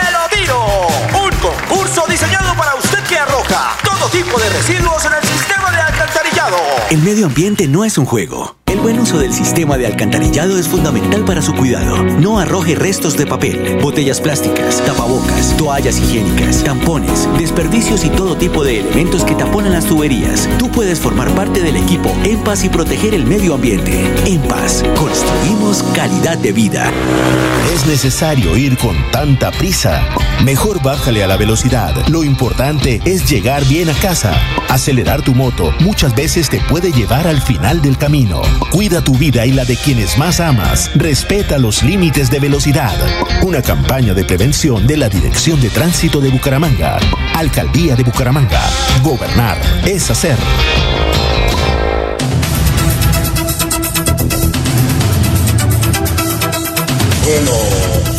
medio 7.11 7.25
ambiente 7.25 7.67
no 7.67 7.83
es 7.83 7.97
un 7.97 8.05
juego 8.05 8.55
el 8.71 8.79
buen 8.79 8.99
uso 8.99 9.19
del 9.19 9.33
sistema 9.33 9.77
de 9.77 9.85
alcantarillado 9.85 10.57
es 10.57 10.67
fundamental 10.67 11.25
para 11.25 11.41
su 11.41 11.53
cuidado. 11.53 12.03
No 12.03 12.39
arroje 12.39 12.73
restos 12.73 13.17
de 13.17 13.27
papel, 13.27 13.77
botellas 13.81 14.21
plásticas, 14.21 14.81
tapabocas, 14.85 15.57
toallas 15.57 15.99
higiénicas, 15.99 16.63
tampones, 16.63 17.27
desperdicios 17.37 18.05
y 18.05 18.09
todo 18.09 18.37
tipo 18.37 18.63
de 18.63 18.79
elementos 18.79 19.25
que 19.25 19.35
taponan 19.35 19.73
las 19.73 19.85
tuberías. 19.85 20.47
Tú 20.57 20.69
puedes 20.71 20.99
formar 20.99 21.29
parte 21.35 21.61
del 21.61 21.75
equipo 21.75 22.15
En 22.23 22.39
Paz 22.43 22.63
y 22.63 22.69
proteger 22.69 23.13
el 23.13 23.25
medio 23.25 23.55
ambiente. 23.55 24.09
En 24.25 24.41
Paz, 24.43 24.83
construimos 24.95 25.83
calidad 25.93 26.37
de 26.37 26.53
vida. 26.53 26.89
Es 27.73 27.85
necesario 27.85 28.55
ir 28.55 28.77
con 28.77 28.95
tanta 29.11 29.51
prisa. 29.51 30.01
Mejor 30.45 30.81
bájale 30.81 31.23
a 31.23 31.27
la 31.27 31.35
velocidad. 31.35 31.93
Lo 32.07 32.23
importante 32.23 33.01
es 33.03 33.29
llegar 33.29 33.65
bien 33.65 33.89
a 33.89 33.93
casa. 33.93 34.33
Acelerar 34.69 35.21
tu 35.23 35.35
moto 35.35 35.73
muchas 35.81 36.15
veces 36.15 36.49
te 36.49 36.61
puede 36.61 36.91
llevar 36.93 37.27
al 37.27 37.41
final 37.41 37.81
del 37.81 37.97
camino. 37.97 38.41
Cuida 38.69 39.03
tu 39.03 39.17
vida 39.17 39.45
y 39.45 39.51
la 39.51 39.65
de 39.65 39.75
quienes 39.75 40.17
más 40.17 40.39
amas. 40.39 40.91
Respeta 40.95 41.57
los 41.57 41.83
límites 41.83 42.29
de 42.29 42.39
velocidad. 42.39 42.95
Una 43.43 43.61
campaña 43.61 44.13
de 44.13 44.23
prevención 44.23 44.85
de 44.87 44.97
la 44.97 45.09
Dirección 45.09 45.59
de 45.59 45.69
Tránsito 45.69 46.21
de 46.21 46.29
Bucaramanga. 46.29 46.97
Alcaldía 47.35 47.95
de 47.95 48.03
Bucaramanga. 48.03 48.61
Gobernar 49.03 49.57
es 49.85 50.09
hacer. 50.09 50.37
Bueno, 57.25 57.51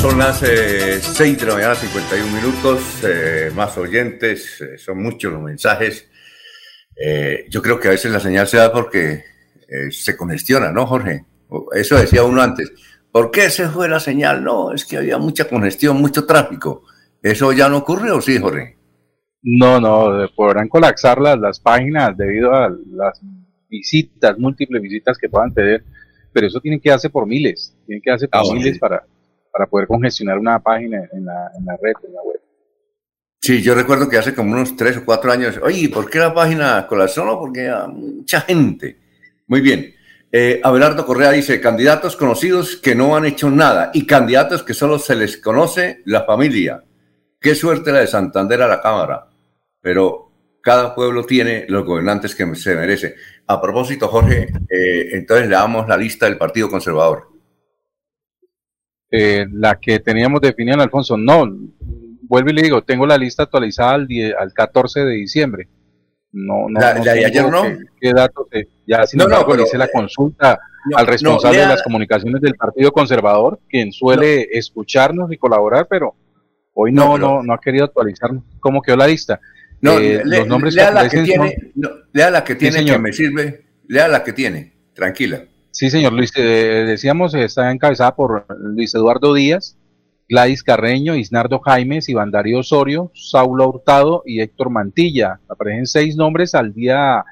son 0.00 0.18
las 0.18 0.38
6 0.38 0.50
eh, 0.50 1.36
de 1.36 1.46
la 1.46 1.54
mañana, 1.54 1.74
51 1.74 2.32
minutos, 2.32 2.80
eh, 3.04 3.50
más 3.54 3.76
oyentes, 3.78 4.60
eh, 4.60 4.78
son 4.78 5.02
muchos 5.02 5.32
los 5.32 5.42
mensajes. 5.42 6.08
yo 7.48 7.62
creo 7.62 7.78
que 7.80 7.88
a 7.88 7.92
veces 7.92 8.10
la 8.12 8.20
señal 8.20 8.46
se 8.46 8.56
da 8.58 8.72
porque 8.72 9.31
eh, 9.72 9.90
se 9.90 10.16
congestiona, 10.16 10.70
¿no, 10.70 10.86
Jorge? 10.86 11.24
Eso 11.74 11.96
decía 11.96 12.24
uno 12.24 12.42
antes. 12.42 12.70
¿Por 13.10 13.30
qué 13.30 13.48
se 13.50 13.68
fue 13.68 13.88
la 13.88 14.00
señal? 14.00 14.44
No, 14.44 14.72
es 14.72 14.84
que 14.84 14.98
había 14.98 15.18
mucha 15.18 15.48
congestión, 15.48 15.96
mucho 15.98 16.26
tráfico. 16.26 16.82
¿Eso 17.22 17.52
ya 17.52 17.68
no 17.68 17.78
ocurre 17.78 18.10
o 18.10 18.20
sí, 18.20 18.38
Jorge? 18.38 18.76
No, 19.42 19.80
no, 19.80 20.28
podrán 20.36 20.68
colapsar 20.68 21.20
las, 21.20 21.38
las 21.38 21.58
páginas 21.58 22.16
debido 22.16 22.54
a 22.54 22.68
las 22.68 23.20
visitas, 23.68 24.38
múltiples 24.38 24.82
visitas 24.82 25.18
que 25.18 25.28
puedan 25.28 25.52
tener, 25.52 25.84
pero 26.32 26.46
eso 26.46 26.60
tiene 26.60 26.80
que 26.80 26.90
hacerse 26.90 27.10
por 27.10 27.26
miles, 27.26 27.76
tiene 27.86 28.02
que 28.02 28.10
hacerse 28.10 28.28
por 28.28 28.40
ah, 28.40 28.54
miles 28.54 28.78
para, 28.78 29.04
para 29.50 29.66
poder 29.66 29.88
congestionar 29.88 30.38
una 30.38 30.58
página 30.60 31.08
en 31.12 31.24
la, 31.24 31.50
en 31.58 31.64
la 31.64 31.76
red, 31.82 31.94
en 32.06 32.14
la 32.14 32.22
web. 32.22 32.40
Sí, 33.40 33.60
yo 33.60 33.74
recuerdo 33.74 34.08
que 34.08 34.18
hace 34.18 34.34
como 34.34 34.52
unos 34.52 34.76
tres 34.76 34.98
o 34.98 35.04
cuatro 35.04 35.32
años, 35.32 35.58
oye, 35.62 35.88
¿por 35.88 36.08
qué 36.08 36.18
la 36.18 36.32
página 36.32 36.86
colapsó? 36.86 37.24
No, 37.24 37.40
porque 37.40 37.68
había 37.68 37.88
mucha 37.88 38.40
gente. 38.42 39.01
Muy 39.52 39.60
bien. 39.60 39.94
Eh, 40.32 40.62
Abelardo 40.64 41.04
Correa 41.04 41.32
dice, 41.32 41.60
candidatos 41.60 42.16
conocidos 42.16 42.74
que 42.76 42.94
no 42.94 43.14
han 43.14 43.26
hecho 43.26 43.50
nada 43.50 43.90
y 43.92 44.06
candidatos 44.06 44.62
que 44.62 44.72
solo 44.72 44.98
se 44.98 45.14
les 45.14 45.36
conoce 45.36 46.00
la 46.06 46.24
familia. 46.24 46.82
Qué 47.38 47.54
suerte 47.54 47.92
la 47.92 47.98
de 47.98 48.06
Santander 48.06 48.62
a 48.62 48.66
la 48.66 48.80
Cámara, 48.80 49.28
pero 49.82 50.32
cada 50.62 50.94
pueblo 50.94 51.26
tiene 51.26 51.66
los 51.68 51.84
gobernantes 51.84 52.34
que 52.34 52.54
se 52.54 52.74
merece. 52.74 53.16
A 53.46 53.60
propósito, 53.60 54.08
Jorge, 54.08 54.48
eh, 54.70 55.10
entonces 55.12 55.50
le 55.50 55.54
damos 55.54 55.86
la 55.86 55.98
lista 55.98 56.24
del 56.24 56.38
Partido 56.38 56.70
Conservador. 56.70 57.28
Eh, 59.10 59.44
la 59.52 59.78
que 59.78 59.98
teníamos 59.98 60.40
definida 60.40 60.82
Alfonso, 60.82 61.18
no, 61.18 61.46
vuelvo 62.22 62.48
y 62.48 62.54
le 62.54 62.62
digo, 62.62 62.82
tengo 62.84 63.04
la 63.04 63.18
lista 63.18 63.42
actualizada 63.42 63.92
al, 63.92 64.08
al 64.38 64.54
14 64.54 65.00
de 65.00 65.12
diciembre. 65.12 65.68
No, 66.32 66.68
no, 66.68 66.80
la, 66.80 66.94
de 66.94 67.26
ayer 67.26 67.50
no. 67.50 67.62
Qué, 68.00 68.12
datos, 68.12 68.46
ya 68.86 69.06
sin 69.06 69.18
no, 69.18 69.24
embargo, 69.24 69.54
hice 69.62 69.76
la 69.76 69.88
consulta 69.88 70.58
al 70.94 71.06
responsable 71.06 71.58
de 71.58 71.66
las 71.66 71.82
comunicaciones 71.82 72.40
del 72.40 72.54
Partido 72.54 72.90
Conservador, 72.90 73.60
quien 73.68 73.92
suele 73.92 74.48
escucharnos 74.50 75.30
y 75.30 75.36
colaborar, 75.36 75.86
pero 75.88 76.14
hoy 76.74 76.90
no, 76.90 77.18
no, 77.18 77.42
no, 77.42 77.52
ha 77.52 77.60
querido 77.60 77.84
actualizarnos 77.84 78.44
cómo 78.60 78.80
quedó 78.80 78.96
la 78.96 79.06
lista. 79.06 79.40
No, 79.80 79.98
eh, 79.98 80.22
los 80.24 80.46
nombres 80.46 80.74
lea, 80.74 80.90
la 80.90 81.08
que 81.08 81.22
tiene, 81.22 81.72
lea 82.12 82.30
la 82.30 82.44
que 82.44 82.54
tiene, 82.54 82.84
que 82.84 82.98
me 82.98 83.12
sirve, 83.12 83.64
lea 83.88 84.08
la 84.08 84.24
que 84.24 84.32
tiene, 84.32 84.72
tranquila. 84.94 85.44
Sí, 85.70 85.90
señor 85.90 86.12
Luis, 86.12 86.32
eh, 86.36 86.84
decíamos, 86.86 87.34
está 87.34 87.70
encabezada 87.70 88.14
por 88.14 88.46
Luis 88.58 88.94
Eduardo 88.94 89.34
Díaz, 89.34 89.76
Gladys 90.32 90.62
Carreño, 90.62 91.14
Isnardo 91.14 91.60
Jaimes, 91.60 92.08
Iván 92.08 92.30
Darío 92.30 92.60
Osorio, 92.60 93.10
Saulo 93.14 93.68
Hurtado 93.68 94.22
y 94.24 94.40
Héctor 94.40 94.70
Mantilla. 94.70 95.40
Aparecen 95.46 95.86
seis 95.86 96.16
nombres 96.16 96.54
al 96.54 96.72
día 96.72 97.22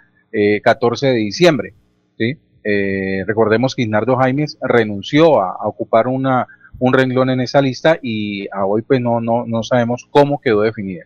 14 0.63 1.07
eh, 1.07 1.11
de 1.11 1.17
diciembre. 1.17 1.75
¿sí? 2.19 2.37
Eh, 2.63 3.25
recordemos 3.27 3.75
que 3.75 3.83
Isnardo 3.83 4.19
Jaimes 4.19 4.59
renunció 4.61 5.41
a, 5.41 5.67
ocupar 5.67 6.09
una, 6.09 6.47
un 6.79 6.93
renglón 6.93 7.31
en 7.31 7.41
esa 7.41 7.63
lista 7.63 7.99
y 8.03 8.47
a 8.53 8.67
hoy 8.67 8.83
pues 8.83 9.01
no, 9.01 9.19
no, 9.23 9.47
no 9.47 9.63
sabemos 9.63 10.07
cómo 10.11 10.39
quedó 10.39 10.61
definida. 10.61 11.05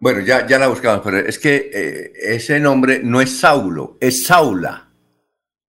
Bueno, 0.00 0.20
ya, 0.20 0.46
ya 0.46 0.58
la 0.58 0.68
buscamos, 0.68 1.02
pero 1.04 1.18
es 1.18 1.38
que 1.38 1.70
eh, 1.74 2.12
ese 2.22 2.58
nombre 2.58 3.00
no 3.04 3.20
es 3.20 3.38
Saulo, 3.38 3.98
es 4.00 4.24
Saula. 4.24 4.88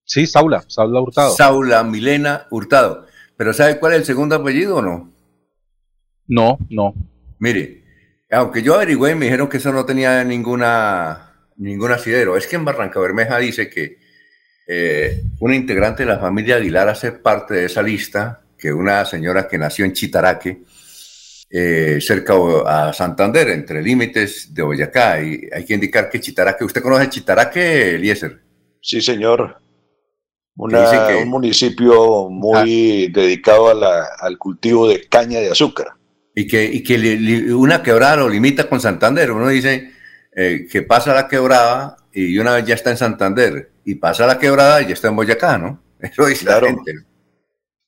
Sí, 0.06 0.26
Saula, 0.26 0.64
Saula 0.68 1.02
Hurtado. 1.02 1.32
Saula 1.32 1.84
Milena 1.84 2.48
Hurtado. 2.50 3.08
¿Pero 3.36 3.52
sabe 3.52 3.78
cuál 3.78 3.92
es 3.92 4.00
el 4.00 4.06
segundo 4.06 4.36
apellido 4.36 4.78
o 4.78 4.82
no? 4.82 5.15
No, 6.28 6.58
no. 6.70 6.94
Mire, 7.40 7.84
aunque 8.32 8.62
yo 8.62 8.76
averigüé 8.76 9.12
y 9.12 9.16
me 9.16 9.26
dijeron 9.26 9.48
que 9.48 9.58
eso 9.58 9.72
no 9.72 9.86
tenía 9.86 10.24
ninguna, 10.24 11.34
ningún 11.58 11.92
asidero, 11.92 12.38
es 12.38 12.48
que 12.48 12.56
en 12.56 12.66
Barranca 12.66 13.00
Bermeja 13.00 13.38
dice 13.38 13.70
que 13.70 13.98
eh, 14.68 15.24
una 15.40 15.56
integrante 15.56 16.04
de 16.04 16.10
la 16.10 16.20
familia 16.20 16.56
Aguilar 16.56 16.90
hace 16.90 17.12
parte 17.12 17.54
de 17.54 17.66
esa 17.66 17.82
lista, 17.82 18.42
que 18.58 18.74
una 18.74 19.06
señora 19.06 19.48
que 19.48 19.58
nació 19.58 19.86
en 19.86 19.94
Chitaraque, 19.94 20.64
eh, 21.50 22.00
cerca 22.02 22.34
a 22.66 22.92
Santander, 22.94 23.50
entre 23.50 23.82
límites 23.82 24.54
de 24.54 24.64
Boyacá. 24.64 25.22
Y 25.22 25.48
hay 25.54 25.64
que 25.64 25.76
indicar 25.76 26.10
que 26.10 26.20
Chitaraque, 26.20 26.66
¿usted 26.66 26.82
conoce 26.82 27.10
Chitaraque, 27.10 27.96
Eliezer? 27.96 28.42
Sí, 28.82 29.02
señor. 29.02 29.62
un 30.56 31.30
municipio 31.30 32.30
muy 32.30 33.06
ah. 33.06 33.12
dedicado 33.14 33.70
al 33.70 34.38
cultivo 34.40 34.88
de 34.88 35.06
caña 35.08 35.40
de 35.40 35.52
azúcar 35.52 35.96
y 36.36 36.46
que, 36.46 36.66
y 36.66 36.84
que 36.84 37.54
una 37.54 37.82
quebrada 37.82 38.18
lo 38.18 38.30
limita 38.30 38.68
con 38.68 38.82
Santander. 38.82 39.32
Uno 39.32 39.48
dice 39.48 39.92
eh, 40.36 40.68
que 40.70 40.82
pasa 40.82 41.14
la 41.14 41.28
quebrada 41.30 41.96
y 42.14 42.38
una 42.38 42.54
vez 42.54 42.66
ya 42.66 42.76
está 42.76 42.92
en 42.92 42.98
Santander, 42.98 43.72
y 43.84 43.96
pasa 43.96 44.26
la 44.26 44.40
quebrada 44.40 44.82
y 44.82 44.88
ya 44.88 44.94
está 44.94 45.10
en 45.10 45.16
Boyacá, 45.16 45.58
¿no? 45.58 45.82
Eso 46.00 46.26
dice 46.26 46.46
la 46.46 46.60
gente. 46.60 46.94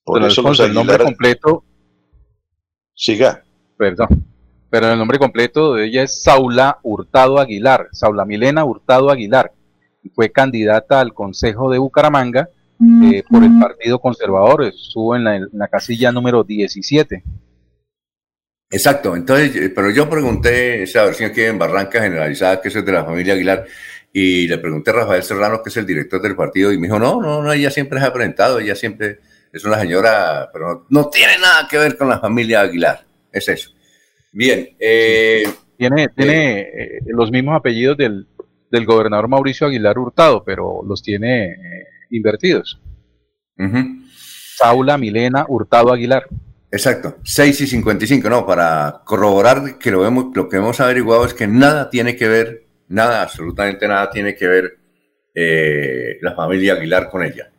Por 0.03 0.23
eso 0.23 0.63
el 0.63 0.73
nombre 0.73 0.97
completo. 0.97 1.65
Siga. 2.95 3.43
Perdón. 3.75 4.25
Pero 4.69 4.91
el 4.91 4.97
nombre 4.97 5.19
completo 5.19 5.73
de 5.73 5.85
ella 5.85 6.03
es 6.03 6.23
Saula 6.23 6.79
Hurtado 6.81 7.39
Aguilar, 7.39 7.89
Saula 7.91 8.23
Milena 8.23 8.63
Hurtado 8.63 9.09
Aguilar. 9.09 9.51
Y 10.03 10.09
fue 10.09 10.31
candidata 10.31 11.01
al 11.01 11.13
Consejo 11.13 11.69
de 11.69 11.77
Bucaramanga 11.77 12.49
eh, 13.03 13.23
por 13.29 13.43
el 13.43 13.59
Partido 13.59 13.99
Conservador. 13.99 14.63
Estuvo 14.63 15.15
en 15.15 15.25
la, 15.25 15.35
en 15.35 15.49
la 15.51 15.67
casilla 15.67 16.11
número 16.13 16.43
17. 16.45 17.23
Exacto, 18.69 19.15
entonces, 19.15 19.55
eh, 19.55 19.69
pero 19.69 19.89
yo 19.91 20.09
pregunté 20.09 20.83
esa 20.83 21.05
versión 21.05 21.31
que 21.31 21.47
en 21.47 21.57
Barranca 21.57 22.01
generalizada, 22.01 22.61
que 22.61 22.67
es 22.67 22.73
de 22.73 22.91
la 22.91 23.05
familia 23.05 23.33
Aguilar, 23.33 23.65
y 24.11 24.47
le 24.47 24.57
pregunté 24.57 24.91
a 24.91 24.93
Rafael 24.93 25.23
Serrano, 25.23 25.63
que 25.63 25.69
es 25.69 25.77
el 25.77 25.85
director 25.85 26.21
del 26.21 26.35
partido, 26.35 26.73
y 26.73 26.77
me 26.77 26.87
dijo, 26.87 26.99
no, 26.99 27.21
no, 27.21 27.41
no, 27.41 27.53
ella 27.53 27.71
siempre 27.71 27.99
se 27.99 28.05
ha 28.05 28.13
presentado, 28.13 28.59
ella 28.59 28.75
siempre 28.75 29.19
es 29.53 29.63
una 29.63 29.79
señora, 29.79 30.49
pero 30.51 30.85
no, 30.89 31.09
tiene 31.09 31.37
nada 31.37 31.67
que 31.69 31.77
ver 31.77 31.97
con 31.97 32.09
la 32.09 32.19
familia 32.19 32.61
Aguilar, 32.61 33.05
es 33.31 33.47
eso. 33.47 33.71
Bien. 34.33 34.75
Eh, 34.79 35.43
tiene 35.77 36.09
tiene 36.09 36.59
eh, 36.59 36.99
los 37.05 37.31
mismos 37.31 37.55
apellidos 37.55 37.97
del, 37.97 38.27
del, 38.69 38.85
gobernador 38.85 39.29
Mauricio 39.29 39.67
Aguilar 39.67 39.97
Hurtado, 39.97 40.43
pero 40.43 40.81
los 40.85 41.01
tiene 41.01 41.55
invertidos. 42.09 42.81
Saula 44.57 44.97
Milena 44.97 45.45
Hurtado 45.47 45.93
Aguilar. 45.93 46.27
Exacto, 46.69 47.17
6 47.23 47.61
y 47.61 47.67
55, 47.67 48.29
no, 48.29 48.45
para 48.45 49.01
corroborar 49.05 49.77
que 49.77 49.89
lo, 49.89 50.09
lo 50.09 50.49
que 50.49 50.57
hemos 50.57 50.79
averiguado 50.81 51.25
es 51.25 51.33
que 51.33 51.47
nada 51.47 51.89
tiene 51.89 52.17
que 52.17 52.27
ver, 52.27 52.67
nada, 52.89 53.21
absolutamente 53.21 53.87
nada 53.87 54.09
tiene 54.09 54.35
que 54.35 54.47
ver 54.47 54.77
eh, 55.33 56.17
la 56.21 56.35
familia 56.35 56.73
Aguilar 56.73 57.09
con 57.09 57.23
ella. 57.23 57.49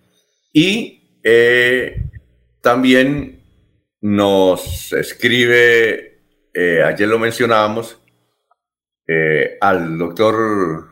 Y 0.53 1.21
eh, 1.23 2.03
también 2.61 3.41
nos 4.03 4.93
escribe, 4.93 6.21
eh, 6.53 6.83
ayer 6.83 7.09
lo 7.09 7.19
mencionábamos, 7.19 7.99
al 9.61 9.97
doctor 9.97 10.87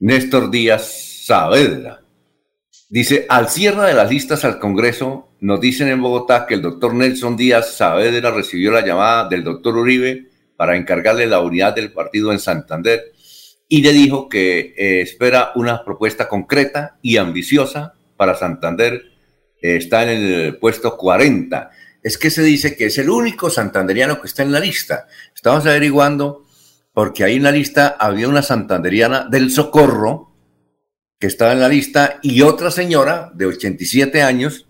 Néstor 0.00 0.50
Díaz 0.50 1.24
Saavedra. 1.26 1.99
Dice, 2.92 3.24
al 3.28 3.48
cierre 3.48 3.86
de 3.86 3.94
las 3.94 4.10
listas 4.10 4.44
al 4.44 4.58
Congreso, 4.58 5.28
nos 5.38 5.60
dicen 5.60 5.86
en 5.86 6.02
Bogotá 6.02 6.44
que 6.44 6.54
el 6.54 6.62
doctor 6.62 6.92
Nelson 6.92 7.36
Díaz 7.36 7.76
Saavedra 7.76 8.32
recibió 8.32 8.72
la 8.72 8.84
llamada 8.84 9.28
del 9.28 9.44
doctor 9.44 9.76
Uribe 9.76 10.26
para 10.56 10.76
encargarle 10.76 11.28
la 11.28 11.38
unidad 11.38 11.72
del 11.72 11.92
partido 11.92 12.32
en 12.32 12.40
Santander 12.40 13.12
y 13.68 13.82
le 13.82 13.92
dijo 13.92 14.28
que 14.28 14.74
eh, 14.76 15.02
espera 15.02 15.52
una 15.54 15.84
propuesta 15.84 16.26
concreta 16.26 16.98
y 17.00 17.16
ambiciosa 17.16 17.94
para 18.16 18.34
Santander. 18.34 19.04
está 19.62 20.02
en 20.02 20.08
el 20.08 20.56
puesto 20.56 20.96
40. 20.96 21.70
Es 22.02 22.18
que 22.18 22.28
se 22.28 22.42
dice 22.42 22.76
que 22.76 22.86
es 22.86 22.98
el 22.98 23.08
único 23.08 23.50
santanderiano 23.50 24.20
que 24.20 24.26
está 24.26 24.42
en 24.42 24.50
la 24.50 24.58
lista. 24.58 25.06
Estamos 25.32 25.64
averiguando 25.64 26.44
porque 26.92 27.22
ahí 27.22 27.36
en 27.36 27.44
la 27.44 27.52
lista 27.52 27.96
había 28.00 28.28
una 28.28 28.42
santanderiana 28.42 29.28
del 29.30 29.52
Socorro 29.52 30.29
que 31.20 31.26
estaba 31.26 31.52
en 31.52 31.60
la 31.60 31.68
lista 31.68 32.18
y 32.22 32.40
otra 32.40 32.70
señora 32.70 33.30
de 33.34 33.44
87 33.44 34.22
años 34.22 34.66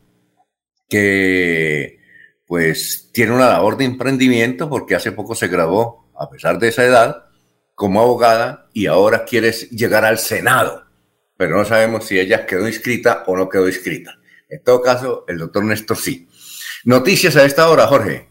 que 0.88 2.01
pues 2.44 3.11
tiene 3.12 3.32
una 3.32 3.48
labor 3.48 3.76
de 3.76 3.84
emprendimiento 3.84 4.68
porque 4.68 4.96
hace 4.96 5.12
poco 5.12 5.36
se 5.36 5.46
graduó, 5.46 6.11
a 6.18 6.28
pesar 6.28 6.59
de 6.59 6.68
esa 6.68 6.84
edad, 6.84 7.26
como 7.76 8.01
abogada 8.01 8.68
y 8.74 8.86
ahora 8.86 9.24
quiere 9.24 9.53
llegar 9.53 10.05
al 10.05 10.18
Senado, 10.18 10.84
pero 11.36 11.57
no 11.57 11.64
sabemos 11.64 12.07
si 12.07 12.18
ella 12.18 12.44
quedó 12.44 12.66
inscrita 12.66 13.22
o 13.28 13.36
no 13.36 13.48
quedó 13.48 13.68
inscrita. 13.68 14.18
En 14.48 14.64
todo 14.64 14.82
caso, 14.82 15.24
el 15.28 15.38
doctor 15.38 15.64
Néstor 15.64 15.96
sí. 15.96 16.28
Noticias 16.84 17.36
a 17.36 17.44
esta 17.44 17.68
hora, 17.70 17.86
Jorge. 17.86 18.28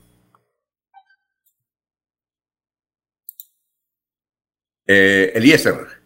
Eh, 4.85 5.31
Eliezer. 5.35 5.98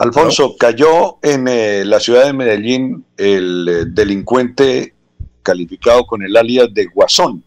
Alfonso, 0.00 0.56
cayó 0.56 1.18
en 1.20 1.46
eh, 1.46 1.84
la 1.84 2.00
ciudad 2.00 2.24
de 2.24 2.32
Medellín 2.32 3.04
el 3.18 3.68
eh, 3.68 3.84
delincuente 3.86 4.94
calificado 5.42 6.06
con 6.06 6.22
el 6.22 6.34
alias 6.38 6.72
de 6.72 6.86
Guasón. 6.86 7.44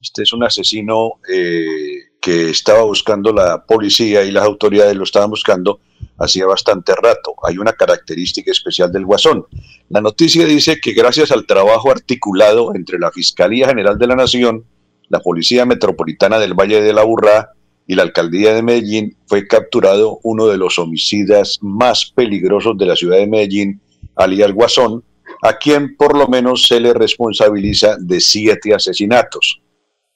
Este 0.00 0.22
es 0.22 0.32
un 0.32 0.44
asesino 0.44 1.14
eh, 1.28 2.12
que 2.20 2.50
estaba 2.50 2.82
buscando 2.82 3.32
la 3.32 3.64
policía 3.64 4.22
y 4.22 4.30
las 4.30 4.44
autoridades 4.44 4.94
lo 4.94 5.02
estaban 5.02 5.30
buscando 5.30 5.80
hacía 6.18 6.46
bastante 6.46 6.94
rato. 6.94 7.34
Hay 7.42 7.58
una 7.58 7.72
característica 7.72 8.52
especial 8.52 8.92
del 8.92 9.04
Guasón. 9.04 9.44
La 9.88 10.00
noticia 10.00 10.46
dice 10.46 10.80
que 10.80 10.92
gracias 10.92 11.32
al 11.32 11.46
trabajo 11.46 11.90
articulado 11.90 12.76
entre 12.76 13.00
la 13.00 13.10
Fiscalía 13.10 13.66
General 13.66 13.98
de 13.98 14.06
la 14.06 14.14
Nación, 14.14 14.64
la 15.08 15.18
Policía 15.18 15.66
Metropolitana 15.66 16.38
del 16.38 16.54
Valle 16.54 16.80
de 16.80 16.92
la 16.92 17.02
Burrá 17.02 17.54
y 17.92 17.94
la 17.94 18.04
Alcaldía 18.04 18.54
de 18.54 18.62
Medellín, 18.62 19.18
fue 19.26 19.46
capturado 19.46 20.18
uno 20.22 20.46
de 20.46 20.56
los 20.56 20.78
homicidas 20.78 21.58
más 21.60 22.10
peligrosos 22.16 22.78
de 22.78 22.86
la 22.86 22.96
ciudad 22.96 23.18
de 23.18 23.26
Medellín, 23.26 23.82
alias 24.16 24.50
Guasón, 24.50 25.04
a 25.42 25.58
quien 25.58 25.94
por 25.98 26.16
lo 26.16 26.26
menos 26.26 26.66
se 26.66 26.80
le 26.80 26.94
responsabiliza 26.94 27.98
de 28.00 28.18
siete 28.18 28.72
asesinatos. 28.72 29.60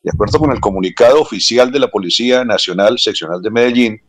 De 0.02 0.10
acuerdo 0.10 0.38
con 0.38 0.52
el 0.52 0.60
comunicado 0.60 1.20
oficial 1.20 1.70
de 1.70 1.80
la 1.80 1.88
Policía 1.88 2.46
Nacional 2.46 2.98
Seccional 2.98 3.42
de 3.42 3.50
Medellín, 3.50 4.00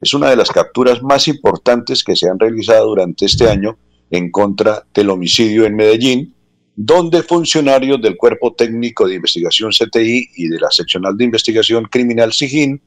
es 0.00 0.12
una 0.14 0.28
de 0.28 0.34
las 0.34 0.50
capturas 0.50 1.00
más 1.00 1.28
importantes 1.28 2.02
que 2.02 2.16
se 2.16 2.28
han 2.28 2.40
realizado 2.40 2.88
durante 2.88 3.26
este 3.26 3.48
año 3.48 3.78
en 4.10 4.32
contra 4.32 4.84
del 4.92 5.10
homicidio 5.10 5.64
en 5.64 5.76
Medellín 5.76 6.34
donde 6.74 7.22
funcionarios 7.22 8.00
del 8.00 8.16
Cuerpo 8.16 8.54
Técnico 8.54 9.06
de 9.06 9.16
Investigación 9.16 9.70
CTI 9.70 10.28
y 10.36 10.48
de 10.48 10.58
la 10.58 10.70
Seccional 10.70 11.16
de 11.16 11.24
Investigación 11.24 11.84
Criminal 11.84 12.32
SIGIN 12.32 12.80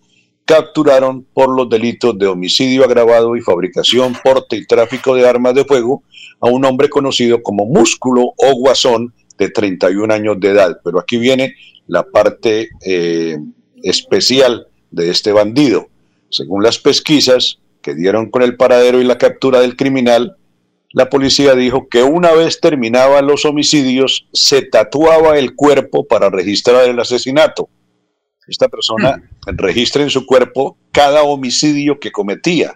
capturaron 0.45 1.23
por 1.33 1.49
los 1.49 1.69
delitos 1.69 2.17
de 2.17 2.27
homicidio 2.27 2.85
agravado 2.85 3.35
y 3.35 3.41
fabricación, 3.41 4.15
porte 4.23 4.55
y 4.55 4.65
tráfico 4.65 5.15
de 5.15 5.27
armas 5.27 5.55
de 5.55 5.65
fuego 5.65 6.03
a 6.39 6.47
un 6.47 6.63
hombre 6.65 6.89
conocido 6.89 7.41
como 7.41 7.65
Músculo 7.65 8.33
o 8.37 8.53
Guasón 8.55 9.13
de 9.37 9.49
31 9.49 10.13
años 10.13 10.39
de 10.39 10.49
edad. 10.49 10.79
Pero 10.83 10.99
aquí 10.99 11.17
viene 11.17 11.55
la 11.87 12.03
parte 12.03 12.69
eh, 12.85 13.37
especial 13.83 14.67
de 14.91 15.09
este 15.09 15.31
bandido. 15.31 15.87
Según 16.29 16.63
las 16.63 16.77
pesquisas 16.77 17.59
que 17.81 17.95
dieron 17.95 18.29
con 18.29 18.41
el 18.41 18.55
paradero 18.55 19.01
y 19.01 19.03
la 19.03 19.17
captura 19.17 19.59
del 19.59 19.75
criminal, 19.75 20.37
la 20.91 21.09
policía 21.09 21.55
dijo 21.55 21.87
que 21.89 22.03
una 22.03 22.31
vez 22.31 22.59
terminaban 22.61 23.27
los 23.27 23.45
homicidios, 23.45 24.27
se 24.31 24.61
tatuaba 24.61 25.37
el 25.37 25.55
cuerpo 25.55 26.05
para 26.05 26.29
registrar 26.29 26.87
el 26.87 26.99
asesinato. 26.99 27.67
Esta 28.47 28.67
persona 28.67 29.17
hmm. 29.17 29.57
registra 29.57 30.03
en 30.03 30.09
su 30.09 30.25
cuerpo 30.25 30.77
cada 30.91 31.23
homicidio 31.23 31.99
que 31.99 32.11
cometía. 32.11 32.75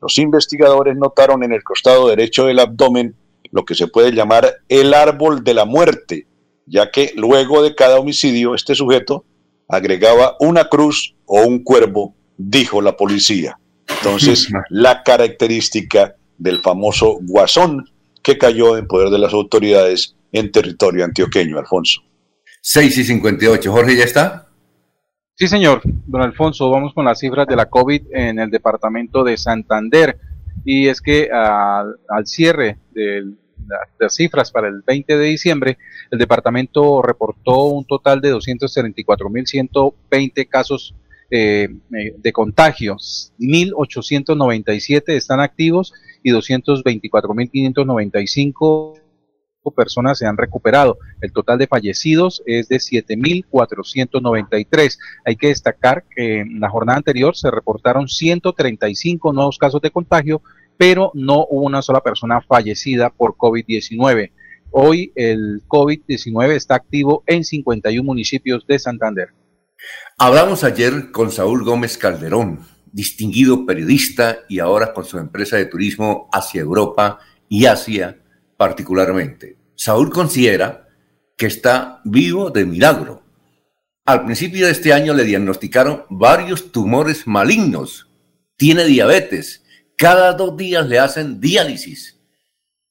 Los 0.00 0.18
investigadores 0.18 0.96
notaron 0.96 1.42
en 1.42 1.52
el 1.52 1.62
costado 1.62 2.08
derecho 2.08 2.46
del 2.46 2.60
abdomen 2.60 3.16
lo 3.50 3.64
que 3.64 3.74
se 3.74 3.88
puede 3.88 4.12
llamar 4.12 4.58
el 4.68 4.94
árbol 4.94 5.42
de 5.42 5.54
la 5.54 5.64
muerte, 5.64 6.26
ya 6.66 6.90
que 6.90 7.12
luego 7.16 7.62
de 7.62 7.74
cada 7.74 7.98
homicidio 7.98 8.54
este 8.54 8.74
sujeto 8.74 9.24
agregaba 9.68 10.36
una 10.40 10.68
cruz 10.68 11.14
o 11.26 11.42
un 11.42 11.62
cuervo, 11.62 12.14
dijo 12.36 12.80
la 12.80 12.96
policía. 12.96 13.58
Entonces, 13.88 14.48
la 14.68 15.02
característica 15.02 16.14
del 16.36 16.60
famoso 16.60 17.18
guasón 17.22 17.90
que 18.22 18.38
cayó 18.38 18.76
en 18.76 18.86
poder 18.86 19.10
de 19.10 19.18
las 19.18 19.32
autoridades 19.32 20.14
en 20.32 20.52
territorio 20.52 21.04
antioqueño, 21.04 21.58
Alfonso. 21.58 22.02
6 22.60 22.98
y 22.98 23.04
58. 23.04 23.72
Jorge, 23.72 23.96
¿ya 23.96 24.04
está? 24.04 24.47
Sí, 25.38 25.46
señor. 25.46 25.82
Don 25.84 26.20
Alfonso, 26.20 26.68
vamos 26.68 26.92
con 26.92 27.04
las 27.04 27.20
cifras 27.20 27.46
de 27.46 27.54
la 27.54 27.66
COVID 27.66 28.06
en 28.10 28.40
el 28.40 28.50
departamento 28.50 29.22
de 29.22 29.36
Santander. 29.36 30.18
Y 30.64 30.88
es 30.88 31.00
que 31.00 31.30
al 31.30 32.26
cierre 32.26 32.78
de 32.90 33.34
las 34.00 34.16
cifras 34.16 34.50
para 34.50 34.66
el 34.66 34.82
20 34.84 35.16
de 35.16 35.26
diciembre, 35.26 35.78
el 36.10 36.18
departamento 36.18 37.02
reportó 37.02 37.66
un 37.66 37.84
total 37.84 38.20
de 38.20 38.34
234.120 38.34 40.48
casos 40.48 40.96
eh, 41.30 41.68
eh, 41.96 42.16
de 42.18 42.32
contagios. 42.32 43.32
1.897 43.38 45.10
están 45.10 45.38
activos 45.38 45.94
y 46.24 46.32
224.595 46.32 49.00
personas 49.70 50.18
se 50.18 50.26
han 50.26 50.36
recuperado. 50.36 50.98
El 51.20 51.32
total 51.32 51.58
de 51.58 51.66
fallecidos 51.66 52.42
es 52.46 52.68
de 52.68 52.76
7.493. 52.76 54.98
Hay 55.24 55.36
que 55.36 55.48
destacar 55.48 56.04
que 56.14 56.40
en 56.40 56.60
la 56.60 56.70
jornada 56.70 56.98
anterior 56.98 57.36
se 57.36 57.50
reportaron 57.50 58.08
135 58.08 59.32
nuevos 59.32 59.58
casos 59.58 59.80
de 59.80 59.90
contagio, 59.90 60.42
pero 60.76 61.10
no 61.14 61.46
hubo 61.50 61.66
una 61.66 61.82
sola 61.82 62.00
persona 62.00 62.40
fallecida 62.40 63.10
por 63.10 63.36
COVID-19. 63.36 64.30
Hoy 64.70 65.12
el 65.14 65.62
COVID-19 65.66 66.50
está 66.50 66.74
activo 66.74 67.22
en 67.26 67.44
51 67.44 68.04
municipios 68.04 68.66
de 68.66 68.78
Santander. 68.78 69.28
Hablamos 70.18 70.64
ayer 70.64 71.10
con 71.12 71.30
Saúl 71.30 71.64
Gómez 71.64 71.96
Calderón, 71.96 72.60
distinguido 72.92 73.64
periodista 73.64 74.40
y 74.48 74.58
ahora 74.58 74.92
con 74.92 75.04
su 75.04 75.18
empresa 75.18 75.56
de 75.56 75.66
turismo 75.66 76.28
hacia 76.32 76.60
Europa 76.60 77.18
y 77.48 77.66
Asia 77.66 78.18
particularmente. 78.56 79.57
Saúl 79.78 80.10
considera 80.10 80.88
que 81.36 81.46
está 81.46 82.00
vivo 82.04 82.50
de 82.50 82.66
milagro. 82.66 83.22
Al 84.04 84.24
principio 84.24 84.66
de 84.66 84.72
este 84.72 84.92
año 84.92 85.14
le 85.14 85.22
diagnosticaron 85.22 86.02
varios 86.10 86.72
tumores 86.72 87.28
malignos. 87.28 88.08
Tiene 88.56 88.84
diabetes. 88.86 89.62
Cada 89.96 90.32
dos 90.32 90.56
días 90.56 90.88
le 90.88 90.98
hacen 90.98 91.40
diálisis. 91.40 92.18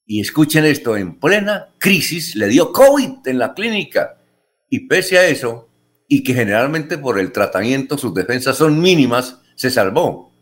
Y 0.06 0.22
escuchen 0.22 0.64
esto, 0.64 0.96
en 0.96 1.20
plena 1.20 1.74
crisis 1.78 2.34
le 2.34 2.48
dio 2.48 2.72
COVID 2.72 3.18
en 3.26 3.38
la 3.38 3.52
clínica. 3.52 4.22
Y 4.70 4.88
pese 4.88 5.18
a 5.18 5.26
eso, 5.26 5.68
y 6.08 6.22
que 6.22 6.32
generalmente 6.32 6.96
por 6.96 7.18
el 7.20 7.32
tratamiento 7.32 7.98
sus 7.98 8.14
defensas 8.14 8.56
son 8.56 8.80
mínimas, 8.80 9.40
se 9.56 9.70
salvó. 9.70 10.32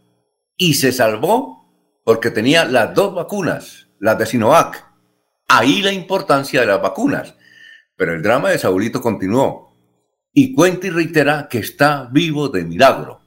Y 0.56 0.74
se 0.74 0.92
salvó 0.92 1.68
porque 2.04 2.30
tenía 2.30 2.64
las 2.66 2.94
dos 2.94 3.16
vacunas, 3.16 3.88
las 3.98 4.16
de 4.16 4.26
Sinovac 4.26 4.86
Ahí 5.48 5.82
la 5.82 5.92
importancia 5.92 6.60
de 6.60 6.66
las 6.66 6.82
vacunas. 6.82 7.34
Pero 7.96 8.14
el 8.14 8.22
drama 8.22 8.50
de 8.50 8.58
Saulito 8.58 9.00
continuó. 9.00 9.74
Y 10.32 10.52
cuenta 10.52 10.86
y 10.86 10.90
reitera 10.90 11.48
que 11.48 11.58
está 11.58 12.08
vivo 12.12 12.48
de 12.48 12.64
milagro. 12.64 13.20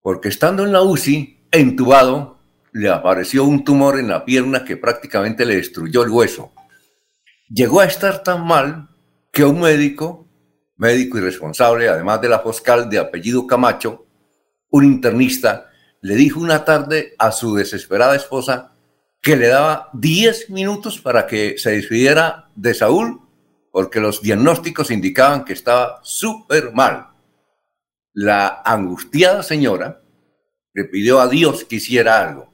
Porque 0.00 0.28
estando 0.28 0.64
en 0.64 0.72
la 0.72 0.82
UCI, 0.82 1.48
entubado, 1.50 2.38
le 2.72 2.90
apareció 2.90 3.44
un 3.44 3.64
tumor 3.64 3.98
en 3.98 4.08
la 4.08 4.24
pierna 4.24 4.64
que 4.64 4.76
prácticamente 4.76 5.44
le 5.44 5.56
destruyó 5.56 6.02
el 6.02 6.10
hueso. 6.10 6.52
Llegó 7.48 7.80
a 7.80 7.86
estar 7.86 8.22
tan 8.22 8.46
mal 8.46 8.88
que 9.32 9.44
un 9.44 9.60
médico, 9.60 10.28
médico 10.76 11.18
irresponsable, 11.18 11.88
además 11.88 12.20
de 12.20 12.28
la 12.28 12.40
fiscal 12.40 12.90
de 12.90 12.98
apellido 12.98 13.46
Camacho, 13.46 14.06
un 14.70 14.84
internista, 14.84 15.70
le 16.00 16.16
dijo 16.16 16.40
una 16.40 16.64
tarde 16.64 17.14
a 17.18 17.32
su 17.32 17.54
desesperada 17.54 18.16
esposa 18.16 18.73
que 19.24 19.36
le 19.36 19.48
daba 19.48 19.88
10 19.94 20.50
minutos 20.50 21.00
para 21.00 21.26
que 21.26 21.56
se 21.56 21.70
despidiera 21.70 22.50
de 22.54 22.74
Saúl, 22.74 23.22
porque 23.72 23.98
los 23.98 24.20
diagnósticos 24.20 24.90
indicaban 24.90 25.46
que 25.46 25.54
estaba 25.54 26.00
súper 26.02 26.74
mal. 26.74 27.08
La 28.12 28.60
angustiada 28.62 29.42
señora 29.42 30.02
le 30.74 30.84
pidió 30.84 31.20
a 31.20 31.28
Dios 31.28 31.64
que 31.64 31.76
hiciera 31.76 32.20
algo. 32.20 32.52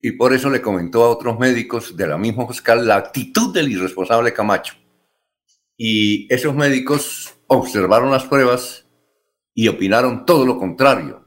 Y 0.00 0.12
por 0.12 0.32
eso 0.32 0.48
le 0.48 0.62
comentó 0.62 1.02
a 1.02 1.10
otros 1.10 1.40
médicos 1.40 1.96
de 1.96 2.06
la 2.06 2.16
misma 2.16 2.46
fiscal 2.46 2.86
la 2.86 2.94
actitud 2.94 3.52
del 3.52 3.72
irresponsable 3.72 4.32
Camacho. 4.32 4.74
Y 5.76 6.32
esos 6.32 6.54
médicos 6.54 7.34
observaron 7.48 8.12
las 8.12 8.26
pruebas 8.26 8.86
y 9.54 9.66
opinaron 9.66 10.24
todo 10.24 10.46
lo 10.46 10.56
contrario. 10.56 11.26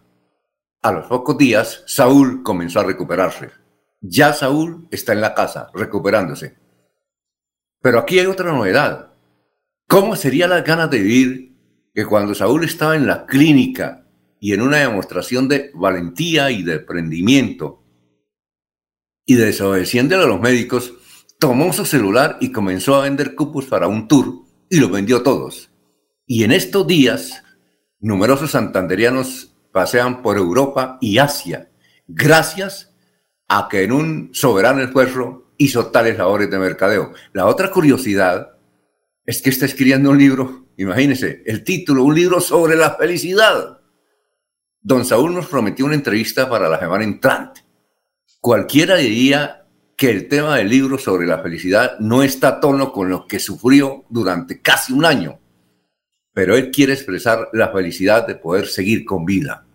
A 0.81 0.93
los 0.93 1.07
pocos 1.07 1.37
días, 1.37 1.83
Saúl 1.85 2.43
comenzó 2.43 2.79
a 2.79 2.85
recuperarse. 2.85 3.62
Ya 4.05 4.33
Saúl 4.33 4.87
está 4.91 5.13
en 5.13 5.21
la 5.21 5.33
casa, 5.33 5.69
recuperándose. 5.73 6.57
Pero 7.81 7.99
aquí 7.99 8.19
hay 8.19 8.25
otra 8.25 8.51
novedad. 8.51 9.13
¿Cómo 9.87 10.17
sería 10.17 10.47
las 10.47 10.65
ganas 10.65 10.91
de 10.91 10.99
vivir 10.99 11.57
que 11.95 12.05
cuando 12.05 12.35
Saúl 12.35 12.65
estaba 12.65 12.97
en 12.97 13.07
la 13.07 13.25
clínica 13.25 14.05
y 14.41 14.53
en 14.53 14.61
una 14.61 14.77
demostración 14.77 15.47
de 15.47 15.71
valentía 15.73 16.51
y 16.51 16.63
de 16.63 16.85
y 19.25 19.35
desobedeciendo 19.35 20.19
a 20.19 20.27
los 20.27 20.41
médicos, 20.41 20.93
tomó 21.39 21.71
su 21.71 21.85
celular 21.85 22.37
y 22.41 22.51
comenzó 22.51 22.95
a 22.95 23.03
vender 23.03 23.35
cupos 23.35 23.67
para 23.67 23.87
un 23.87 24.09
tour 24.09 24.43
y 24.69 24.81
los 24.81 24.91
vendió 24.91 25.23
todos. 25.23 25.71
Y 26.27 26.43
en 26.43 26.51
estos 26.51 26.85
días, 26.85 27.41
numerosos 28.01 28.51
santanderianos 28.51 29.55
pasean 29.71 30.21
por 30.21 30.37
Europa 30.37 30.97
y 30.99 31.19
Asia 31.19 31.69
gracias 32.07 32.92
a 33.47 33.67
que 33.69 33.83
en 33.83 33.91
un 33.91 34.29
soberano 34.33 34.81
esfuerzo 34.81 35.53
hizo 35.57 35.87
tales 35.87 36.17
labores 36.17 36.49
de 36.49 36.59
mercadeo. 36.59 37.13
La 37.33 37.45
otra 37.45 37.71
curiosidad 37.71 38.57
es 39.25 39.41
que 39.41 39.49
está 39.49 39.65
escribiendo 39.65 40.09
un 40.09 40.17
libro, 40.17 40.67
imagínense, 40.77 41.43
el 41.45 41.63
título, 41.63 42.03
un 42.03 42.15
libro 42.15 42.41
sobre 42.41 42.75
la 42.75 42.95
felicidad. 42.95 43.79
Don 44.81 45.05
Saúl 45.05 45.33
nos 45.33 45.47
prometió 45.47 45.85
una 45.85 45.95
entrevista 45.95 46.49
para 46.49 46.67
la 46.67 46.79
semana 46.79 47.03
entrante. 47.03 47.61
Cualquiera 48.41 48.97
diría 48.97 49.65
que 49.95 50.09
el 50.09 50.27
tema 50.27 50.57
del 50.57 50.69
libro 50.69 50.97
sobre 50.97 51.25
la 51.25 51.39
felicidad 51.39 51.97
no 51.99 52.23
está 52.23 52.47
a 52.49 52.59
tono 52.59 52.91
con 52.91 53.09
lo 53.09 53.25
que 53.25 53.39
sufrió 53.39 54.03
durante 54.09 54.61
casi 54.61 54.91
un 54.91 55.05
año, 55.05 55.39
pero 56.33 56.57
él 56.57 56.71
quiere 56.71 56.93
expresar 56.93 57.49
la 57.53 57.71
felicidad 57.71 58.27
de 58.27 58.35
poder 58.35 58.67
seguir 58.67 59.05
con 59.05 59.23
vida. 59.23 59.65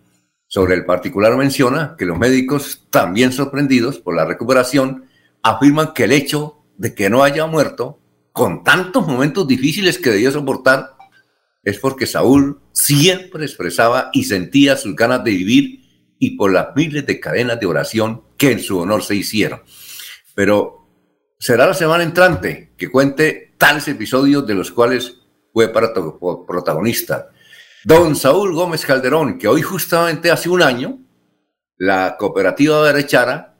Sobre 0.49 0.73
el 0.73 0.83
particular 0.83 1.37
menciona 1.37 1.95
que 1.95 2.05
los 2.05 2.17
médicos, 2.17 2.87
también 2.89 3.31
sorprendidos 3.31 3.99
por 3.99 4.15
la 4.15 4.25
recuperación, 4.25 5.05
afirman 5.43 5.93
que 5.93 6.05
el 6.05 6.11
hecho 6.11 6.63
de 6.75 6.95
que 6.95 7.07
no 7.07 7.23
haya 7.23 7.45
muerto, 7.45 7.99
con 8.33 8.63
tantos 8.63 9.05
momentos 9.05 9.47
difíciles 9.47 9.99
que 9.99 10.09
debió 10.09 10.31
soportar, 10.31 10.95
es 11.63 11.77
porque 11.77 12.07
Saúl 12.07 12.59
siempre 12.71 13.45
expresaba 13.45 14.09
y 14.11 14.23
sentía 14.23 14.75
sus 14.75 14.95
ganas 14.95 15.23
de 15.23 15.31
vivir 15.31 15.81
y 16.17 16.31
por 16.31 16.51
las 16.51 16.75
miles 16.75 17.05
de 17.05 17.19
cadenas 17.19 17.59
de 17.59 17.67
oración 17.67 18.23
que 18.35 18.51
en 18.51 18.59
su 18.59 18.79
honor 18.79 19.03
se 19.03 19.15
hicieron. 19.15 19.61
Pero 20.33 20.87
será 21.37 21.67
la 21.67 21.75
semana 21.75 22.03
entrante 22.03 22.73
que 22.75 22.89
cuente 22.89 23.53
tales 23.59 23.87
episodios 23.87 24.47
de 24.47 24.55
los 24.55 24.71
cuales 24.71 25.15
fue 25.53 25.71
protagonista. 25.71 27.29
Don 27.85 28.15
Saúl 28.15 28.53
Gómez 28.53 28.85
Calderón, 28.85 29.37
que 29.37 29.47
hoy 29.47 29.61
justamente 29.61 30.31
hace 30.31 30.49
un 30.49 30.61
año, 30.61 30.99
la 31.77 32.17
cooperativa 32.17 32.81
Berechara 32.81 33.57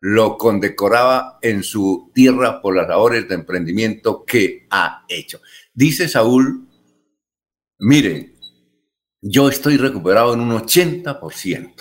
lo 0.00 0.36
condecoraba 0.38 1.38
en 1.40 1.62
su 1.62 2.10
tierra 2.12 2.60
por 2.60 2.74
las 2.74 2.88
labores 2.88 3.28
de 3.28 3.34
emprendimiento 3.36 4.24
que 4.24 4.66
ha 4.70 5.04
hecho. 5.08 5.40
Dice 5.72 6.08
Saúl, 6.08 6.66
miren, 7.78 8.36
yo 9.20 9.48
estoy 9.48 9.76
recuperado 9.76 10.34
en 10.34 10.40
un 10.40 10.50
80% 10.50 11.74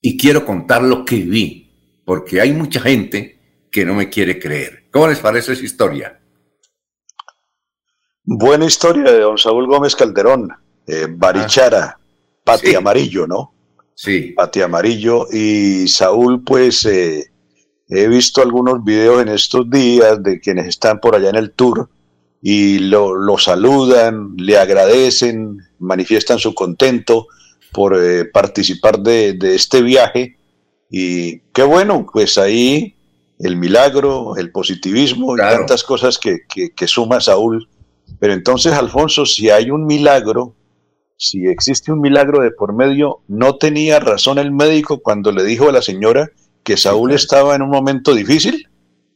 y 0.00 0.16
quiero 0.16 0.44
contar 0.44 0.84
lo 0.84 1.04
que 1.04 1.16
vi, 1.16 2.02
porque 2.04 2.40
hay 2.40 2.52
mucha 2.52 2.80
gente 2.80 3.66
que 3.72 3.84
no 3.84 3.94
me 3.94 4.10
quiere 4.10 4.38
creer. 4.38 4.88
¿Cómo 4.92 5.08
les 5.08 5.18
parece 5.18 5.54
esa 5.54 5.64
historia? 5.64 6.20
Buena 8.22 8.66
historia 8.66 9.10
de 9.10 9.20
don 9.20 9.38
Saúl 9.38 9.66
Gómez 9.66 9.96
Calderón, 9.96 10.61
eh, 10.86 11.06
Barichara, 11.08 11.96
ah, 11.96 12.00
Pati 12.44 12.74
Amarillo, 12.74 13.26
¿no? 13.26 13.54
Sí. 13.94 14.32
Pati 14.36 14.62
Amarillo 14.62 15.26
y 15.30 15.86
Saúl, 15.88 16.42
pues 16.42 16.84
eh, 16.86 17.30
he 17.88 18.08
visto 18.08 18.42
algunos 18.42 18.82
videos 18.82 19.22
en 19.22 19.28
estos 19.28 19.68
días 19.70 20.22
de 20.22 20.40
quienes 20.40 20.66
están 20.66 20.98
por 20.98 21.14
allá 21.14 21.30
en 21.30 21.36
el 21.36 21.52
tour 21.52 21.88
y 22.42 22.80
lo, 22.80 23.38
saludan, 23.38 24.34
le 24.36 24.58
agradecen, 24.58 25.58
manifiestan 25.78 26.40
su 26.40 26.54
contento 26.54 27.28
por 27.72 27.96
eh, 27.96 28.24
participar 28.24 28.98
de, 28.98 29.36
este 29.54 29.80
viaje. 29.80 30.36
Y 30.90 31.38
qué 31.52 31.62
bueno, 31.62 32.04
pues 32.12 32.38
ahí 32.38 32.96
el 33.38 33.56
milagro, 33.56 34.36
el 34.36 34.50
positivismo 34.50 35.36
y 35.36 35.38
tantas 35.38 35.84
cosas 35.84 36.18
que, 36.18 36.40
que, 36.48 36.86
suma 36.88 37.20
Saúl. 37.20 37.68
Pero 38.18 38.32
entonces, 38.32 38.72
Alfonso, 38.72 39.24
si 39.24 39.48
hay 39.48 39.70
un 39.70 39.86
milagro, 39.86 40.54
si 41.22 41.46
existe 41.46 41.92
un 41.92 42.00
milagro 42.00 42.42
de 42.42 42.50
por 42.50 42.74
medio, 42.74 43.20
¿no 43.28 43.54
tenía 43.54 44.00
razón 44.00 44.38
el 44.38 44.50
médico 44.50 44.98
cuando 44.98 45.30
le 45.30 45.44
dijo 45.44 45.68
a 45.68 45.72
la 45.72 45.80
señora 45.80 46.32
que 46.64 46.76
Saúl 46.76 47.12
estaba 47.12 47.54
en 47.54 47.62
un 47.62 47.70
momento 47.70 48.12
difícil? 48.12 48.68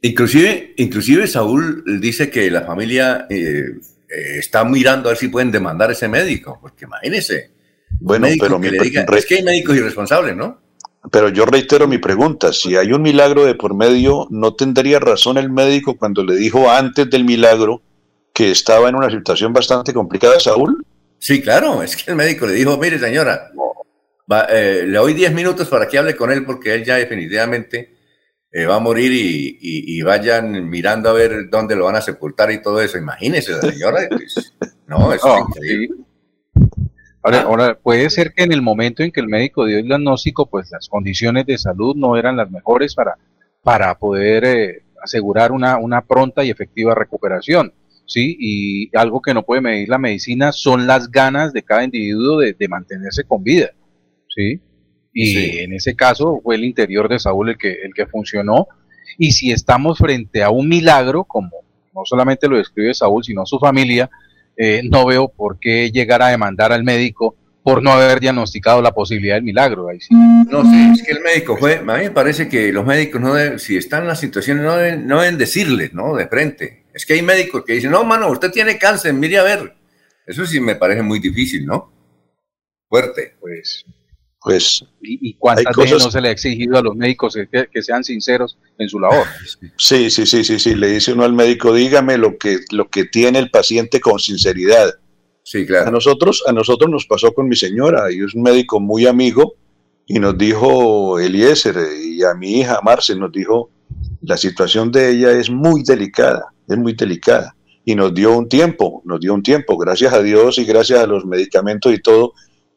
Inclusive, 0.02 0.74
inclusive 0.76 1.26
Saúl 1.26 1.82
dice 2.00 2.30
que 2.30 2.48
la 2.48 2.62
familia 2.62 3.26
eh, 3.28 3.64
eh, 4.08 4.38
está 4.38 4.64
mirando 4.64 5.08
a 5.08 5.12
ver 5.12 5.18
si 5.18 5.26
pueden 5.26 5.50
demandar 5.50 5.90
a 5.90 5.94
ese 5.94 6.06
médico, 6.06 6.58
porque 6.60 6.84
imagínese. 6.84 7.50
Bueno, 7.98 8.28
pero 8.38 8.60
que 8.60 8.68
es 9.18 9.26
que 9.26 9.34
hay 9.34 9.42
médicos 9.42 9.76
irresponsables, 9.76 10.36
¿no? 10.36 10.60
Pero 11.10 11.28
yo 11.30 11.44
reitero 11.44 11.88
mi 11.88 11.98
pregunta, 11.98 12.52
si 12.52 12.76
hay 12.76 12.92
un 12.92 13.02
milagro 13.02 13.44
de 13.44 13.56
por 13.56 13.74
medio, 13.74 14.28
¿no 14.30 14.54
tendría 14.54 15.00
razón 15.00 15.38
el 15.38 15.50
médico 15.50 15.96
cuando 15.96 16.22
le 16.22 16.36
dijo 16.36 16.70
antes 16.70 17.10
del 17.10 17.24
milagro 17.24 17.82
que 18.32 18.52
estaba 18.52 18.88
en 18.88 18.94
una 18.94 19.10
situación 19.10 19.52
bastante 19.52 19.92
complicada 19.92 20.38
Saúl? 20.38 20.84
Sí, 21.26 21.42
claro, 21.42 21.82
es 21.82 21.96
que 21.96 22.08
el 22.12 22.16
médico 22.16 22.46
le 22.46 22.52
dijo, 22.52 22.78
mire 22.78 23.00
señora, 23.00 23.50
eh, 24.48 24.84
le 24.86 24.96
doy 24.96 25.12
10 25.12 25.34
minutos 25.34 25.68
para 25.68 25.88
que 25.88 25.98
hable 25.98 26.14
con 26.14 26.30
él 26.30 26.44
porque 26.44 26.72
él 26.72 26.84
ya 26.84 26.94
definitivamente 26.94 27.96
eh, 28.52 28.64
va 28.64 28.76
a 28.76 28.78
morir 28.78 29.10
y, 29.12 30.00
vayan 30.02 30.70
mirando 30.70 31.10
a 31.10 31.14
ver 31.14 31.50
dónde 31.50 31.74
lo 31.74 31.86
van 31.86 31.96
a 31.96 32.00
sepultar 32.00 32.52
y 32.52 32.62
todo 32.62 32.80
eso. 32.80 32.96
Imagínese, 32.96 33.60
señora. 33.60 34.06
Pues, 34.08 34.54
no, 34.86 35.12
es 35.12 35.20
increíble. 35.48 35.96
Ahora, 37.24 37.40
ahora, 37.42 37.74
puede 37.76 38.08
ser 38.08 38.32
que 38.32 38.44
en 38.44 38.52
el 38.52 38.62
momento 38.62 39.02
en 39.02 39.10
que 39.10 39.18
el 39.18 39.26
médico 39.26 39.66
dio 39.66 39.78
el 39.78 39.86
diagnóstico, 39.86 40.46
pues 40.46 40.70
las 40.70 40.88
condiciones 40.88 41.44
de 41.44 41.58
salud 41.58 41.96
no 41.96 42.16
eran 42.16 42.36
las 42.36 42.52
mejores 42.52 42.94
para, 42.94 43.18
para 43.64 43.98
poder 43.98 44.44
eh, 44.44 44.84
asegurar 45.02 45.50
una, 45.50 45.76
una 45.76 46.02
pronta 46.02 46.44
y 46.44 46.50
efectiva 46.50 46.94
recuperación. 46.94 47.72
¿Sí? 48.06 48.36
Y 48.38 48.96
algo 48.96 49.20
que 49.20 49.34
no 49.34 49.44
puede 49.44 49.60
medir 49.60 49.88
la 49.88 49.98
medicina 49.98 50.52
son 50.52 50.86
las 50.86 51.10
ganas 51.10 51.52
de 51.52 51.62
cada 51.62 51.84
individuo 51.84 52.38
de, 52.38 52.52
de 52.54 52.68
mantenerse 52.68 53.24
con 53.24 53.42
vida, 53.42 53.70
¿sí? 54.34 54.60
Y 55.18 55.60
en 55.60 55.72
ese 55.72 55.96
caso 55.96 56.40
fue 56.42 56.56
el 56.56 56.64
interior 56.64 57.08
de 57.08 57.18
Saúl 57.18 57.48
el 57.48 57.56
que, 57.56 57.72
el 57.72 57.94
que 57.94 58.06
funcionó. 58.06 58.68
Y 59.16 59.32
si 59.32 59.50
estamos 59.50 59.96
frente 59.96 60.42
a 60.42 60.50
un 60.50 60.68
milagro, 60.68 61.24
como 61.24 61.50
no 61.94 62.02
solamente 62.04 62.48
lo 62.48 62.58
describe 62.58 62.92
Saúl, 62.92 63.24
sino 63.24 63.46
su 63.46 63.58
familia, 63.58 64.10
eh, 64.58 64.82
no 64.84 65.06
veo 65.06 65.28
por 65.28 65.58
qué 65.58 65.90
llegar 65.90 66.20
a 66.20 66.28
demandar 66.28 66.70
al 66.70 66.84
médico 66.84 67.34
por 67.62 67.82
no 67.82 67.92
haber 67.92 68.20
diagnosticado 68.20 68.82
la 68.82 68.92
posibilidad 68.92 69.36
del 69.36 69.42
milagro. 69.42 69.88
No, 70.50 70.62
sí, 70.62 70.90
es 70.92 71.02
que 71.02 71.12
el 71.12 71.20
médico 71.20 71.56
fue, 71.56 71.78
a 71.78 71.82
mí 71.82 72.04
me 72.04 72.10
parece 72.10 72.46
que 72.48 72.70
los 72.70 72.84
médicos 72.84 73.20
no 73.20 73.34
deben, 73.34 73.58
si 73.58 73.76
están 73.76 74.02
en 74.02 74.08
las 74.08 74.20
situaciones, 74.20 74.62
no 74.62 74.76
deben, 74.76 75.06
no 75.06 75.22
deben 75.22 75.38
decirles, 75.38 75.94
¿no? 75.94 76.14
De 76.14 76.28
frente. 76.28 76.84
Es 76.96 77.04
que 77.04 77.12
hay 77.12 77.22
médicos 77.22 77.62
que 77.64 77.74
dicen, 77.74 77.90
no, 77.90 78.04
mano, 78.04 78.30
usted 78.30 78.50
tiene 78.50 78.78
cáncer, 78.78 79.12
mire 79.12 79.36
a 79.38 79.42
ver. 79.42 79.76
Eso 80.26 80.46
sí 80.46 80.60
me 80.60 80.76
parece 80.76 81.02
muy 81.02 81.20
difícil, 81.20 81.66
¿no? 81.66 81.92
Fuerte. 82.88 83.36
Pues 83.38 83.84
pues... 84.46 84.84
¿Y, 85.02 85.34
cuántas 85.34 85.74
veces 85.74 86.04
no 86.04 86.08
se 86.08 86.20
le 86.20 86.28
ha 86.28 86.30
exigido 86.30 86.78
a 86.78 86.82
los 86.82 86.94
médicos 86.94 87.36
que, 87.50 87.82
sean 87.82 88.04
sinceros 88.04 88.56
en 88.78 88.88
su 88.88 89.00
labor? 89.00 89.26
Sí, 89.76 90.08
sí, 90.08 90.24
sí, 90.24 90.44
sí, 90.44 90.60
sí, 90.60 90.76
le 90.76 90.86
dice 90.86 91.14
uno 91.14 91.24
al 91.24 91.32
médico, 91.32 91.74
dígame 91.74 92.16
lo 92.16 92.38
que, 92.38 92.60
lo 92.70 92.88
que 92.88 93.06
tiene 93.06 93.40
el 93.40 93.50
paciente 93.50 93.98
con 93.98 94.20
sinceridad. 94.20 94.94
Sí, 95.42 95.66
claro. 95.66 95.88
A 95.88 95.90
nosotros, 95.90 96.44
a 96.46 96.52
nosotros 96.52 96.88
nos 96.88 97.06
pasó 97.06 97.34
con 97.34 97.48
mi 97.48 97.56
señora, 97.56 98.12
y 98.12 98.22
es 98.22 98.36
un 98.36 98.42
médico 98.42 98.78
muy 98.78 99.08
amigo, 99.08 99.56
y 100.06 100.20
nos 100.20 100.38
dijo 100.38 101.18
Eliezer, 101.18 101.76
y 102.04 102.22
a 102.22 102.34
mi 102.34 102.60
hija 102.60 102.78
Marce 102.84 103.16
nos 103.16 103.32
dijo, 103.32 103.72
la 104.22 104.36
situación 104.36 104.92
de 104.92 105.10
ella 105.10 105.32
es 105.32 105.50
muy 105.50 105.82
delicada, 105.82 106.54
es 106.68 106.78
muy 106.78 106.94
delicada. 106.94 107.54
Y 107.84 107.94
nos 107.94 108.12
dio 108.12 108.36
un 108.36 108.48
tiempo, 108.48 109.02
nos 109.04 109.20
dio 109.20 109.32
un 109.32 109.42
tiempo, 109.42 109.76
gracias 109.76 110.12
a 110.12 110.22
Dios 110.22 110.58
y 110.58 110.64
gracias 110.64 111.00
a 111.00 111.06
los 111.06 111.24
medicamentos 111.24 111.92
y 111.92 112.00
todo, 112.00 112.32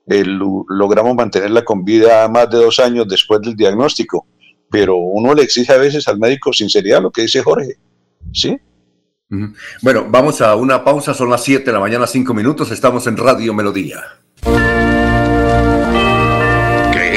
eh, 0.07 0.23
logramos 0.25 1.15
mantenerla 1.15 1.63
con 1.63 1.83
vida 1.83 2.27
más 2.27 2.49
de 2.49 2.57
dos 2.57 2.79
años 2.79 3.07
después 3.07 3.41
del 3.41 3.55
diagnóstico. 3.55 4.27
Pero 4.69 4.97
uno 4.97 5.33
le 5.33 5.43
exige 5.43 5.73
a 5.73 5.77
veces 5.77 6.07
al 6.07 6.19
médico 6.19 6.53
sinceridad, 6.53 7.01
lo 7.01 7.11
que 7.11 7.23
dice 7.23 7.41
Jorge. 7.41 7.77
¿Sí? 8.31 8.55
Bueno, 9.81 10.07
vamos 10.09 10.41
a 10.41 10.55
una 10.55 10.83
pausa, 10.83 11.13
son 11.13 11.29
las 11.29 11.43
7 11.43 11.63
de 11.63 11.71
la 11.71 11.79
mañana, 11.79 12.07
5 12.07 12.33
minutos, 12.33 12.71
estamos 12.71 13.05
en 13.05 13.17
Radio 13.17 13.53
Melodía. 13.53 14.01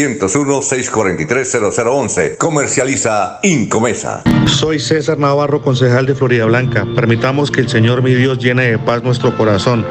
301-643-0011. 0.00 2.36
Comercializa 2.36 3.38
Incomesa. 3.42 4.22
Soy 4.46 4.78
César 4.78 5.18
Navarro, 5.18 5.60
concejal 5.62 6.06
de 6.06 6.14
Florida 6.14 6.44
Blanca. 6.46 6.86
Permitamos 6.94 7.50
que 7.50 7.60
el 7.60 7.68
Señor 7.68 8.02
mi 8.02 8.14
Dios 8.14 8.38
llene 8.38 8.70
de 8.70 8.78
paz 8.78 9.02
nuestro 9.02 9.36
corazón. 9.36 9.84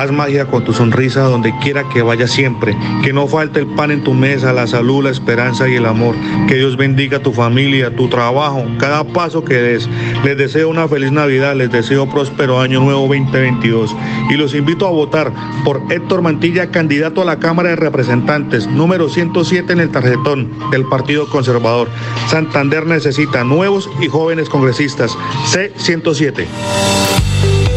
Haz 0.00 0.12
magia 0.12 0.46
con 0.46 0.64
tu 0.64 0.72
sonrisa 0.72 1.20
donde 1.24 1.54
quiera 1.58 1.86
que 1.90 2.00
vaya 2.00 2.26
siempre. 2.26 2.74
Que 3.04 3.12
no 3.12 3.26
falte 3.26 3.60
el 3.60 3.66
pan 3.66 3.90
en 3.90 4.02
tu 4.02 4.14
mesa, 4.14 4.50
la 4.50 4.66
salud, 4.66 5.04
la 5.04 5.10
esperanza 5.10 5.68
y 5.68 5.74
el 5.74 5.84
amor. 5.84 6.14
Que 6.48 6.54
Dios 6.54 6.78
bendiga 6.78 7.18
tu 7.18 7.34
familia, 7.34 7.94
tu 7.94 8.08
trabajo, 8.08 8.64
cada 8.78 9.04
paso 9.04 9.44
que 9.44 9.56
des. 9.56 9.90
Les 10.24 10.38
deseo 10.38 10.70
una 10.70 10.88
feliz 10.88 11.12
Navidad, 11.12 11.54
les 11.54 11.70
deseo 11.70 12.08
próspero 12.08 12.60
año 12.60 12.80
nuevo 12.80 13.02
2022. 13.02 13.94
Y 14.30 14.36
los 14.36 14.54
invito 14.54 14.86
a 14.86 14.90
votar 14.90 15.34
por 15.66 15.82
Héctor 15.90 16.22
Mantilla, 16.22 16.70
candidato 16.70 17.20
a 17.20 17.26
la 17.26 17.38
Cámara 17.38 17.68
de 17.68 17.76
Representantes, 17.76 18.68
número 18.68 19.10
107 19.10 19.70
en 19.70 19.80
el 19.80 19.90
tarjetón 19.90 20.50
del 20.70 20.86
Partido 20.86 21.28
Conservador. 21.28 21.90
Santander 22.30 22.86
necesita 22.86 23.44
nuevos 23.44 23.90
y 24.00 24.08
jóvenes 24.08 24.48
congresistas. 24.48 25.14
C107. 25.52 26.46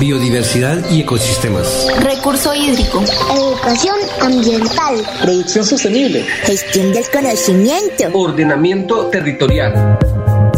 Biodiversidad 0.00 0.90
y 0.90 1.02
ecosistemas. 1.02 1.86
Recurso 2.02 2.54
hídrico. 2.54 3.04
Educación 3.36 3.96
ambiental. 4.22 4.96
Producción 5.20 5.62
sostenible. 5.62 6.24
Gestión 6.44 6.90
del 6.90 7.04
conocimiento. 7.10 8.04
Ordenamiento 8.14 9.08
territorial. 9.08 9.98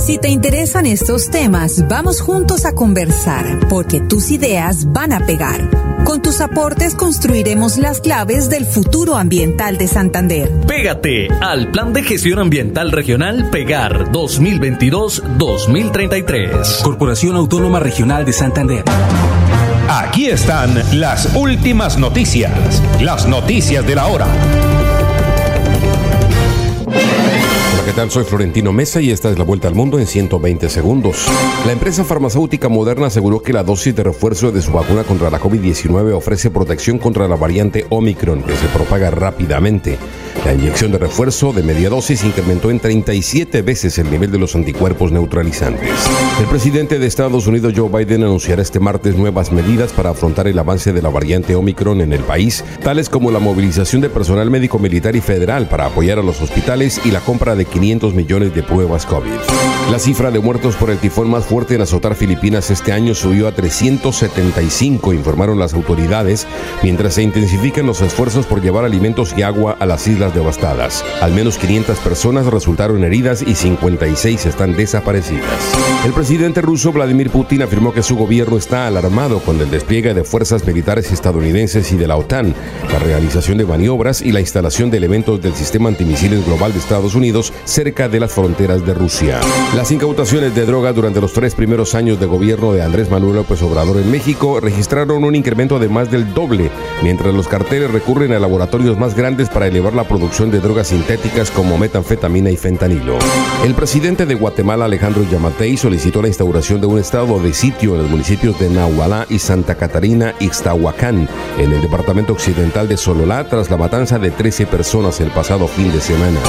Si 0.05 0.19
te 0.19 0.29
interesan 0.29 0.85
estos 0.85 1.31
temas, 1.31 1.87
vamos 1.87 2.21
juntos 2.21 2.65
a 2.65 2.75
conversar, 2.75 3.69
porque 3.69 4.01
tus 4.01 4.33
ideas 4.33 4.93
van 4.93 5.13
a 5.13 5.25
pegar. 5.27 5.71
Con 6.03 6.21
tus 6.21 6.41
aportes 6.41 6.97
construiremos 6.97 7.79
las 7.79 8.01
claves 8.01 8.51
del 8.51 8.67
futuro 8.67 9.17
ambiental 9.17 9.79
de 9.79 9.87
Santander. 9.87 10.51
Pégate 10.67 11.29
al 11.41 11.71
Plan 11.71 11.93
de 11.93 12.03
Gestión 12.03 12.41
Ambiental 12.41 12.91
Regional 12.91 13.49
Pegar 13.51 14.11
2022-2033. 14.11 16.83
Corporación 16.83 17.37
Autónoma 17.37 17.79
Regional 17.79 18.25
de 18.25 18.33
Santander. 18.33 18.83
Aquí 19.89 20.27
están 20.27 20.83
las 20.99 21.37
últimas 21.37 21.97
noticias, 21.97 22.83
las 23.01 23.29
noticias 23.29 23.87
de 23.87 23.95
la 23.95 24.09
hora. 24.09 24.27
¿Qué 27.93 27.97
tal? 27.97 28.11
Soy 28.11 28.25
Florentino 28.25 28.73
Mesa 28.73 29.03
y 29.03 29.11
esta 29.11 29.29
es 29.31 29.37
la 29.37 29.45
vuelta 29.45 29.69
al 29.69 29.75
mundo 29.75 29.99
en 29.99 30.07
120 30.07 30.71
segundos. 30.71 31.27
La 31.67 31.73
empresa 31.73 32.05
farmacéutica 32.05 32.71
Moderna 32.71 33.09
aseguró 33.09 33.43
que 33.43 33.53
la 33.53 33.65
dosis 33.65 33.95
de 33.95 34.03
refuerzo 34.03 34.51
de 34.51 34.63
su 34.63 34.73
vacuna 34.73 35.05
contra 35.05 35.29
la 35.29 35.39
COVID-19 35.39 36.15
ofrece 36.15 36.51
protección 36.51 36.99
contra 36.99 37.29
la 37.29 37.37
variante 37.37 37.85
Omicron 37.91 38.45
que 38.45 38.57
se 38.57 38.67
propaga 38.69 39.11
rápidamente. 39.11 39.99
La 40.45 40.55
inyección 40.55 40.91
de 40.91 40.99
refuerzo 40.99 41.53
de 41.53 41.63
media 41.63 41.89
dosis 41.89 42.25
incrementó 42.25 42.71
en 42.71 42.81
37 42.81 43.63
veces 43.63 43.99
el 43.99 44.11
nivel 44.11 44.31
de 44.33 44.39
los 44.39 44.57
anticuerpos 44.57 45.13
neutralizantes. 45.13 45.91
El 46.41 46.47
presidente 46.47 46.99
de 46.99 47.07
Estados 47.07 47.47
Unidos 47.47 47.75
Joe 47.77 47.89
Biden 47.89 48.25
anunciará 48.25 48.63
este 48.63 48.81
martes 48.81 49.17
nuevas 49.17 49.53
medidas 49.53 49.93
para 49.93 50.11
afrontar 50.11 50.49
el 50.49 50.59
avance 50.59 50.93
de 50.93 51.03
la 51.03 51.11
variante 51.11 51.55
Omicron 51.55 52.01
en 52.01 52.13
el 52.13 52.23
país, 52.23 52.65
tales 52.83 53.09
como 53.09 53.31
la 53.31 53.39
movilización 53.39 54.03
de 54.03 54.11
personal 54.11 54.51
médico 54.51 54.79
militar 54.79 55.15
y 55.15 55.21
federal 55.21 55.69
para 55.69 55.87
apoyar 55.87 56.19
a 56.19 56.23
los 56.23 56.41
hospitales 56.41 57.01
y 57.05 57.11
la 57.11 57.21
compra 57.21 57.55
de 57.55 57.65
500 57.65 58.15
millones 58.15 58.55
de 58.55 58.63
pruebas 58.63 59.07
COVID. 59.07 59.31
La 59.91 59.99
cifra 59.99 60.31
de 60.31 60.39
muertos 60.39 60.77
por 60.77 60.91
el 60.91 60.99
tifón 60.99 61.29
más 61.29 61.45
fuerte 61.45 61.75
en 61.75 61.83
azotar 61.83 62.15
Filipinas 62.15 62.71
este 62.71 62.93
año 62.93 63.15
subió 63.15 63.47
a 63.47 63.53
375, 63.53 65.13
informaron 65.13 65.59
las 65.59 65.75
autoridades, 65.75 66.47
mientras 66.83 67.15
se 67.15 67.23
intensifican 67.23 67.87
los 67.87 68.01
esfuerzos 68.01 68.47
por 68.47 68.63
llevar 68.63 68.87
alimentos 68.87 69.35
y 69.37 69.43
agua 69.43 69.77
a 69.79 69.85
las 69.85 70.07
islas 70.07 70.35
devastadas. 70.35 71.05
Al 71.21 71.33
menos 71.33 71.59
500 71.59 71.99
personas 71.99 72.47
resultaron 72.47 73.05
heridas 73.05 73.43
y 73.43 73.55
56 73.55 74.47
están 74.47 74.75
desaparecidas. 74.75 75.45
El 76.07 76.13
presidente 76.13 76.63
ruso 76.63 76.91
Vladimir 76.93 77.29
Putin 77.29 77.63
afirmó 77.63 77.93
que 77.93 78.03
su 78.03 78.17
gobierno 78.17 78.57
está 78.57 78.87
alarmado 78.87 79.41
con 79.41 79.61
el 79.61 79.71
despliegue 79.71 80.15
de 80.15 80.25
fuerzas 80.25 80.67
militares 80.67 81.13
estadounidenses 81.13 81.93
y 81.93 81.97
de 81.97 82.07
la 82.07 82.17
OTAN, 82.17 82.55
la 82.91 82.99
realización 82.99 83.59
de 83.59 83.67
maniobras 83.67 84.23
y 84.23 84.33
la 84.33 84.41
instalación 84.41 84.91
de 84.91 84.97
elementos 84.97 85.43
del 85.43 85.55
sistema 85.55 85.91
antimisiles 85.91 86.47
global 86.47 86.73
de 86.73 86.79
Estados 86.79 87.15
Unidos 87.15 87.53
cerca 87.65 88.09
de 88.09 88.21
las 88.21 88.33
fronteras 88.33 88.87
de 88.87 88.95
Rusia. 88.95 89.41
Las 89.75 89.91
incautaciones 89.91 90.55
de 90.55 90.67
droga 90.67 90.93
durante 90.93 91.23
los 91.23 91.33
tres 91.33 91.55
primeros 91.55 91.95
años 91.95 92.21
de 92.21 92.27
gobierno 92.27 92.73
de 92.73 92.83
Andrés 92.83 93.11
Manuel 93.11 93.37
López 93.37 93.63
Obrador 93.63 93.97
en 93.97 94.11
México 94.11 94.61
registraron 94.61 95.25
un 95.25 95.35
incremento 95.35 95.79
de 95.79 95.89
más 95.89 96.11
del 96.11 96.35
doble, 96.35 96.71
mientras 97.03 97.33
los 97.33 97.49
carteles 97.49 97.91
recurren 97.91 98.33
a 98.33 98.39
laboratorios 98.39 98.99
más 98.99 99.15
grandes 99.15 99.49
para 99.49 99.69
elevar 99.69 99.95
la 99.95 100.05
producción 100.05 100.51
de 100.51 100.61
drogas 100.61 100.89
sintéticas 100.89 101.51
como 101.51 101.79
metanfetamina 101.79 102.51
y 102.51 102.59
fentanilo. 102.59 103.19
El 103.65 103.75
presidente 103.75 104.27
de 104.27 104.35
Guatemala, 104.35 104.85
Alejandro 104.85 105.25
Yamatei, 105.25 105.79
solicitó 105.79 106.21
la 106.21 106.29
instauración 106.29 106.79
de 106.83 106.89
un 106.89 106.99
estado 106.99 107.41
de 107.41 107.55
sitio 107.55 107.95
en 107.95 108.03
los 108.03 108.11
municipios 108.11 108.61
de 108.61 108.69
Nahualá 108.69 109.25
y 109.31 109.39
Santa 109.39 109.77
Catarina, 109.77 110.35
Ixtahuacán, 110.39 111.31
en 111.59 111.73
el 111.73 111.81
departamento 111.81 112.35
occidental 112.35 112.89
de 112.89 112.99
Sololá, 112.99 113.49
tras 113.49 113.71
la 113.71 113.79
matanza 113.79 114.19
de 114.19 114.33
13 114.33 114.67
personas 114.67 115.19
el 115.23 115.31
pasado 115.31 115.67
fin 115.67 115.91
de 115.91 116.01
semana. 116.03 116.41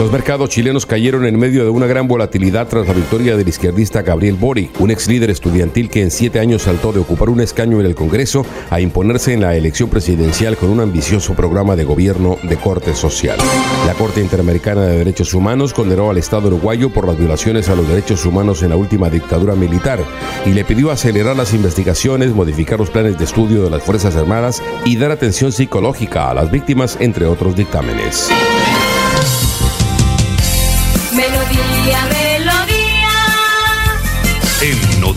Los 0.00 0.10
mercados 0.10 0.48
chilenos 0.48 0.86
cayeron 0.86 1.26
en 1.26 1.38
medio 1.38 1.62
de 1.62 1.68
una 1.68 1.86
gran 1.86 2.08
volatilidad 2.08 2.66
tras 2.68 2.88
la 2.88 2.94
victoria 2.94 3.36
del 3.36 3.46
izquierdista 3.46 4.00
Gabriel 4.00 4.34
Boric, 4.34 4.80
un 4.80 4.90
ex 4.90 5.06
líder 5.08 5.28
estudiantil 5.28 5.90
que 5.90 6.00
en 6.00 6.10
siete 6.10 6.40
años 6.40 6.62
saltó 6.62 6.90
de 6.90 7.00
ocupar 7.00 7.28
un 7.28 7.42
escaño 7.42 7.80
en 7.80 7.84
el 7.84 7.94
Congreso 7.94 8.46
a 8.70 8.80
imponerse 8.80 9.34
en 9.34 9.42
la 9.42 9.54
elección 9.54 9.90
presidencial 9.90 10.56
con 10.56 10.70
un 10.70 10.80
ambicioso 10.80 11.34
programa 11.34 11.76
de 11.76 11.84
gobierno 11.84 12.38
de 12.42 12.56
corte 12.56 12.94
social. 12.94 13.36
La 13.86 13.92
Corte 13.92 14.22
Interamericana 14.22 14.86
de 14.86 14.96
Derechos 14.96 15.34
Humanos 15.34 15.74
condenó 15.74 16.08
al 16.08 16.16
Estado 16.16 16.48
uruguayo 16.48 16.88
por 16.88 17.06
las 17.06 17.18
violaciones 17.18 17.68
a 17.68 17.76
los 17.76 17.86
derechos 17.86 18.24
humanos 18.24 18.62
en 18.62 18.70
la 18.70 18.76
última 18.76 19.10
dictadura 19.10 19.54
militar 19.54 20.00
y 20.46 20.54
le 20.54 20.64
pidió 20.64 20.90
acelerar 20.90 21.36
las 21.36 21.52
investigaciones, 21.52 22.34
modificar 22.34 22.78
los 22.78 22.88
planes 22.88 23.18
de 23.18 23.24
estudio 23.24 23.64
de 23.64 23.70
las 23.70 23.82
Fuerzas 23.82 24.16
Armadas 24.16 24.62
y 24.86 24.96
dar 24.96 25.10
atención 25.10 25.52
psicológica 25.52 26.30
a 26.30 26.34
las 26.34 26.50
víctimas, 26.50 26.96
entre 27.00 27.26
otros 27.26 27.54
dictámenes. 27.54 28.30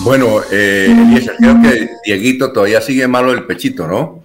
Bueno, 0.00 0.40
eh, 0.50 0.86
Eliezer, 0.90 1.36
creo 1.38 1.60
que 1.62 1.90
Dieguito 2.04 2.52
todavía 2.52 2.80
sigue 2.80 3.08
malo 3.08 3.32
el 3.32 3.44
pechito, 3.46 3.86
¿no? 3.86 4.22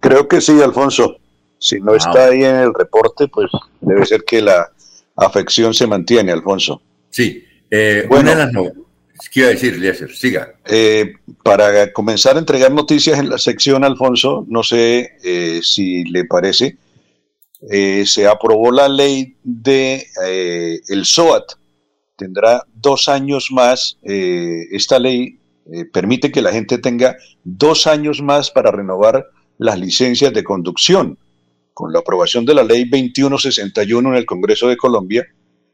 Creo 0.00 0.28
que 0.28 0.40
sí, 0.40 0.60
Alfonso. 0.62 1.16
Si 1.58 1.80
no 1.80 1.92
Ah, 1.92 1.96
está 1.96 2.24
ahí 2.26 2.42
en 2.44 2.56
el 2.56 2.74
reporte, 2.74 3.28
pues 3.28 3.50
debe 3.80 4.04
ser 4.06 4.24
que 4.24 4.40
la 4.40 4.70
afección 5.16 5.74
se 5.74 5.86
mantiene, 5.86 6.32
Alfonso. 6.32 6.82
Sí. 7.10 7.44
Eh, 7.70 8.06
Bueno. 8.08 8.34
las 8.34 8.52
no- 8.52 8.70
¿Qué 9.30 9.40
iba 9.40 9.48
a 9.48 9.52
decir, 9.52 9.74
Eliezer? 9.74 10.10
Siga. 10.14 10.54
Eh, 10.66 11.14
para 11.44 11.92
comenzar 11.92 12.36
a 12.36 12.40
entregar 12.40 12.72
noticias 12.72 13.18
en 13.18 13.28
la 13.30 13.38
sección, 13.38 13.84
Alfonso, 13.84 14.44
no 14.48 14.62
sé 14.62 15.12
eh, 15.22 15.60
si 15.62 16.04
le 16.04 16.24
parece, 16.24 16.76
eh, 17.70 18.04
se 18.04 18.26
aprobó 18.26 18.72
la 18.72 18.88
ley 18.88 19.36
de 19.44 20.06
el 20.88 21.04
SOAT. 21.04 21.44
Tendrá 22.22 22.64
dos 22.74 23.08
años 23.08 23.48
más. 23.50 23.98
esta 24.02 24.98
ley 24.98 25.38
permite 25.92 26.30
que 26.30 26.42
la 26.42 26.52
gente 26.52 26.78
tenga 26.78 27.16
dos 27.44 27.86
años 27.86 28.22
más 28.22 28.50
para 28.50 28.70
renovar 28.70 29.26
las 29.58 29.78
licencias 29.78 30.32
de 30.32 30.44
conducción. 30.44 31.18
Con 31.74 31.92
la 31.92 32.00
aprobación 32.00 32.44
de 32.44 32.54
la 32.54 32.62
ley 32.62 32.84
2161 32.84 34.10
en 34.10 34.14
el 34.14 34.26
Congreso 34.26 34.68
de 34.68 34.76
Colombia, 34.76 35.26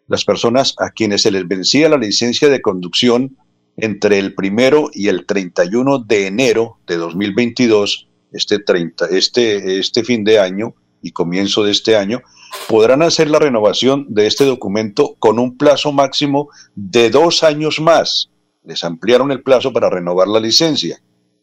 las 0.07 0.25
personas 0.25 0.75
a 0.79 0.91
quienes 0.91 1.23
se 1.23 1.31
les 1.31 1.47
vencía 1.47 1.89
la 1.89 1.99
licencia 1.99 2.49
de 2.49 2.63
conducción 2.63 3.37
entre 3.77 4.19
el 4.19 4.35
primero 4.35 4.91
y 4.93 5.09
el 5.09 5.27
31 5.27 6.01
de 6.01 6.27
enero 6.27 6.79
de 6.87 6.97
2022, 6.97 8.09
este, 8.33 8.59
30, 8.59 9.07
este, 9.07 9.79
este 9.79 10.03
fin 10.03 10.25
de 10.25 10.41
año 10.41 10.75
y 11.03 11.13
comienzo 11.13 11.63
de 11.63 11.73
este 11.73 11.97
año, 11.97 12.23
podrán 12.69 13.03
hacer 13.03 13.31
la 13.31 13.39
renovación 13.39 14.07
de 14.09 14.27
este 14.27 14.45
documento 14.45 15.17
con 15.19 15.39
un 15.39 15.57
plazo 15.57 15.93
máximo 15.93 16.49
de 16.75 17.11
dos 17.11 17.43
años 17.43 17.81
más. 17.81 18.31
Les 18.65 18.85
ampliaron 18.85 19.31
el 19.31 19.43
plazo 19.43 19.73
para 19.73 19.91
renovar 19.91 20.29
la 20.29 20.41
licencia. 20.41 21.01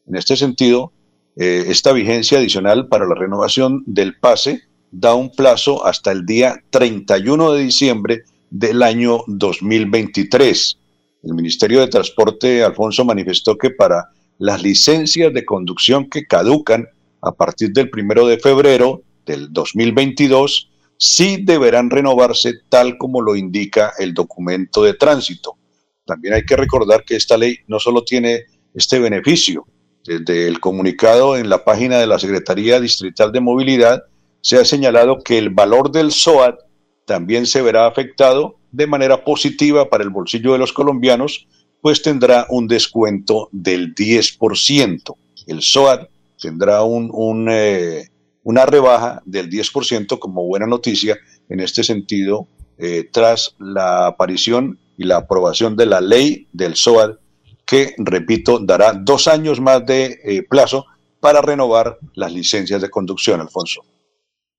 En 0.08 0.16
este 0.16 0.36
sentido, 0.36 0.92
eh, 1.36 1.66
esta 1.68 1.92
vigencia 1.92 2.38
adicional 2.38 2.88
para 2.88 3.06
la 3.06 3.16
renovación 3.16 3.84
del 3.86 4.18
pase 4.18 4.62
da 4.92 5.14
un 5.14 5.32
plazo 5.32 5.86
hasta 5.86 6.12
el 6.12 6.26
día 6.26 6.64
31 6.70 7.54
de 7.54 7.64
diciembre 7.64 8.24
del 8.50 8.84
año 8.84 9.24
2023. 9.28 10.78
El 11.24 11.34
Ministerio 11.34 11.82
de 11.82 11.88
Transporte, 11.88 12.64
Alfonso, 12.64 13.04
manifestó 13.04 13.58
que 13.58 13.72
para 13.72 14.10
las 14.38 14.62
licencias 14.62 15.34
de 15.34 15.44
conducción 15.44 16.10
que 16.10 16.26
caducan 16.26 16.88
a 17.22 17.32
partir 17.32 17.72
del 17.72 17.90
primero 17.90 18.28
de 18.28 18.38
febrero 18.38 19.02
del 19.26 19.52
2022, 19.52 20.70
sí 20.98 21.38
deberán 21.44 21.90
renovarse 21.90 22.54
tal 22.70 22.98
como 22.98 23.22
lo 23.22 23.36
indica 23.36 23.94
el 23.98 24.14
documento 24.14 24.84
de 24.84 24.94
tránsito. 24.94 25.58
También 26.06 26.36
hay 26.36 26.46
que 26.46 26.56
recordar 26.56 27.04
que 27.04 27.16
esta 27.16 27.38
ley 27.38 27.58
no 27.68 27.80
solo 27.80 28.04
tiene 28.04 28.46
este 28.74 29.00
beneficio, 29.00 29.66
desde 30.06 30.48
el 30.48 30.60
comunicado 30.60 31.36
en 31.36 31.50
la 31.50 31.64
página 31.64 31.98
de 31.98 32.08
la 32.08 32.20
Secretaría 32.20 32.80
Distrital 32.80 33.32
de 33.32 33.42
Movilidad 33.42 34.04
se 34.42 34.58
ha 34.58 34.66
señalado 34.66 35.24
que 35.24 35.40
el 35.40 35.50
valor 35.50 35.92
del 35.92 36.12
SOAT 36.12 36.60
también 37.06 37.48
se 37.48 37.64
verá 37.64 37.88
afectado 37.88 38.58
de 38.72 38.86
manera 38.86 39.24
positiva 39.24 39.90
para 39.90 40.04
el 40.04 40.12
bolsillo 40.12 40.54
de 40.54 40.60
los 40.60 40.74
colombianos, 40.74 41.48
pues 41.82 42.04
tendrá 42.04 42.46
un 42.50 42.68
descuento 42.68 43.50
del 43.52 43.96
10%. 43.96 45.16
El 45.48 45.62
SOAT 45.62 46.10
tendrá 46.40 46.84
un, 46.84 47.48
eh, 47.50 48.10
una 48.46 48.66
rebaja 48.66 49.22
del 49.26 49.50
10% 49.50 50.20
como 50.20 50.46
buena 50.46 50.68
noticia 50.68 51.18
en 51.50 51.60
este 51.60 51.84
sentido, 51.84 52.48
eh, 52.78 53.10
tras 53.12 53.56
la 53.60 54.06
aparición 54.08 54.80
y 54.98 55.06
la 55.06 55.18
aprobación 55.18 55.76
de 55.76 55.88
la 55.88 56.00
ley 56.00 56.48
del 56.54 56.76
SOAT, 56.76 57.20
que, 57.66 57.96
repito, 57.98 58.60
dará 58.60 58.94
dos 58.94 59.28
años 59.28 59.60
más 59.60 59.84
de 59.88 60.20
eh, 60.24 60.44
plazo 60.48 60.86
para 61.20 61.42
renovar 61.42 61.98
las 62.14 62.32
licencias 62.32 62.82
de 62.84 62.90
conducción, 62.90 63.42
Alfonso. 63.42 63.84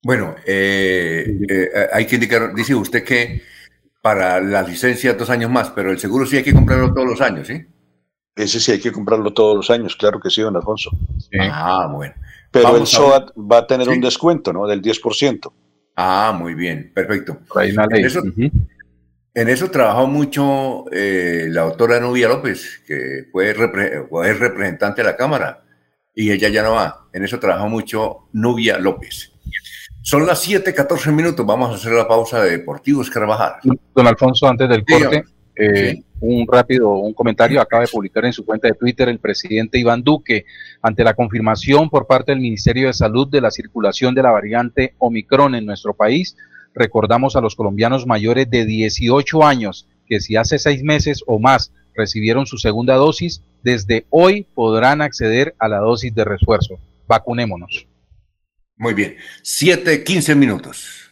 Bueno, 0.03 0.35
eh, 0.45 1.25
hay 1.93 2.05
que 2.05 2.15
indicar, 2.15 2.53
dice 2.53 2.75
usted 2.75 3.05
que 3.05 3.41
para 4.01 4.41
la 4.41 4.63
licencia 4.63 5.13
dos 5.13 5.29
años 5.29 5.49
más, 5.49 5.69
pero 5.69 5.91
el 5.91 5.99
seguro 5.99 6.25
sí 6.25 6.35
hay 6.35 6.43
que 6.43 6.53
comprarlo 6.53 6.93
todos 6.93 7.07
los 7.07 7.21
años, 7.21 7.47
¿sí? 7.47 7.65
Ese 8.35 8.59
sí 8.59 8.73
hay 8.73 8.79
que 8.81 8.91
comprarlo 8.91 9.31
todos 9.33 9.55
los 9.55 9.69
años, 9.69 9.95
claro 9.95 10.19
que 10.19 10.29
sí, 10.29 10.41
don 10.41 10.57
Alfonso. 10.57 10.91
Ah, 11.39 11.89
bueno. 11.89 12.13
Pero 12.51 12.77
el 12.77 12.87
SOAT 12.87 13.31
va 13.37 13.59
a 13.59 13.67
tener 13.67 13.89
un 13.89 14.01
descuento, 14.01 14.53
¿no? 14.53 14.67
Del 14.67 14.81
10%. 14.81 15.51
Ah, 15.95 16.35
muy 16.37 16.53
bien, 16.53 16.91
perfecto. 16.93 17.39
En 17.59 18.05
eso, 18.05 18.21
en 19.33 19.49
eso 19.49 19.71
trabajó 19.71 20.07
mucho 20.07 20.85
eh, 20.91 21.47
la 21.49 21.63
doctora 21.63 21.99
Nubia 21.99 22.27
López, 22.27 22.81
que 22.87 23.25
fue, 23.31 23.53
fue 24.09 24.33
representante 24.33 25.01
de 25.01 25.07
la 25.07 25.17
Cámara, 25.17 25.63
y 26.13 26.31
ella 26.31 26.49
ya 26.49 26.63
no 26.63 26.73
va. 26.73 27.07
En 27.13 27.23
eso 27.23 27.39
trabajó 27.39 27.67
mucho 27.67 28.29
Nubia 28.33 28.77
López. 28.77 29.31
Son 30.01 30.25
las 30.25 30.47
7:14 30.47 31.11
minutos. 31.11 31.45
Vamos 31.45 31.69
a 31.69 31.75
hacer 31.75 31.91
la 31.91 32.07
pausa 32.07 32.41
de 32.41 32.51
Deportivos 32.51 33.09
Carvajal. 33.09 33.55
Don 33.93 34.07
Alfonso, 34.07 34.47
antes 34.47 34.69
del 34.69 34.85
corte, 34.85 35.25
eh, 35.57 36.03
un 36.19 36.45
rápido 36.47 36.91
un 36.91 37.13
comentario. 37.13 37.61
Acaba 37.61 37.83
de 37.83 37.89
publicar 37.89 38.25
en 38.25 38.33
su 38.33 38.45
cuenta 38.45 38.67
de 38.67 38.73
Twitter 38.73 39.09
el 39.09 39.19
presidente 39.19 39.79
Iván 39.79 40.03
Duque 40.03 40.45
ante 40.81 41.03
la 41.03 41.13
confirmación 41.13 41.89
por 41.89 42.07
parte 42.07 42.31
del 42.31 42.41
Ministerio 42.41 42.87
de 42.87 42.93
Salud 42.93 43.27
de 43.27 43.41
la 43.41 43.51
circulación 43.51 44.15
de 44.15 44.23
la 44.23 44.31
variante 44.31 44.93
Omicron 44.97 45.55
en 45.55 45.65
nuestro 45.65 45.93
país. 45.93 46.35
Recordamos 46.73 47.35
a 47.35 47.41
los 47.41 47.55
colombianos 47.55 48.05
mayores 48.05 48.49
de 48.49 48.65
18 48.65 49.43
años 49.43 49.87
que 50.07 50.19
si 50.19 50.35
hace 50.35 50.57
seis 50.59 50.83
meses 50.83 51.23
o 51.27 51.39
más 51.39 51.73
recibieron 51.95 52.45
su 52.45 52.57
segunda 52.57 52.95
dosis, 52.95 53.41
desde 53.63 54.05
hoy 54.09 54.47
podrán 54.53 55.01
acceder 55.01 55.55
a 55.59 55.67
la 55.67 55.79
dosis 55.79 56.13
de 56.13 56.23
refuerzo. 56.23 56.79
Vacunémonos. 57.07 57.87
Muy 58.77 58.93
bien, 58.93 59.17
7, 59.41 60.03
15 60.03 60.35
minutos. 60.35 61.11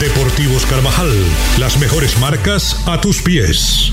Deportivos 0.00 0.66
Carvajal, 0.66 1.12
las 1.58 1.78
mejores 1.78 2.18
marcas 2.18 2.76
a 2.86 3.00
tus 3.00 3.22
pies. 3.22 3.92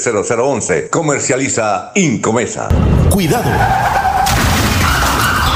301-643-0011. 0.01 0.89
Comercializa 0.89 1.91
Incomesa. 1.95 2.67
Cuidado. 3.09 3.49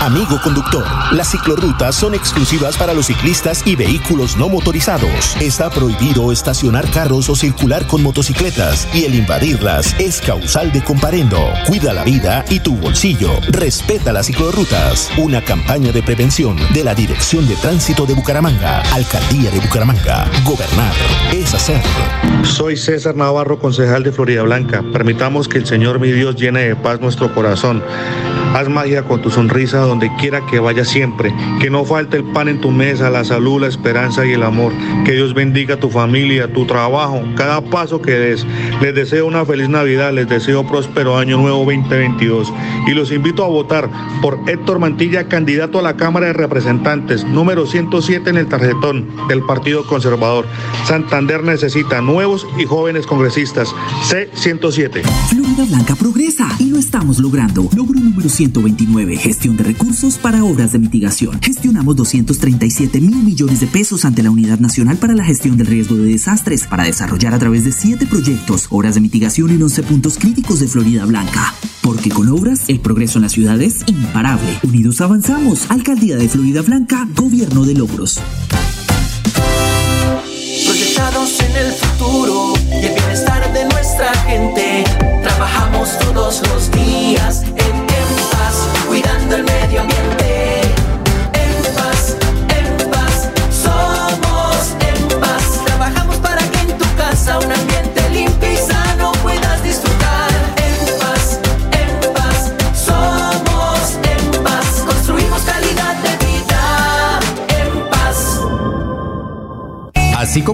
Amigo 0.05 0.39
conductor, 0.39 0.85
las 1.13 1.31
ciclorrutas 1.31 1.95
son 1.95 2.13
exclusivas 2.13 2.77
para 2.77 2.93
los 2.93 3.07
ciclistas 3.07 3.63
y 3.65 3.75
vehículos 3.75 4.37
no 4.37 4.49
motorizados. 4.49 5.35
Está 5.41 5.71
prohibido 5.71 6.31
estacionar 6.31 6.87
carros 6.91 7.27
o 7.27 7.35
circular 7.35 7.87
con 7.87 8.03
motocicletas 8.03 8.87
y 8.93 9.05
el 9.05 9.15
invadirlas 9.15 9.99
es 9.99 10.21
causal 10.21 10.71
de 10.71 10.83
comparendo. 10.83 11.39
Cuida 11.65 11.91
la 11.91 12.03
vida 12.03 12.45
y 12.51 12.59
tu 12.59 12.77
bolsillo. 12.77 13.31
Respeta 13.49 14.13
las 14.13 14.27
ciclorrutas. 14.27 15.09
Una 15.17 15.43
campaña 15.43 15.91
de 15.91 16.03
prevención 16.03 16.55
de 16.75 16.83
la 16.83 16.93
Dirección 16.93 17.47
de 17.47 17.55
Tránsito 17.55 18.05
de 18.05 18.13
Bucaramanga, 18.13 18.81
Alcaldía 18.93 19.49
de 19.49 19.59
Bucaramanga. 19.59 20.29
Gobernar 20.43 20.93
es 21.33 21.51
hacer. 21.55 21.81
Soy 22.43 22.77
César 22.77 23.15
Navarro, 23.15 23.57
concejal 23.57 24.03
de 24.03 24.11
Florida 24.11 24.43
Blanca. 24.43 24.83
Permitamos 24.93 25.47
que 25.47 25.57
el 25.57 25.65
Señor 25.65 25.99
mi 25.99 26.11
Dios 26.11 26.35
llene 26.35 26.67
de 26.67 26.75
paz 26.75 27.01
nuestro 27.01 27.33
corazón 27.33 27.83
Haz 28.55 28.69
magia 28.69 29.03
con 29.03 29.21
tu 29.21 29.29
sonrisa 29.29 29.79
donde 29.79 30.09
quiera 30.15 30.45
que 30.45 30.61
vayas 30.61 30.87
siempre. 30.87 31.35
Que 31.59 31.69
no 31.69 31.83
falte 31.83 32.15
el 32.15 32.23
pan 32.23 32.47
en 32.47 32.61
tu 32.61 32.71
mesa, 32.71 33.09
la 33.09 33.25
salud, 33.25 33.59
la 33.59 33.67
esperanza 33.67 34.25
y 34.25 34.31
el 34.31 34.43
amor. 34.43 34.71
Que 35.03 35.11
Dios 35.11 35.33
bendiga 35.33 35.77
tu 35.77 35.89
familia, 35.89 36.53
tu 36.53 36.65
trabajo, 36.65 37.21
cada 37.35 37.59
paso 37.59 38.01
que 38.01 38.11
des. 38.11 38.47
Les 38.79 38.95
deseo 38.95 39.27
una 39.27 39.43
feliz 39.43 39.67
Navidad, 39.67 40.13
les 40.13 40.29
deseo 40.29 40.65
próspero 40.65 41.17
año 41.17 41.35
nuevo 41.35 41.65
2022. 41.65 42.53
Y 42.87 42.91
los 42.91 43.11
invito 43.11 43.43
a 43.43 43.49
votar 43.49 43.89
por 44.21 44.39
Héctor 44.47 44.79
Mantilla, 44.79 45.27
candidato 45.27 45.79
a 45.79 45.81
la 45.81 45.97
Cámara 45.97 46.27
de 46.27 46.33
Representantes, 46.33 47.25
número 47.25 47.65
107 47.65 48.29
en 48.29 48.37
el 48.37 48.47
tarjetón 48.47 49.05
del 49.27 49.41
Partido 49.43 49.85
Conservador. 49.85 50.45
Santander 50.87 51.43
necesita 51.43 51.99
nuevos 51.99 52.47
y 52.57 52.63
jóvenes 52.63 53.05
congresistas. 53.05 53.75
C107. 54.09 55.03
Florida 55.27 55.65
Blanca 55.65 55.95
progresa 55.95 56.47
y 56.57 56.69
lo 56.69 56.77
estamos 56.77 57.19
logrando. 57.19 57.67
Logro 57.75 57.99
número 57.99 58.29
129, 58.45 59.17
gestión 59.17 59.57
de 59.57 59.63
recursos 59.63 60.17
para 60.17 60.43
obras 60.43 60.71
de 60.71 60.79
mitigación. 60.79 61.39
Gestionamos 61.41 61.95
237 61.95 63.01
mil 63.01 63.15
millones 63.23 63.59
de 63.59 63.67
pesos 63.67 64.05
ante 64.05 64.21
la 64.21 64.29
Unidad 64.29 64.59
Nacional 64.59 64.97
para 64.97 65.15
la 65.15 65.25
Gestión 65.25 65.57
del 65.57 65.65
Riesgo 65.67 65.95
de 65.95 66.11
Desastres 66.11 66.67
para 66.67 66.83
desarrollar 66.83 67.33
a 67.33 67.39
través 67.39 67.65
de 67.65 67.71
siete 67.71 68.05
proyectos, 68.05 68.67
obras 68.69 68.93
de 68.95 69.01
mitigación 69.01 69.49
en 69.49 69.63
11 69.63 69.83
puntos 69.83 70.17
críticos 70.19 70.59
de 70.59 70.67
Florida 70.67 71.05
Blanca. 71.05 71.55
Porque 71.81 72.09
con 72.09 72.29
obras, 72.29 72.65
el 72.67 72.79
progreso 72.79 73.17
en 73.17 73.23
la 73.23 73.29
ciudad 73.29 73.59
es 73.61 73.83
imparable. 73.87 74.59
Unidos 74.63 75.01
avanzamos. 75.01 75.65
Alcaldía 75.69 76.17
de 76.17 76.29
Florida 76.29 76.61
Blanca, 76.61 77.07
Gobierno 77.15 77.65
de 77.65 77.73
Logros. 77.73 78.21
Proyectados 80.65 81.39
en 81.39 81.55
el 81.55 81.71
futuro 81.71 82.53
y 82.69 82.85
el 82.85 82.93
bienestar 82.93 83.53
de 83.53 83.65
nuestra 83.65 84.13
gente. 84.27 84.83
Trabajamos 85.23 85.97
todos 85.99 86.41
los 86.47 86.71
días 86.71 87.43
en 87.43 87.64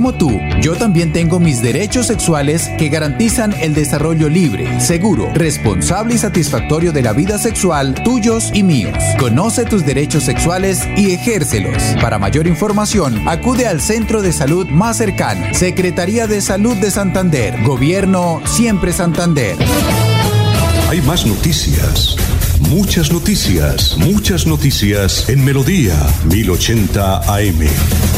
como 0.02 0.16
tú, 0.16 0.42
yo 0.64 0.74
también 0.74 1.14
tengo 1.14 1.40
mis 1.40 1.62
derechos 1.62 2.08
sexuales 2.08 2.72
que 2.80 2.90
garantizan 2.90 3.54
el 3.62 3.76
desarrollo 3.76 4.30
libre, 4.30 4.80
seguro, 4.80 5.30
responsable 5.36 6.16
y 6.16 6.18
satisfactorio 6.18 6.92
de 6.92 7.04
la 7.04 7.14
vida 7.14 7.38
sexual 7.38 7.94
tuyos 8.04 8.50
y 8.52 8.64
míos. 8.64 8.98
Conoce 9.20 9.64
tus 9.64 9.86
derechos 9.86 10.24
sexuales 10.24 10.88
y 10.98 11.12
ejércelos. 11.12 11.78
Para 12.02 12.18
mayor 12.18 12.48
información, 12.48 13.30
acude 13.30 13.68
al 13.68 13.80
centro 13.80 14.24
de 14.24 14.34
salud 14.34 14.68
más 14.70 14.98
cercano. 14.98 15.54
Secretaría 15.54 16.26
de 16.26 16.42
Salud 16.42 16.76
de 16.78 16.90
Santander. 16.90 17.62
Gobierno 17.64 18.42
Siempre 18.46 18.94
Santander. 18.94 19.56
Hay 20.90 21.00
más 21.04 21.28
noticias. 21.28 22.16
Muchas 22.72 23.12
noticias, 23.12 23.98
muchas 24.00 24.48
noticias 24.48 25.30
en 25.30 25.46
Melodía 25.46 25.96
1080 26.26 27.36
AM. 27.36 28.11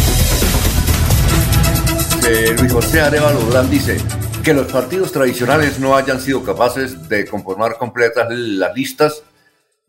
Eh, 2.26 2.56
Luis 2.58 2.72
José 2.72 3.02
Arevalo 3.02 3.42
Durán 3.42 3.70
dice 3.70 3.98
que 4.46 4.54
los 4.54 4.72
partidos 4.72 5.12
tradicionales 5.12 5.78
no 5.80 5.98
hayan 5.98 6.22
sido 6.22 6.42
capaces 6.42 7.10
de 7.10 7.26
conformar 7.26 7.78
completas 7.78 8.28
las 8.30 8.74
listas 8.74 9.24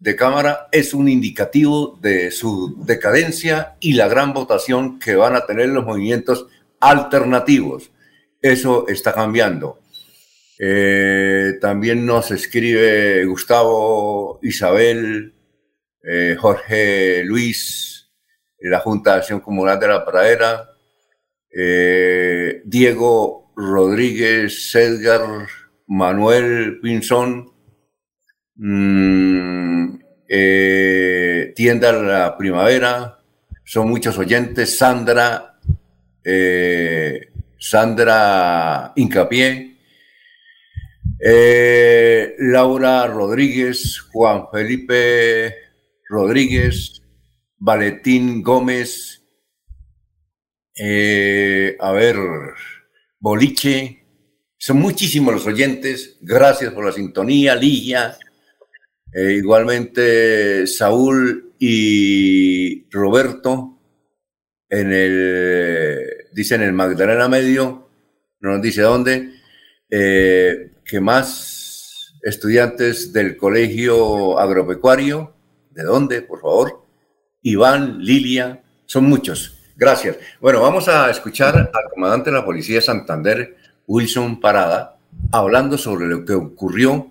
de 0.00 0.16
Cámara 0.16 0.68
es 0.72 0.94
un 0.94 1.08
indicativo 1.08 1.96
de 2.02 2.32
su 2.32 2.84
decadencia 2.84 3.76
y 3.78 3.92
la 3.92 4.08
gran 4.08 4.32
votación 4.32 4.98
que 4.98 5.14
van 5.14 5.36
a 5.36 5.46
tener 5.46 5.68
los 5.68 5.84
movimientos 5.84 6.46
alternativos. 6.80 7.92
Eso 8.42 8.88
está 8.88 9.12
cambiando. 9.12 9.78
Eh, 10.58 11.52
también 11.60 12.04
nos 12.04 12.32
escribe 12.32 13.24
Gustavo, 13.26 14.40
Isabel, 14.42 15.32
eh, 16.02 16.36
Jorge 16.38 17.22
Luis, 17.24 18.10
la 18.58 18.80
Junta 18.80 19.12
de 19.12 19.18
Acción 19.18 19.40
Comunal 19.40 19.78
de 19.78 19.88
la 19.88 20.04
Pradera, 20.04 20.73
eh, 21.56 22.62
Diego 22.64 23.52
Rodríguez, 23.54 24.74
Edgar, 24.74 25.46
Manuel 25.86 26.80
Pinzón, 26.80 27.52
mm, 28.56 30.00
eh, 30.28 31.52
Tienda 31.54 31.92
La 31.92 32.36
Primavera, 32.36 33.18
son 33.64 33.88
muchos 33.88 34.18
oyentes, 34.18 34.76
Sandra, 34.76 35.60
eh, 36.24 37.28
Sandra 37.58 38.92
Incapié, 38.96 39.76
Laura 42.38 43.06
Rodríguez, 43.06 44.00
Juan 44.12 44.46
Felipe 44.52 45.54
Rodríguez, 46.08 47.00
Valentín 47.58 48.42
Gómez, 48.42 49.23
eh, 50.76 51.76
a 51.78 51.92
ver, 51.92 52.16
Boliche, 53.18 54.04
son 54.58 54.78
muchísimos 54.78 55.34
los 55.34 55.46
oyentes, 55.46 56.16
gracias 56.20 56.72
por 56.72 56.84
la 56.84 56.92
sintonía, 56.92 57.54
Ligia, 57.54 58.16
eh, 59.12 59.34
igualmente 59.34 60.66
Saúl 60.66 61.52
y 61.58 62.90
Roberto, 62.90 63.78
en 64.68 64.92
el, 64.92 66.26
dicen 66.32 66.62
el 66.62 66.72
Magdalena 66.72 67.28
Medio, 67.28 67.88
no 68.40 68.52
nos 68.52 68.62
dice 68.62 68.82
dónde, 68.82 69.34
eh, 69.90 70.72
que 70.84 71.00
más 71.00 72.14
estudiantes 72.22 73.12
del 73.12 73.36
colegio 73.36 74.38
agropecuario, 74.40 75.34
¿de 75.70 75.84
dónde, 75.84 76.22
por 76.22 76.40
favor? 76.40 76.84
Iván, 77.42 78.00
Lilia, 78.00 78.62
son 78.86 79.04
muchos. 79.04 79.53
Gracias. 79.76 80.16
Bueno, 80.40 80.60
vamos 80.60 80.88
a 80.88 81.10
escuchar 81.10 81.56
al 81.56 81.90
comandante 81.92 82.30
de 82.30 82.36
la 82.36 82.44
Policía 82.44 82.76
de 82.76 82.82
Santander, 82.82 83.56
Wilson 83.86 84.40
Parada, 84.40 84.96
hablando 85.32 85.76
sobre 85.76 86.06
lo 86.06 86.24
que 86.24 86.34
ocurrió 86.34 87.08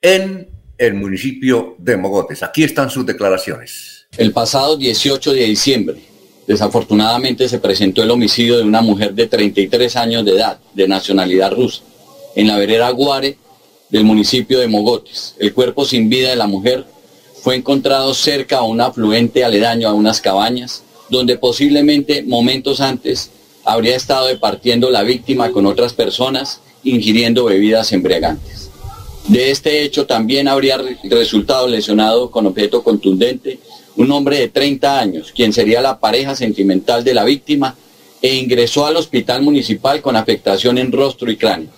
en 0.00 0.48
el 0.76 0.94
municipio 0.94 1.76
de 1.78 1.96
Mogotes. 1.96 2.42
Aquí 2.42 2.64
están 2.64 2.90
sus 2.90 3.06
declaraciones. 3.06 4.06
El 4.16 4.32
pasado 4.32 4.76
18 4.76 5.32
de 5.32 5.44
diciembre, 5.44 6.00
desafortunadamente 6.46 7.48
se 7.48 7.58
presentó 7.58 8.02
el 8.02 8.10
homicidio 8.10 8.58
de 8.58 8.64
una 8.64 8.80
mujer 8.80 9.14
de 9.14 9.26
33 9.26 9.96
años 9.96 10.24
de 10.24 10.32
edad, 10.32 10.58
de 10.74 10.88
nacionalidad 10.88 11.52
rusa, 11.52 11.82
en 12.34 12.46
la 12.46 12.58
vereda 12.58 12.90
Guare 12.90 13.38
del 13.88 14.04
municipio 14.04 14.58
de 14.58 14.68
Mogotes. 14.68 15.34
El 15.38 15.54
cuerpo 15.54 15.84
sin 15.84 16.08
vida 16.08 16.30
de 16.30 16.36
la 16.36 16.46
mujer 16.46 16.84
fue 17.42 17.56
encontrado 17.56 18.12
cerca 18.14 18.58
a 18.58 18.62
un 18.62 18.80
afluente 18.80 19.44
aledaño 19.44 19.88
a 19.88 19.94
unas 19.94 20.20
cabañas, 20.20 20.82
donde 21.10 21.36
posiblemente 21.36 22.22
momentos 22.22 22.80
antes 22.80 23.30
habría 23.64 23.96
estado 23.96 24.26
departiendo 24.26 24.90
la 24.90 25.02
víctima 25.02 25.50
con 25.50 25.66
otras 25.66 25.92
personas, 25.92 26.60
ingiriendo 26.82 27.44
bebidas 27.44 27.92
embriagantes. 27.92 28.70
De 29.28 29.50
este 29.50 29.82
hecho 29.82 30.06
también 30.06 30.48
habría 30.48 30.78
re- 30.78 30.96
resultado 31.04 31.68
lesionado 31.68 32.30
con 32.30 32.46
objeto 32.46 32.82
contundente 32.82 33.58
un 33.96 34.10
hombre 34.12 34.38
de 34.38 34.48
30 34.48 34.98
años, 34.98 35.32
quien 35.34 35.52
sería 35.52 35.82
la 35.82 36.00
pareja 36.00 36.34
sentimental 36.34 37.04
de 37.04 37.12
la 37.14 37.24
víctima, 37.24 37.76
e 38.22 38.34
ingresó 38.34 38.86
al 38.86 38.96
hospital 38.96 39.42
municipal 39.42 40.00
con 40.02 40.14
afectación 40.16 40.78
en 40.78 40.92
rostro 40.92 41.30
y 41.30 41.36
cráneo. 41.36 41.70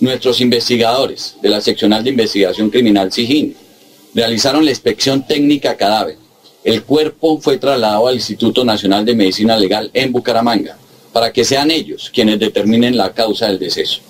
Nuestros 0.00 0.40
investigadores 0.40 1.36
de 1.42 1.48
la 1.48 1.60
Seccional 1.60 2.02
de 2.04 2.10
Investigación 2.10 2.70
Criminal 2.70 3.12
SIGIN 3.12 3.54
realizaron 4.14 4.64
la 4.64 4.70
inspección 4.70 5.26
técnica 5.26 5.76
cadáver. 5.76 6.16
El 6.64 6.84
cuerpo 6.84 7.40
fue 7.40 7.58
trasladado 7.58 8.06
al 8.06 8.14
Instituto 8.14 8.64
Nacional 8.64 9.04
de 9.04 9.16
Medicina 9.16 9.56
Legal 9.56 9.90
en 9.94 10.12
Bucaramanga 10.12 10.78
para 11.12 11.32
que 11.32 11.44
sean 11.44 11.72
ellos 11.72 12.10
quienes 12.14 12.38
determinen 12.38 12.96
la 12.96 13.12
causa 13.12 13.48
del 13.48 13.58
deceso. 13.58 14.00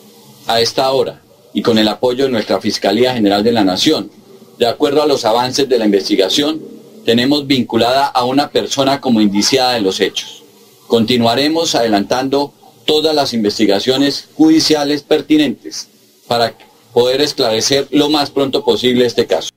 A 0.46 0.60
esta 0.60 0.92
hora, 0.92 1.22
y 1.54 1.62
con 1.62 1.78
el 1.78 1.88
apoyo 1.88 2.24
de 2.24 2.30
nuestra 2.30 2.60
Fiscalía 2.60 3.14
General 3.14 3.42
de 3.42 3.52
la 3.52 3.64
Nación, 3.64 4.10
de 4.58 4.66
acuerdo 4.66 5.02
a 5.02 5.06
los 5.06 5.24
avances 5.24 5.66
de 5.66 5.78
la 5.78 5.86
investigación, 5.86 6.60
tenemos 7.06 7.46
vinculada 7.46 8.06
a 8.06 8.24
una 8.24 8.50
persona 8.50 9.00
como 9.00 9.22
indiciada 9.22 9.72
de 9.72 9.80
los 9.80 10.00
hechos. 10.00 10.42
Continuaremos 10.88 11.74
adelantando 11.74 12.52
todas 12.84 13.14
las 13.14 13.32
investigaciones 13.32 14.28
judiciales 14.34 15.02
pertinentes 15.02 15.88
para 16.28 16.54
poder 16.92 17.22
esclarecer 17.22 17.88
lo 17.90 18.10
más 18.10 18.30
pronto 18.30 18.62
posible 18.62 19.06
este 19.06 19.26
caso. 19.26 19.48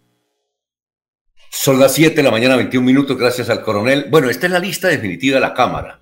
Son 1.57 1.79
las 1.79 1.93
7 1.95 2.17
de 2.17 2.21
la 2.21 2.31
mañana, 2.31 2.57
21 2.57 2.85
minutos, 2.85 3.17
gracias 3.17 3.49
al 3.49 3.61
coronel. 3.61 4.07
Bueno, 4.11 4.29
esta 4.29 4.45
es 4.45 4.51
la 4.51 4.59
lista 4.59 4.89
definitiva 4.89 5.35
de 5.35 5.41
la 5.41 5.53
Cámara. 5.53 6.01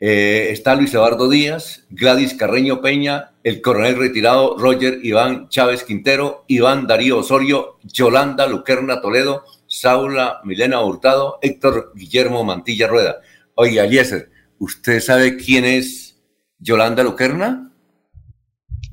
Eh, 0.00 0.48
está 0.50 0.76
Luis 0.76 0.94
Eduardo 0.94 1.28
Díaz, 1.28 1.84
Gladys 1.90 2.32
Carreño 2.34 2.80
Peña, 2.80 3.32
el 3.42 3.60
coronel 3.60 3.96
retirado 3.98 4.56
Roger 4.56 5.00
Iván 5.02 5.48
Chávez 5.48 5.82
Quintero, 5.82 6.44
Iván 6.46 6.86
Darío 6.86 7.18
Osorio, 7.18 7.78
Yolanda 7.82 8.46
Luquerna 8.46 9.02
Toledo, 9.02 9.44
Saula 9.66 10.40
Milena 10.44 10.80
Hurtado, 10.80 11.38
Héctor 11.42 11.92
Guillermo 11.94 12.44
Mantilla 12.44 12.86
Rueda. 12.86 13.16
Oye, 13.56 13.80
Eliezer, 13.80 14.30
¿usted 14.58 15.00
sabe 15.00 15.36
quién 15.36 15.64
es 15.64 16.22
Yolanda 16.60 17.02
Luquerna? 17.02 17.72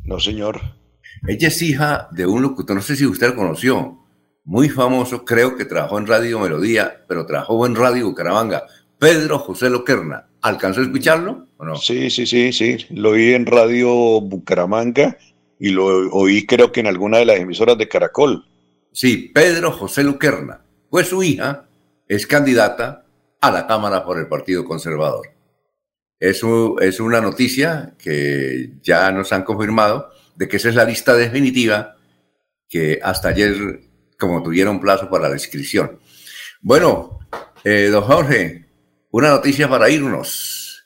No, 0.04 0.20
señor. 0.20 0.62
Ella 1.28 1.48
es 1.48 1.62
hija 1.62 2.10
de 2.12 2.26
un 2.26 2.42
locutor, 2.42 2.76
no 2.76 2.82
sé 2.82 2.96
si 2.96 3.06
usted 3.06 3.30
lo 3.30 3.36
conoció, 3.36 4.05
muy 4.46 4.70
famoso, 4.70 5.26
creo 5.26 5.58
que 5.58 5.66
trabajó 5.66 5.98
en 5.98 6.08
Radio 6.08 6.40
Melodía, 6.40 7.04
pero 7.08 7.26
trabajó 7.26 7.66
en 7.66 7.76
Radio 7.76 8.06
Bucaramanga, 8.06 8.64
Pedro 9.00 9.40
José 9.40 9.70
Loquerna. 9.70 10.28
¿Alcanzó 10.42 10.82
a 10.82 10.84
escucharlo 10.84 11.48
o 11.58 11.66
no? 11.66 11.76
Sí, 11.76 12.10
sí, 12.12 12.28
sí, 12.28 12.54
sí. 12.54 12.78
Lo 12.92 13.12
oí 13.12 13.34
en 13.34 13.48
Radio 13.48 14.22
Bucaramanga 14.22 15.18
y 15.60 15.70
lo 15.70 15.86
oí 16.12 16.46
creo 16.46 16.72
que 16.72 16.82
en 16.82 16.88
alguna 16.88 17.18
de 17.18 17.26
las 17.26 17.38
emisoras 17.38 17.78
de 17.78 17.88
Caracol. 17.88 18.46
Sí, 18.92 19.32
Pedro 19.34 19.72
José 19.72 20.04
Luquerna. 20.04 20.62
Pues 20.90 21.08
su 21.08 21.24
hija 21.24 21.68
es 22.08 22.28
candidata 22.28 23.06
a 23.42 23.52
la 23.52 23.66
Cámara 23.66 24.06
por 24.06 24.20
el 24.20 24.28
Partido 24.28 24.64
Conservador. 24.64 25.30
Es, 26.20 26.42
es 26.82 27.00
una 27.00 27.22
noticia 27.22 27.96
que 27.98 28.74
ya 28.82 29.12
nos 29.12 29.34
han 29.34 29.44
confirmado 29.44 30.10
de 30.36 30.48
que 30.48 30.58
esa 30.58 30.70
es 30.70 30.76
la 30.76 30.86
lista 30.86 31.16
definitiva 31.16 31.96
que 32.70 33.00
hasta 33.02 33.30
ayer, 33.30 33.82
como 34.20 34.42
tuvieron 34.44 34.80
plazo 34.80 35.10
para 35.10 35.30
la 35.30 35.36
inscripción. 35.36 36.00
Bueno, 36.62 37.20
eh, 37.64 37.90
don 37.92 38.04
Jorge, 38.04 38.66
una 39.12 39.30
noticia 39.30 39.70
para 39.70 39.90
irnos. 39.90 40.86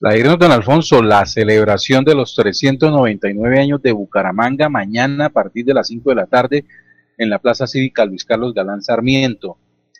La 0.00 0.16
irnos, 0.16 0.38
don 0.38 0.52
Alfonso, 0.52 1.02
la 1.02 1.24
celebración 1.24 2.04
de 2.04 2.14
los 2.14 2.34
399 2.34 3.60
años 3.60 3.80
de 3.80 3.92
Bucaramanga 3.92 4.68
mañana 4.68 5.26
a 5.26 5.30
partir 5.30 5.64
de 5.64 5.74
las 5.74 5.88
5 5.88 6.10
de 6.10 6.16
la 6.16 6.26
tarde 6.26 6.64
en 7.16 7.30
la 7.30 7.38
Plaza 7.38 7.66
Cívica 7.66 8.04
Luis 8.04 8.24
Carlos 8.24 8.52
Galán 8.54 8.82
Sarmiento. 8.82 9.56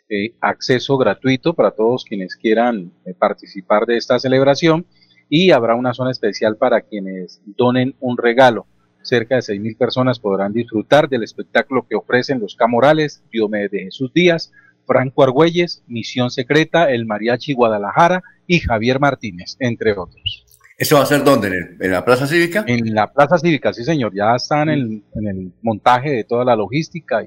Eh, 0.07 0.35
acceso 0.39 0.97
gratuito 0.97 1.55
para 1.55 1.71
todos 1.71 2.05
quienes 2.05 2.35
quieran 2.35 2.91
eh, 3.05 3.15
participar 3.17 3.87
de 3.87 3.97
esta 3.97 4.19
celebración 4.19 4.85
y 5.29 5.49
habrá 5.49 5.73
una 5.73 5.95
zona 5.95 6.11
especial 6.11 6.57
para 6.57 6.81
quienes 6.81 7.41
donen 7.45 7.95
un 7.99 8.15
regalo. 8.17 8.67
Cerca 9.05 9.35
de 9.35 9.41
6.000 9.41 9.77
personas 9.77 10.19
podrán 10.19 10.51
disfrutar 10.51 11.07
del 11.07 11.23
espectáculo 11.23 11.85
que 11.87 11.95
ofrecen 11.95 12.39
los 12.39 12.55
Camorales, 12.55 13.23
Diomedes 13.31 13.71
de 13.71 13.83
Jesús 13.83 14.11
Díaz, 14.13 14.51
Franco 14.87 15.23
Argüelles, 15.23 15.83
Misión 15.87 16.31
Secreta, 16.31 16.89
El 16.89 17.05
Mariachi 17.05 17.53
Guadalajara 17.53 18.23
y 18.47 18.59
Javier 18.59 18.99
Martínez, 18.99 19.57
entre 19.59 19.91
otros. 19.91 20.45
¿Eso 20.77 20.97
va 20.97 21.03
a 21.03 21.05
ser 21.05 21.23
dónde? 21.23 21.77
¿En, 21.79 21.91
la 21.91 22.03
Plaza 22.03 22.27
Cívica? 22.27 22.65
En 22.67 22.93
la 22.93 23.13
Plaza 23.13 23.37
Cívica, 23.37 23.71
sí 23.71 23.83
señor. 23.83 24.13
Ya 24.13 24.35
están 24.35 24.69
en, 24.69 25.03
el 25.13 25.53
montaje 25.61 26.11
de 26.11 26.23
toda 26.23 26.43
la 26.43 26.55
logística 26.55 27.25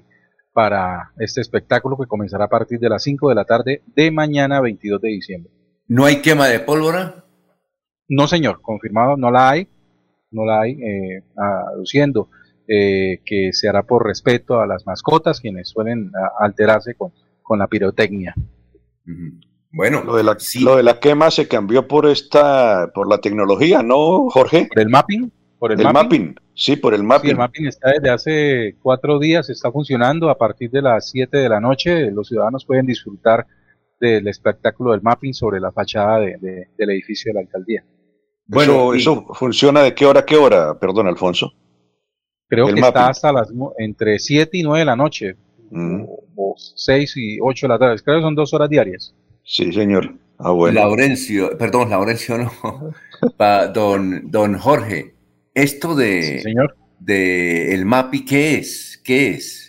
para 0.53 1.13
este 1.19 1.41
espectáculo 1.41 1.97
que 1.97 2.07
comenzará 2.07 2.47
a 2.47 2.49
partir 2.49 2.79
de 2.79 2.89
las 2.89 3.05
5 3.05 3.29
de 3.29 3.35
la 3.35 3.45
tarde 3.45 3.83
de 3.95 4.11
mañana 4.11 4.61
22 4.61 5.01
de 5.01 5.09
diciembre. 5.09 5.53
¿No 5.87 6.05
hay 6.05 6.17
quema 6.17 6.49
de 6.49 6.61
pólvora? 6.61 7.25
No 8.09 8.27
señor, 8.27 8.61
confirmado, 8.61 9.17
no 9.17 9.31
la 9.31 9.51
hay. 9.51 9.69
No 10.31 10.45
la 10.45 10.63
hay, 10.63 10.73
eh, 10.73 11.25
aduciendo 11.73 12.31
eh, 12.67 13.21
que 13.25 13.53
se 13.53 13.69
hará 13.69 13.83
por 13.83 14.07
respeto 14.07 14.61
a 14.61 14.67
las 14.67 14.87
mascotas, 14.87 15.41
quienes 15.41 15.71
suelen 15.71 16.11
alterarse 16.39 16.95
con 16.95 17.13
con 17.49 17.59
la 17.59 17.67
pirotecnia. 17.67 18.35
Bueno, 19.73 20.05
lo 20.05 20.17
de, 20.17 20.23
la, 20.23 20.37
lo 20.61 20.77
de 20.77 20.83
la 20.83 21.01
quema 21.01 21.31
se 21.31 21.49
cambió 21.49 21.89
por 21.89 22.07
esta, 22.07 22.91
por 22.95 23.09
la 23.09 23.19
tecnología, 23.19 23.83
¿no, 23.83 24.29
Jorge? 24.29 24.69
¿Por 24.69 24.83
el 24.83 24.91
mapping? 24.91 25.33
¿Por 25.59 25.73
el, 25.73 25.79
mapping? 25.79 26.35
Sí, 26.55 26.77
por 26.77 26.95
el 26.95 27.03
mapping. 27.03 27.29
Sí, 27.29 27.31
el 27.33 27.39
mapping 27.39 27.67
está 27.67 27.91
desde 27.91 28.11
hace 28.11 28.77
cuatro 28.81 29.19
días, 29.19 29.49
está 29.49 29.73
funcionando. 29.73 30.29
A 30.29 30.37
partir 30.37 30.71
de 30.71 30.83
las 30.83 31.09
siete 31.11 31.39
de 31.39 31.49
la 31.49 31.59
noche, 31.59 32.11
los 32.11 32.29
ciudadanos 32.29 32.65
pueden 32.65 32.87
disfrutar 32.87 33.47
del 33.99 34.29
espectáculo 34.29 34.93
del 34.93 35.03
mapping 35.03 35.35
sobre 35.35 35.59
la 35.59 35.73
fachada 35.73 36.21
del 36.21 36.69
edificio 36.79 37.31
de 37.31 37.35
la 37.35 37.41
alcaldía. 37.41 37.85
Bueno, 38.49 38.95
eso, 38.95 39.27
funciona 39.35 39.83
de 39.83 39.95
qué 39.95 40.07
hora 40.07 40.21
a 40.21 40.27
qué 40.27 40.37
hora, 40.37 40.79
perdón, 40.79 41.07
Alfonso. 41.07 41.53
Creo 42.49 42.67
que 42.69 42.81
está 42.81 43.09
hasta 43.09 43.31
las 43.31 43.53
entre 43.77 44.19
7 44.19 44.57
y 44.57 44.63
9 44.63 44.79
de 44.81 44.85
la 44.87 44.97
noche. 44.97 45.37
Mm. 45.71 46.05
o, 46.35 46.55
6 46.57 47.17
y 47.19 47.39
8 47.41 47.67
de 47.67 47.69
la 47.69 47.79
tarde. 47.79 48.03
Creo 48.03 48.17
que 48.17 48.23
son 48.23 48.35
dos 48.35 48.55
horas 48.55 48.71
diarias. 48.71 49.15
Sí, 49.45 49.71
señor. 49.71 50.15
Ah, 50.39 50.51
bueno. 50.51 50.81
Laurencio, 50.81 51.59
perdón, 51.59 51.91
Laurencio 51.91 52.39
no. 52.39 52.93
don, 53.75 54.31
don 54.31 54.59
Jorge, 54.59 55.15
esto 55.53 55.95
de, 55.95 56.41
señor. 56.41 56.77
de 57.01 57.75
el 57.75 57.85
MAPI, 57.85 58.25
¿qué 58.25 58.55
es? 58.55 59.01
¿Qué 59.05 59.31
es? 59.31 59.68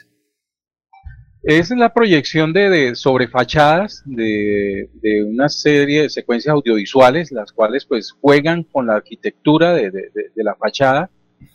Es 1.44 1.70
la 1.70 1.94
proyección 1.94 2.52
de, 2.52 2.70
de 2.70 2.96
sobre 2.96 3.30
fachadas 3.30 4.04
de, 4.06 4.90
una 5.26 5.48
serie 5.48 6.04
de 6.04 6.10
secuencias 6.10 6.52
audiovisuales, 6.54 7.32
las 7.32 7.54
cuales 7.54 7.86
pues 7.86 8.12
juegan 8.12 8.64
con 8.64 8.88
la 8.88 8.96
arquitectura 8.96 9.74
de, 9.74 10.12
la 10.36 10.56
fachada 10.56 11.10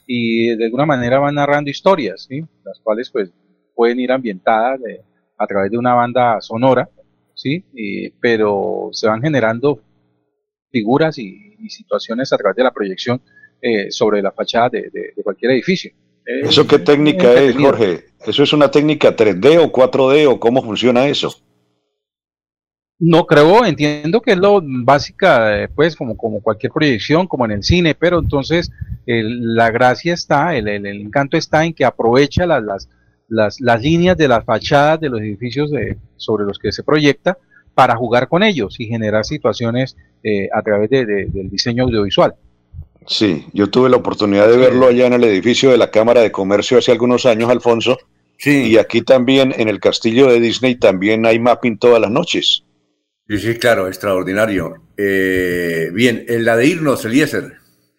y 0.06 0.56
de 0.56 0.65
alguna 0.65 0.86
manera 0.86 1.19
van 1.19 1.35
narrando 1.35 1.70
historias, 1.70 2.27
las 2.65 2.81
cuales 2.81 3.11
pues 3.11 3.31
pueden 3.74 4.01
ir 4.01 4.11
ambientadas 4.11 4.81
a 5.36 5.47
través 5.47 5.70
de 5.70 5.77
una 5.77 5.93
banda 5.93 6.40
sonora, 6.40 6.89
¿sí? 7.35 7.62
pero 8.20 8.89
se 8.93 9.06
van 9.06 9.20
generando 9.20 9.82
figuras 10.70 11.19
y, 11.19 11.52
situaciones 11.69 12.31
a 12.32 12.36
través 12.36 12.56
de 12.56 12.62
la 12.62 12.73
proyección 12.73 13.23
eh, 13.62 13.90
sobre 13.90 14.20
la 14.20 14.32
fachada 14.32 14.69
de, 14.70 15.15
cualquier 15.23 15.52
edificio. 15.52 15.93
¿Eso 16.24 16.66
qué 16.66 16.78
técnica 16.78 17.32
es, 17.34 17.56
Jorge? 17.56 18.06
¿Eso 18.26 18.42
es 18.42 18.52
una 18.52 18.70
técnica 18.70 19.14
3D 19.14 19.59
o 19.59 19.70
4D 19.70 20.26
o 20.28 20.40
cómo 20.40 20.62
funciona 20.62 21.06
eso? 21.06 21.34
No 22.98 23.26
creo, 23.26 23.64
entiendo 23.64 24.22
que 24.22 24.32
es 24.32 24.38
lo 24.38 24.62
básica, 24.62 25.64
eh, 25.64 25.68
pues 25.68 25.96
como, 25.96 26.16
como 26.16 26.40
cualquier 26.40 26.72
proyección, 26.72 27.26
como 27.26 27.44
en 27.44 27.51
el 27.51 27.62
cine, 27.62 27.94
pero 27.94 28.20
entonces 28.20 28.70
la 29.06 29.70
gracia 29.70 30.14
está, 30.14 30.56
el, 30.56 30.68
el, 30.68 30.86
encanto 30.86 31.36
está 31.36 31.64
en 31.64 31.74
que 31.74 31.84
aprovecha 31.84 32.46
las, 32.46 32.62
las, 32.62 32.88
las, 33.28 33.60
las 33.60 33.82
líneas 33.82 34.16
de 34.16 34.28
las 34.28 34.44
fachadas 34.44 35.01
de 35.01 35.10
los 35.10 35.20
edificios 35.20 35.70
de, 35.70 35.98
sobre 36.16 36.44
los 36.44 36.59
que 36.59 36.72
se 36.72 36.82
proyecta 36.82 37.36
para 37.74 37.96
jugar 37.96 38.28
con 38.28 38.42
ellos 38.42 38.78
y 38.78 38.86
generar 38.86 39.24
situaciones 39.24 39.96
eh, 40.22 40.48
a 40.52 40.62
través 40.62 40.88
de, 40.88 41.05
del 41.05 41.51
diseño 41.51 41.84
audiovisual. 41.84 42.34
Sí, 43.06 43.47
yo 43.52 43.68
tuve 43.68 43.90
la 43.90 43.97
oportunidad 43.97 44.48
de 44.48 44.56
verlo 44.56 44.86
allá 44.86 45.06
en 45.06 45.12
el 45.14 45.24
edificio 45.24 45.70
de 45.70 45.78
la 45.78 45.90
Cámara 45.90 46.22
de 46.22 46.32
Comercio 46.32 46.78
hace 46.78 46.93
algunos 46.93 47.26
años, 47.26 47.51
Alfonso. 47.51 47.98
Sí. 48.39 48.68
Y 48.68 48.78
aquí 48.78 49.02
también, 49.02 49.55
en 49.56 49.68
el 49.68 49.81
castillo 49.81 50.28
de 50.28 50.40
Disney, 50.40 50.76
también 50.76 51.26
hay 51.26 51.39
mapping 51.39 51.78
todas 51.78 52.01
las 52.01 52.10
noches. 52.10 52.64
Sí, 53.28 53.39
sí, 53.39 53.55
claro, 53.55 53.89
extraordinario. 53.89 54.74
Eh, 54.97 55.90
bien, 55.93 56.24
en 56.28 56.44
la 56.44 56.56
de 56.56 56.66
irnos, 56.66 57.05
Eliezer. 57.05 57.55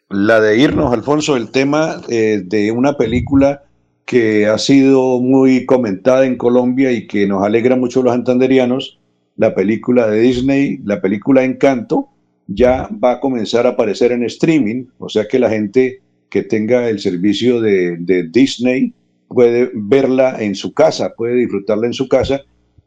La 0.10 0.40
de 0.40 0.58
irnos, 0.58 0.94
Alfonso, 0.94 1.36
el 1.36 1.52
tema 1.52 2.02
eh, 2.10 2.42
de 2.44 2.72
una 2.72 2.96
película 2.96 3.64
que 4.06 4.46
ha 4.46 4.58
sido 4.60 5.20
muy 5.20 5.66
comentada 5.66 6.26
en 6.26 6.38
Colombia 6.38 6.92
y 6.92 7.08
que 7.08 7.28
nos 7.28 7.44
alegra 7.44 7.76
mucho 7.76 8.04
los 8.04 8.14
antanderianos, 8.14 9.00
la 9.36 9.56
película 9.56 10.08
de 10.08 10.20
Disney, 10.20 10.80
la 10.86 11.02
película 11.02 11.44
Encanto, 11.44 12.10
ya 12.48 12.90
va 13.04 13.14
a 13.14 13.20
comenzar 13.20 13.66
a 13.66 13.70
aparecer 13.70 14.12
en 14.12 14.24
streaming, 14.24 14.86
o 15.00 15.10
sea 15.10 15.28
que 15.28 15.40
la 15.40 15.50
gente 15.50 16.02
que 16.30 16.44
tenga 16.44 16.90
el 16.90 17.00
servicio 17.00 17.62
de, 17.62 18.28
Disney 18.32 18.94
puede 19.28 19.72
verla 19.74 20.42
en 20.44 20.56
su 20.56 20.74
casa, 20.74 21.14
puede 21.16 21.36
disfrutarla 21.36 21.88
en 21.88 21.94
su 21.94 22.08
casa, 22.08 22.42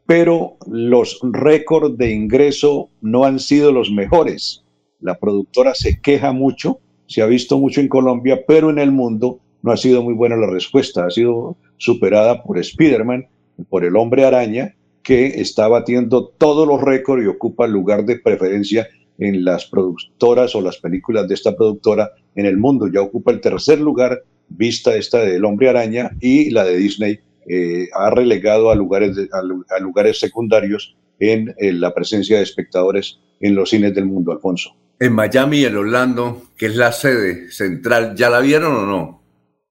pero 0.05 0.57
los 0.67 1.19
récords 1.21 1.97
de 1.97 2.11
ingreso 2.11 2.89
no 3.01 3.25
han 3.25 3.39
sido 3.39 3.71
los 3.71 3.91
mejores. 3.91 4.63
La 4.99 5.17
productora 5.17 5.75
se 5.75 5.99
queja 5.99 6.31
mucho, 6.31 6.79
se 7.07 7.21
ha 7.21 7.25
visto 7.25 7.59
mucho 7.59 7.81
en 7.81 7.87
Colombia, 7.87 8.41
pero 8.47 8.69
en 8.69 8.79
el 8.79 8.91
mundo 8.91 9.39
no 9.61 9.71
ha 9.71 9.77
sido 9.77 10.01
muy 10.01 10.13
buena 10.13 10.35
la 10.35 10.47
respuesta, 10.47 11.05
ha 11.05 11.11
sido 11.11 11.57
superada 11.77 12.43
por 12.43 12.57
Spider-Man, 12.57 13.27
por 13.69 13.83
el 13.83 13.95
hombre 13.95 14.25
araña, 14.25 14.75
que 15.03 15.41
está 15.41 15.67
batiendo 15.67 16.27
todos 16.27 16.67
los 16.67 16.81
récords 16.81 17.23
y 17.23 17.27
ocupa 17.27 17.65
el 17.65 17.71
lugar 17.71 18.05
de 18.05 18.19
preferencia 18.19 18.87
en 19.19 19.43
las 19.43 19.65
productoras 19.65 20.55
o 20.55 20.61
las 20.61 20.77
películas 20.77 21.27
de 21.27 21.35
esta 21.35 21.55
productora 21.55 22.11
en 22.35 22.45
el 22.45 22.57
mundo. 22.57 22.87
Ya 22.87 23.01
ocupa 23.01 23.31
el 23.31 23.41
tercer 23.41 23.79
lugar, 23.79 24.23
vista 24.47 24.95
esta 24.95 25.19
del 25.19 25.45
hombre 25.45 25.69
araña 25.69 26.11
y 26.19 26.49
la 26.49 26.63
de 26.63 26.77
Disney 26.77 27.19
eh, 27.47 27.87
ha 27.93 28.09
relegado 28.09 28.71
a 28.71 28.75
lugares, 28.75 29.17
a, 29.31 29.79
lugares 29.79 30.19
secundarios 30.19 30.95
en, 31.19 31.53
en 31.57 31.81
la 31.81 31.93
presencia 31.93 32.37
de 32.37 32.43
espectadores 32.43 33.19
en 33.39 33.55
los 33.55 33.69
cines 33.69 33.93
del 33.93 34.05
mundo, 34.05 34.31
Alfonso. 34.31 34.75
En 34.99 35.13
Miami 35.13 35.59
y 35.59 35.65
en 35.65 35.77
Orlando, 35.77 36.43
que 36.57 36.67
es 36.67 36.75
la 36.75 36.91
sede 36.91 37.51
central, 37.51 38.15
¿ya 38.15 38.29
la 38.29 38.39
vieron 38.39 38.73
o 38.73 38.85
no? 38.85 39.23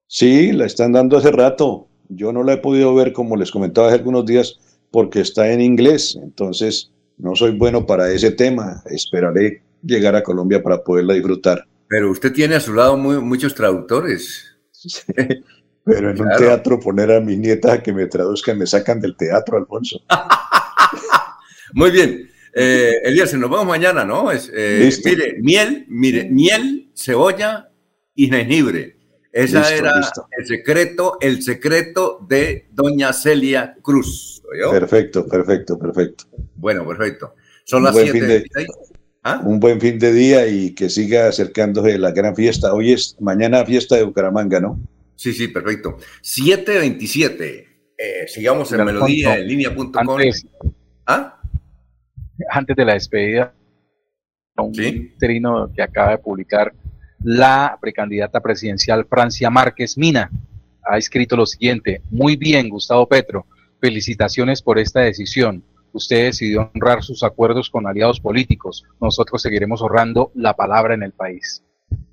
Sí, 0.06 0.52
la 0.52 0.64
están 0.64 0.92
dando 0.92 1.18
hace 1.18 1.30
rato. 1.30 1.86
Yo 2.08 2.32
no 2.32 2.42
la 2.42 2.54
he 2.54 2.56
podido 2.58 2.94
ver, 2.94 3.12
como 3.12 3.36
les 3.36 3.50
comentaba 3.50 3.88
hace 3.88 3.98
algunos 3.98 4.24
días, 4.24 4.58
porque 4.90 5.20
está 5.20 5.52
en 5.52 5.60
inglés. 5.60 6.18
Entonces, 6.22 6.92
no 7.18 7.34
soy 7.34 7.52
bueno 7.52 7.84
para 7.86 8.10
ese 8.10 8.30
tema. 8.30 8.82
Esperaré 8.86 9.62
llegar 9.82 10.16
a 10.16 10.22
Colombia 10.22 10.62
para 10.62 10.82
poderla 10.82 11.14
disfrutar. 11.14 11.66
Pero 11.88 12.10
usted 12.10 12.32
tiene 12.32 12.56
a 12.56 12.60
su 12.60 12.74
lado 12.74 12.96
muchos 12.96 13.54
traductores. 13.54 14.56
Pero 15.84 16.10
en 16.10 16.20
un 16.20 16.28
teatro 16.36 16.78
poner 16.78 17.10
a 17.12 17.20
mi 17.20 17.36
nieta 17.36 17.72
a 17.72 17.82
que 17.82 17.92
me 17.92 18.06
traduzcan, 18.06 18.58
me 18.58 18.66
sacan 18.66 19.00
del 19.00 19.16
teatro, 19.16 19.56
Alfonso. 19.56 20.00
Muy 21.72 21.90
bien. 21.90 22.30
Eh, 22.54 22.92
Elías, 23.04 23.32
nos 23.34 23.50
vemos 23.50 23.66
mañana, 23.66 24.04
¿no? 24.04 24.30
Es, 24.30 24.50
eh, 24.54 24.90
mire, 25.04 25.36
miel, 25.40 25.86
mire, 25.88 26.24
miel, 26.28 26.90
cebolla 26.94 27.70
y 28.14 28.28
jengibre. 28.28 28.97
Ese 29.32 29.58
era 29.76 29.92
el 30.38 30.46
secreto, 30.46 31.18
el 31.20 31.42
secreto 31.42 32.24
de 32.28 32.68
doña 32.72 33.12
Celia 33.12 33.76
Cruz. 33.82 34.42
Perfecto, 34.70 35.26
perfecto, 35.26 35.78
perfecto. 35.78 36.24
Bueno, 36.56 36.86
perfecto. 36.86 37.34
Son 37.64 37.82
las 37.82 37.94
7 37.94 38.44
¿Ah? 39.24 39.42
Un 39.44 39.60
buen 39.60 39.80
fin 39.80 39.98
de 39.98 40.12
día 40.12 40.46
y 40.46 40.74
que 40.74 40.88
siga 40.88 41.28
acercándose 41.28 41.98
la 41.98 42.12
gran 42.12 42.34
fiesta. 42.34 42.72
Hoy 42.72 42.92
es 42.92 43.16
mañana 43.20 43.64
fiesta 43.66 43.96
de 43.96 44.04
Bucaramanga, 44.04 44.60
¿no? 44.60 44.80
Sí, 45.16 45.32
sí, 45.32 45.48
perfecto. 45.48 45.98
727. 46.22 47.66
Eh, 47.98 48.28
sigamos 48.28 48.72
en 48.72 48.84
melodía 48.84 49.36
en 49.36 49.48
línea.com. 49.48 49.92
Antes, 49.94 50.46
¿Ah? 51.04 51.40
antes 52.50 52.76
de 52.76 52.84
la 52.84 52.94
despedida, 52.94 53.52
un 54.56 54.72
trino 55.18 55.70
que 55.74 55.82
acaba 55.82 56.12
de 56.12 56.18
publicar 56.18 56.72
la 57.22 57.78
precandidata 57.80 58.40
presidencial 58.40 59.06
Francia 59.08 59.50
Márquez 59.50 59.96
Mina. 59.98 60.30
Ha 60.84 60.98
escrito 60.98 61.36
lo 61.36 61.46
siguiente, 61.46 62.02
muy 62.10 62.36
bien, 62.36 62.68
Gustavo 62.68 63.06
Petro, 63.06 63.46
felicitaciones 63.80 64.62
por 64.62 64.78
esta 64.78 65.00
decisión. 65.00 65.62
Usted 65.92 66.24
decidió 66.24 66.70
honrar 66.74 67.02
sus 67.02 67.22
acuerdos 67.22 67.70
con 67.70 67.86
aliados 67.86 68.20
políticos. 68.20 68.84
Nosotros 69.00 69.42
seguiremos 69.42 69.82
honrando 69.82 70.30
la 70.34 70.54
palabra 70.54 70.94
en 70.94 71.02
el 71.02 71.12
país. 71.12 71.62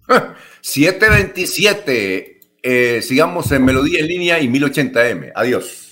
727. 0.61 2.39
Eh, 2.63 3.01
sigamos 3.01 3.51
en 3.51 3.63
Melodía 3.63 3.99
en 3.99 4.07
línea 4.07 4.39
y 4.39 4.47
1080M. 4.47 5.31
Adiós. 5.35 5.89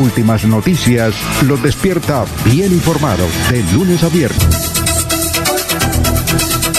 Últimas 0.00 0.44
noticias 0.44 1.14
los 1.46 1.62
despierta 1.62 2.24
bien 2.44 2.72
informados 2.72 3.30
de 3.50 3.62
lunes 3.72 4.02
a 4.02 4.08
viernes. 4.08 4.83